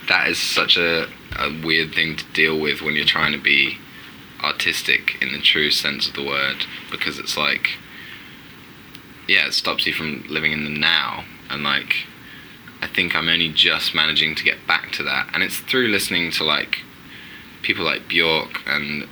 that 0.08 0.30
is 0.30 0.40
such 0.40 0.78
a, 0.78 1.08
a 1.38 1.62
weird 1.64 1.94
thing 1.94 2.16
to 2.16 2.26
deal 2.34 2.60
with 2.60 2.82
when 2.82 2.96
you're 2.96 3.06
trying 3.06 3.34
to 3.34 3.42
be 3.42 3.78
artistic 4.44 5.22
in 5.22 5.34
the 5.34 5.42
true 5.42 5.70
sense 5.70 6.08
of 6.08 6.14
the 6.14 6.26
word 6.26 6.66
because 6.90 7.20
it's 7.20 7.36
like 7.36 7.72
yeah 9.28 9.46
it 9.46 9.54
stops 9.54 9.86
you 9.86 9.92
from 9.92 10.24
living 10.30 10.54
in 10.54 10.64
the 10.64 10.70
now 10.70 11.26
and 11.50 11.62
like 11.62 12.08
i 12.82 12.88
think 12.88 13.16
i'm 13.16 13.30
only 13.30 13.50
just 13.50 13.94
managing 13.94 14.36
to 14.36 14.44
get 14.44 14.66
back 14.68 14.92
to 14.92 15.04
that. 15.04 15.30
And 15.34 15.44
it's 15.44 15.58
through 15.58 15.88
listening 15.88 16.32
to 16.32 16.44
like 16.44 16.80
people 17.62 17.84
like 17.86 18.08
bjork 18.08 18.62
and 18.66 19.08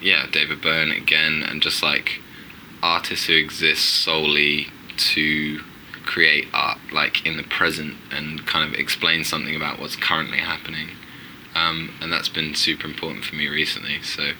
yeah 0.00 0.26
david 0.30 0.60
byrne 0.60 0.90
again 0.90 1.42
and 1.42 1.62
just 1.62 1.82
like 1.82 2.20
artists 2.82 3.26
who 3.26 3.34
exist 3.34 3.84
solely 3.84 4.66
to 4.96 5.60
create 6.04 6.48
art 6.52 6.78
like 6.92 7.24
in 7.24 7.36
the 7.36 7.42
present 7.44 7.94
and 8.10 8.46
kind 8.46 8.68
of 8.68 8.78
explain 8.78 9.24
something 9.24 9.54
about 9.54 9.78
what's 9.78 9.96
currently 9.96 10.38
happening. 10.38 10.88
Um, 11.54 11.94
and 12.00 12.12
that's 12.12 12.28
been 12.28 12.54
super 12.54 12.86
important 12.86 13.24
for 13.24 13.36
me 13.36 13.48
recently. 13.48 14.02
So 14.02 14.32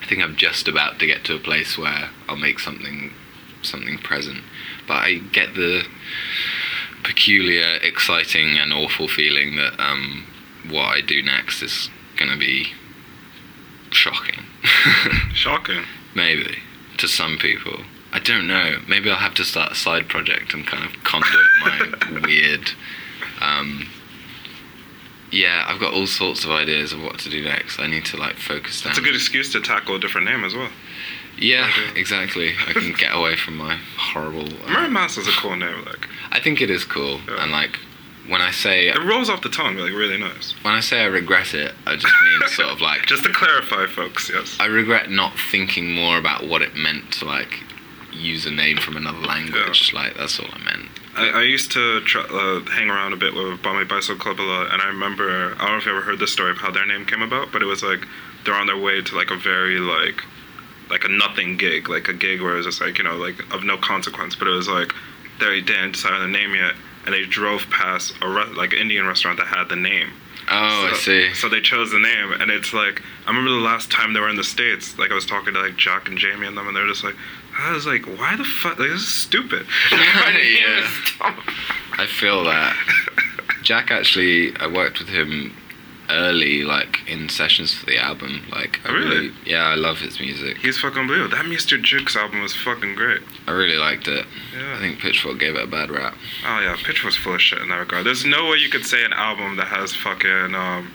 i 0.00 0.08
think 0.08 0.22
i'm 0.22 0.36
just 0.36 0.68
about 0.68 0.98
to 1.00 1.06
get 1.06 1.24
to 1.24 1.34
a 1.34 1.38
place 1.38 1.76
where 1.76 2.10
i'll 2.28 2.36
make 2.36 2.60
something 2.60 3.12
something 3.62 3.98
present. 3.98 4.42
But 4.86 4.98
i 4.98 5.14
get 5.14 5.54
the 5.54 5.84
peculiar 7.06 7.76
exciting 7.82 8.58
and 8.58 8.72
awful 8.72 9.08
feeling 9.08 9.56
that 9.56 9.78
um, 9.78 10.26
what 10.68 10.84
i 10.84 11.00
do 11.00 11.22
next 11.22 11.62
is 11.62 11.88
going 12.18 12.30
to 12.30 12.38
be 12.38 12.66
shocking 13.90 14.42
Shocking. 15.34 15.84
Maybe 16.14 16.58
to 16.98 17.08
some 17.08 17.38
people. 17.38 17.80
I 18.12 18.18
don't 18.18 18.46
know. 18.46 18.78
Maybe 18.88 19.10
I'll 19.10 19.16
have 19.16 19.34
to 19.34 19.44
start 19.44 19.72
a 19.72 19.74
side 19.74 20.08
project 20.08 20.54
and 20.54 20.66
kind 20.66 20.84
of 20.84 21.02
conduit 21.04 21.46
my 21.60 22.20
weird. 22.24 22.70
Um, 23.40 23.88
yeah, 25.30 25.64
I've 25.68 25.80
got 25.80 25.92
all 25.92 26.06
sorts 26.06 26.44
of 26.44 26.50
ideas 26.50 26.92
of 26.92 27.02
what 27.02 27.18
to 27.20 27.30
do 27.30 27.42
next. 27.42 27.78
I 27.78 27.86
need 27.86 28.04
to 28.06 28.16
like 28.16 28.36
focus 28.36 28.82
down. 28.82 28.92
It's 28.92 28.98
a 28.98 29.02
good 29.02 29.14
excuse 29.14 29.52
to 29.52 29.60
tackle 29.60 29.96
a 29.96 29.98
different 29.98 30.26
name 30.26 30.44
as 30.44 30.54
well. 30.54 30.70
Yeah, 31.38 31.70
exactly. 31.94 32.54
I 32.66 32.72
can 32.72 32.92
get 32.92 33.14
away 33.14 33.36
from 33.36 33.56
my 33.56 33.76
horrible. 33.98 34.44
Murray 34.68 34.86
Uh, 34.86 34.88
Mass 34.88 35.16
is 35.18 35.28
a 35.28 35.32
cool 35.32 35.56
name. 35.56 35.84
Like, 35.84 36.08
I 36.30 36.40
think 36.40 36.60
it 36.60 36.70
is 36.70 36.84
cool, 36.84 37.20
Yeah. 37.28 37.42
and 37.42 37.52
like 37.52 37.78
when 38.28 38.40
I 38.40 38.50
say 38.50 38.88
it 38.88 38.98
rolls 39.04 39.28
off 39.30 39.42
the 39.42 39.48
tongue, 39.48 39.76
like 39.76 39.92
really 39.92 40.16
nice. 40.18 40.54
when 40.62 40.74
I 40.74 40.80
say 40.80 41.00
I 41.02 41.06
regret 41.06 41.54
it, 41.54 41.74
I 41.86 41.94
just 41.96 42.14
mean 42.22 42.48
sort 42.48 42.70
of 42.70 42.80
like 42.80 43.06
Just 43.06 43.24
to 43.24 43.32
clarify, 43.32 43.86
folks, 43.86 44.30
yes. 44.32 44.56
I 44.58 44.66
regret 44.66 45.10
not 45.10 45.38
thinking 45.38 45.92
more 45.92 46.18
about 46.18 46.46
what 46.48 46.62
it 46.62 46.74
meant 46.74 47.12
to 47.14 47.24
like 47.26 47.62
use 48.12 48.46
a 48.46 48.50
name 48.50 48.78
from 48.78 48.96
another 48.96 49.18
language. 49.20 49.92
Like 49.92 50.16
that's 50.16 50.40
all 50.40 50.48
I 50.52 50.58
meant. 50.64 50.88
I, 51.16 51.28
I 51.40 51.42
used 51.42 51.70
to 51.72 52.00
try, 52.02 52.22
uh, 52.22 52.60
hang 52.70 52.90
around 52.90 53.12
a 53.12 53.16
bit 53.16 53.34
with 53.34 53.62
Bombay 53.62 53.84
Bicycle 53.84 54.16
Club 54.16 54.40
a 54.40 54.42
lot, 54.42 54.72
and 54.72 54.80
I 54.82 54.86
remember 54.86 55.54
I 55.54 55.58
don't 55.58 55.68
know 55.72 55.76
if 55.78 55.84
you 55.86 55.92
ever 55.92 56.00
heard 56.02 56.18
the 56.18 56.26
story 56.26 56.50
of 56.50 56.58
how 56.58 56.70
their 56.70 56.86
name 56.86 57.04
came 57.06 57.22
about, 57.22 57.52
but 57.52 57.62
it 57.62 57.66
was 57.66 57.82
like 57.82 58.06
they're 58.44 58.54
on 58.54 58.66
their 58.66 58.76
way 58.78 59.02
to 59.02 59.14
like 59.16 59.30
a 59.30 59.36
very 59.36 59.78
like 59.78 60.22
like 60.90 61.04
a 61.04 61.08
nothing 61.08 61.56
gig, 61.56 61.88
like 61.88 62.08
a 62.08 62.12
gig 62.12 62.40
where 62.40 62.54
it 62.54 62.56
was 62.58 62.66
just 62.66 62.80
like 62.80 62.98
you 62.98 63.04
know 63.04 63.16
like 63.16 63.38
of 63.52 63.64
no 63.64 63.76
consequence, 63.76 64.34
but 64.34 64.48
it 64.48 64.52
was 64.52 64.68
like 64.68 64.92
they 65.40 65.60
didn't 65.60 65.92
decide 65.92 66.12
on 66.12 66.20
the 66.20 66.38
name 66.38 66.54
yet, 66.54 66.74
and 67.04 67.14
they 67.14 67.24
drove 67.24 67.68
past 67.70 68.14
a 68.22 68.28
re- 68.28 68.54
like 68.56 68.72
Indian 68.72 69.06
restaurant 69.06 69.38
that 69.38 69.46
had 69.46 69.68
the 69.68 69.76
name. 69.76 70.10
Oh, 70.48 70.88
so, 70.88 70.94
I 70.94 70.98
see. 70.98 71.34
So 71.34 71.48
they 71.48 71.60
chose 71.60 71.90
the 71.90 71.98
name, 71.98 72.32
and 72.32 72.50
it's 72.50 72.72
like 72.72 73.02
I 73.26 73.30
remember 73.30 73.50
the 73.50 73.64
last 73.64 73.90
time 73.90 74.12
they 74.12 74.20
were 74.20 74.28
in 74.28 74.36
the 74.36 74.44
states. 74.44 74.98
Like 74.98 75.10
I 75.10 75.14
was 75.14 75.26
talking 75.26 75.54
to 75.54 75.60
like 75.60 75.76
Jack 75.76 76.08
and 76.08 76.16
Jamie 76.18 76.46
and 76.46 76.56
them, 76.56 76.68
and 76.68 76.76
they're 76.76 76.86
just 76.86 77.04
like, 77.04 77.16
I 77.58 77.72
was 77.72 77.86
like, 77.86 78.06
why 78.06 78.36
the 78.36 78.44
fuck? 78.44 78.78
Like 78.78 78.90
this 78.90 79.02
is 79.02 79.22
stupid. 79.22 79.66
Yeah. 79.90 80.86
I 81.98 82.06
feel 82.06 82.44
that. 82.44 82.76
Jack 83.62 83.90
actually, 83.90 84.54
I 84.56 84.66
worked 84.66 84.98
with 84.98 85.08
him 85.08 85.56
early, 86.10 86.62
like 86.64 87.00
in 87.08 87.28
sessions 87.28 87.74
for 87.74 87.86
the 87.86 87.98
album. 87.98 88.42
Like, 88.50 88.80
I 88.84 88.92
Really? 88.92 89.32
yeah, 89.44 89.64
I 89.64 89.74
love 89.74 89.98
his 89.98 90.18
music. 90.20 90.58
He's 90.58 90.78
fucking 90.78 90.98
unbelievable. 91.00 91.36
That 91.36 91.44
Mr. 91.46 91.80
Jukes 91.82 92.16
album 92.16 92.42
was 92.42 92.54
fucking 92.54 92.94
great. 92.94 93.22
I 93.46 93.50
really 93.52 93.76
liked 93.76 94.06
it. 94.08 94.26
Yeah. 94.56 94.76
I 94.76 94.78
think 94.78 94.98
Pitchfork 95.00 95.38
gave 95.38 95.54
it 95.56 95.62
a 95.62 95.66
bad 95.66 95.90
rap. 95.90 96.14
Oh 96.46 96.60
yeah, 96.60 96.76
Pitchfork's 96.84 97.16
full 97.16 97.34
of 97.34 97.40
shit 97.42 97.60
in 97.60 97.68
that 97.70 97.76
regard. 97.78 98.04
There's 98.06 98.24
no 98.24 98.48
way 98.50 98.58
you 98.58 98.68
could 98.70 98.86
say 98.86 99.04
an 99.04 99.12
album 99.12 99.56
that 99.56 99.66
has 99.68 99.94
fucking 99.94 100.54
um 100.54 100.90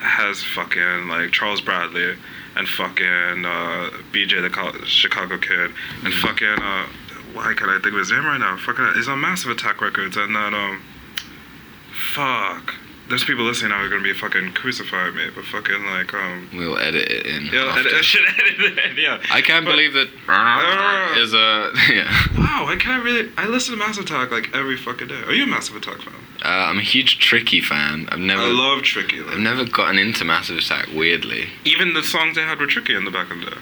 has 0.00 0.42
fucking 0.44 1.08
like 1.08 1.32
Charles 1.32 1.60
Bradley 1.60 2.14
and 2.54 2.68
fucking 2.68 3.44
uh 3.44 3.90
BJ 4.12 4.40
the 4.42 4.48
Col- 4.50 4.72
Chicago 4.84 5.38
Kid 5.38 5.72
and 6.04 6.14
fucking 6.14 6.46
uh 6.62 6.86
why 7.32 7.52
can't 7.54 7.70
I 7.70 7.74
think 7.80 7.92
of 7.94 7.98
his 7.98 8.10
name 8.12 8.24
right 8.24 8.38
now? 8.38 8.56
Fucking 8.56 8.92
he's 8.94 9.08
on 9.08 9.20
Massive 9.20 9.50
Attack 9.50 9.80
Records 9.80 10.16
and 10.16 10.34
that 10.36 10.54
um 10.54 10.80
fuck. 11.92 12.74
There's 13.08 13.24
people 13.24 13.44
listening 13.44 13.70
now 13.70 13.78
who 13.80 13.86
are 13.86 13.88
gonna 13.90 14.02
be 14.02 14.12
fucking 14.12 14.52
crucifying 14.52 15.14
me, 15.14 15.28
but 15.34 15.44
fucking 15.46 15.84
like 15.86 16.12
um 16.12 16.48
We'll 16.54 16.78
edit 16.78 17.10
it 17.10 17.26
in. 17.26 17.46
yeah, 17.46 17.64
after. 17.64 17.88
I, 17.96 18.00
should 18.02 18.22
edit 18.28 18.60
it. 18.60 18.90
In, 18.90 18.96
Yeah. 18.98 19.20
I 19.30 19.40
can't 19.40 19.64
But- 19.64 19.72
believe 19.72 19.94
that 19.94 20.08
is 21.16 21.32
a 21.34 21.72
yeah. 21.92 22.10
Wow, 22.36 22.66
I 22.68 22.76
can't 22.78 23.02
really. 23.04 23.30
I 23.38 23.46
listen 23.46 23.72
to 23.74 23.78
Massive 23.78 24.04
Attack 24.04 24.30
like 24.30 24.54
every 24.54 24.76
fucking 24.76 25.08
day. 25.08 25.22
Are 25.26 25.32
you 25.32 25.44
a 25.44 25.46
Massive 25.46 25.76
Attack 25.76 26.02
fan? 26.02 26.14
Uh, 26.44 26.48
I'm 26.48 26.78
a 26.78 26.82
huge 26.82 27.18
Tricky 27.18 27.60
fan. 27.60 28.08
I've 28.12 28.18
never 28.20 28.42
I 28.42 28.46
love 28.46 28.82
Tricky. 28.82 29.20
Like, 29.20 29.34
I've 29.34 29.40
never 29.40 29.64
gotten 29.64 29.98
into 29.98 30.24
Massive 30.24 30.58
Attack. 30.58 30.88
Weirdly, 30.94 31.48
even 31.64 31.94
the 31.94 32.02
songs 32.02 32.36
they 32.36 32.42
had 32.42 32.60
were 32.60 32.66
Tricky 32.66 32.94
in 32.94 33.04
the 33.04 33.10
back 33.10 33.30
of 33.30 33.40
the 33.40 33.46
day. 33.46 33.56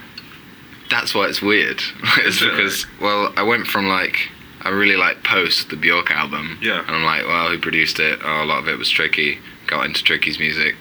that's 0.90 1.14
why 1.14 1.26
it's 1.26 1.40
weird. 1.40 1.80
it's 2.18 2.40
because 2.40 2.86
well, 3.00 3.32
I 3.36 3.42
went 3.44 3.66
from 3.66 3.86
like 3.88 4.30
I 4.66 4.70
really 4.70 4.96
like 4.96 5.22
Post, 5.22 5.70
the 5.70 5.76
Bjork 5.76 6.10
album. 6.10 6.58
Yeah. 6.60 6.80
And 6.80 6.90
I'm 6.90 7.04
like, 7.04 7.24
well, 7.24 7.48
who 7.48 7.58
produced 7.58 8.00
it? 8.00 8.18
Oh, 8.24 8.42
a 8.42 8.44
lot 8.44 8.58
of 8.58 8.68
it 8.68 8.76
was 8.76 8.90
Tricky. 8.90 9.38
Got 9.68 9.86
into 9.86 10.02
Tricky's 10.02 10.40
music. 10.40 10.74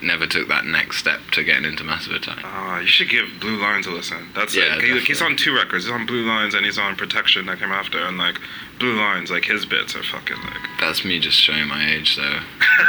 Never 0.00 0.26
took 0.26 0.48
that 0.48 0.64
next 0.64 0.98
step 0.98 1.20
to 1.32 1.42
getting 1.42 1.64
into 1.64 1.82
Massive 1.84 2.12
Attack. 2.12 2.38
Ah, 2.44 2.78
you 2.80 2.86
should 2.86 3.08
give 3.08 3.26
Blue 3.40 3.60
Lines 3.60 3.86
a 3.86 3.90
listen. 3.90 4.28
That's 4.34 4.54
Yeah, 4.54 4.76
like, 4.76 4.84
he, 4.84 5.00
he's 5.00 5.20
on 5.20 5.36
two 5.36 5.54
records. 5.54 5.84
He's 5.84 5.92
on 5.92 6.06
Blue 6.06 6.26
Lines 6.26 6.54
and 6.54 6.64
he's 6.64 6.78
on 6.78 6.96
Protection 6.96 7.46
that 7.46 7.58
came 7.58 7.72
after. 7.72 7.98
And 7.98 8.16
like 8.16 8.38
Blue 8.78 8.96
Lines, 8.96 9.30
like 9.30 9.44
his 9.44 9.66
bits 9.66 9.96
are 9.96 10.02
fucking 10.02 10.36
like. 10.36 10.68
That's 10.80 11.04
me 11.04 11.18
just 11.18 11.40
showing 11.40 11.66
my 11.66 11.90
age, 11.92 12.16
though. 12.16 12.40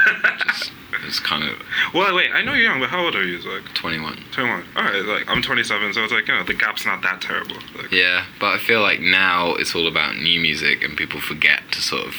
just, 0.47 0.72
it's 1.05 1.20
kind 1.20 1.43
of 1.43 1.57
Well, 1.93 2.16
wait, 2.16 2.30
I 2.34 2.43
know 2.43 2.53
you're 2.53 2.70
young, 2.70 2.80
but 2.80 2.89
how 2.89 3.03
old 3.03 3.16
are 3.16 3.26
you? 3.26 3.39
Like 3.39 3.74
21. 3.74 4.26
21. 4.32 4.64
All 4.76 4.84
right, 4.84 5.03
like 5.05 5.30
I'm 5.30 5.41
27, 5.41 5.93
so 5.93 6.03
it's 6.03 6.14
like 6.14 6.28
you 6.28 6.36
know 6.36 6.43
the 6.43 6.53
gap's 6.53 6.86
not 6.86 7.01
that 7.01 7.22
terrible. 7.22 7.55
Like 7.76 7.91
Yeah, 7.91 8.26
but 8.39 8.53
I 8.53 8.57
feel 8.60 8.82
like 8.82 8.99
now 8.99 9.55
it's 9.55 9.74
all 9.76 9.88
about 9.88 10.16
new 10.18 10.39
music, 10.39 10.84
and 10.84 10.95
people 10.95 11.20
forget 11.20 11.62
to 11.72 11.82
sort 11.82 12.05
of 12.05 12.16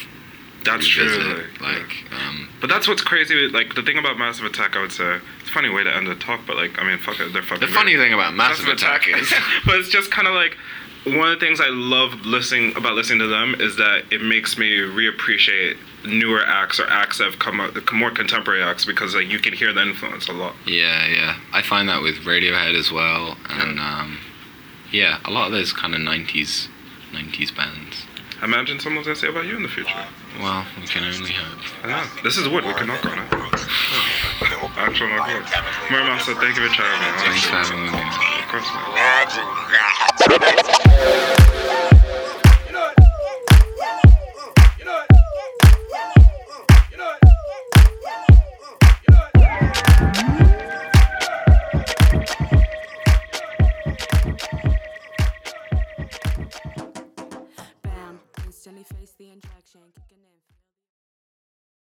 that's 0.64 0.86
true. 0.86 1.06
Like, 1.06 1.60
Like, 1.60 2.12
um, 2.12 2.48
But 2.60 2.68
that's 2.68 2.86
what's 2.88 3.02
crazy. 3.02 3.48
Like 3.48 3.74
the 3.74 3.82
thing 3.82 3.98
about 3.98 4.18
Massive 4.18 4.44
Attack, 4.44 4.76
I 4.76 4.80
would 4.80 4.92
say 4.92 5.18
it's 5.40 5.48
a 5.48 5.52
funny 5.52 5.68
way 5.70 5.84
to 5.84 5.94
end 5.94 6.06
the 6.06 6.14
talk, 6.14 6.40
but 6.46 6.56
like 6.56 6.78
I 6.80 6.84
mean, 6.86 6.98
fuck 6.98 7.20
it, 7.20 7.32
they're 7.32 7.42
fucking. 7.42 7.60
the 7.60 7.66
great. 7.66 7.76
funny 7.76 7.96
thing 7.96 8.12
about 8.12 8.34
Massive 8.34 8.68
Attack 8.68 9.08
is 9.08 9.32
but 9.66 9.76
it's 9.76 9.88
just 9.88 10.10
kind 10.10 10.28
of 10.28 10.34
like 10.34 10.56
one 11.04 11.30
of 11.30 11.40
the 11.40 11.46
things 11.46 11.60
I 11.60 11.68
love 11.68 12.26
listening 12.26 12.76
about 12.76 12.94
listening 12.94 13.20
to 13.20 13.26
them 13.26 13.54
is 13.58 13.76
that 13.76 14.04
it 14.10 14.20
makes 14.20 14.58
me 14.58 14.78
reappreciate 14.78 15.78
newer 16.04 16.42
acts 16.44 16.78
or 16.78 16.86
acts 16.88 17.18
that 17.18 17.24
have 17.24 17.38
come 17.38 17.60
out, 17.60 17.74
more 17.92 18.10
contemporary 18.10 18.62
acts 18.62 18.84
because 18.84 19.14
like 19.14 19.28
you 19.28 19.38
can 19.38 19.54
hear 19.54 19.72
the 19.72 19.82
influence 19.82 20.28
a 20.28 20.32
lot. 20.32 20.54
Yeah, 20.66 21.06
yeah. 21.06 21.36
I 21.52 21.62
find 21.62 21.88
that 21.88 22.02
with 22.02 22.16
Radiohead 22.16 22.78
as 22.78 22.92
well, 22.92 23.36
and 23.48 23.80
um, 23.80 24.18
yeah, 24.92 25.20
a 25.24 25.30
lot 25.30 25.46
of 25.46 25.52
those 25.52 25.72
kind 25.72 25.94
of 25.94 26.00
'90s, 26.00 26.68
'90s 27.12 27.54
bands. 27.56 28.04
Imagine 28.42 28.80
someone's 28.80 29.06
gonna 29.06 29.16
say 29.16 29.28
about 29.28 29.44
you 29.46 29.56
in 29.56 29.62
the 29.62 29.68
future. 29.68 29.92
Well, 30.40 30.64
we 30.80 30.86
can 30.86 31.04
only 31.04 31.32
hope. 31.32 31.58
I 31.84 31.88
know. 31.88 32.02
This 32.22 32.38
is 32.38 32.48
wood. 32.48 32.64
We 32.64 32.72
can 32.72 32.86
knock 32.86 33.04
on 33.04 33.18
it. 33.18 33.28
Actual 34.78 35.08
knock 35.08 35.26
wood. 35.28 35.44
Mura 35.90 36.04
Masa, 36.04 36.34
thank 36.40 36.56
you 36.56 36.66
for 36.66 36.74
chatting, 36.74 37.00
man. 37.00 37.18
Thanks 37.18 37.44
for 37.44 37.56
having 37.56 37.82
me. 37.84 37.88
Of 38.40 38.48
course, 38.48 38.68
man. 41.36 41.36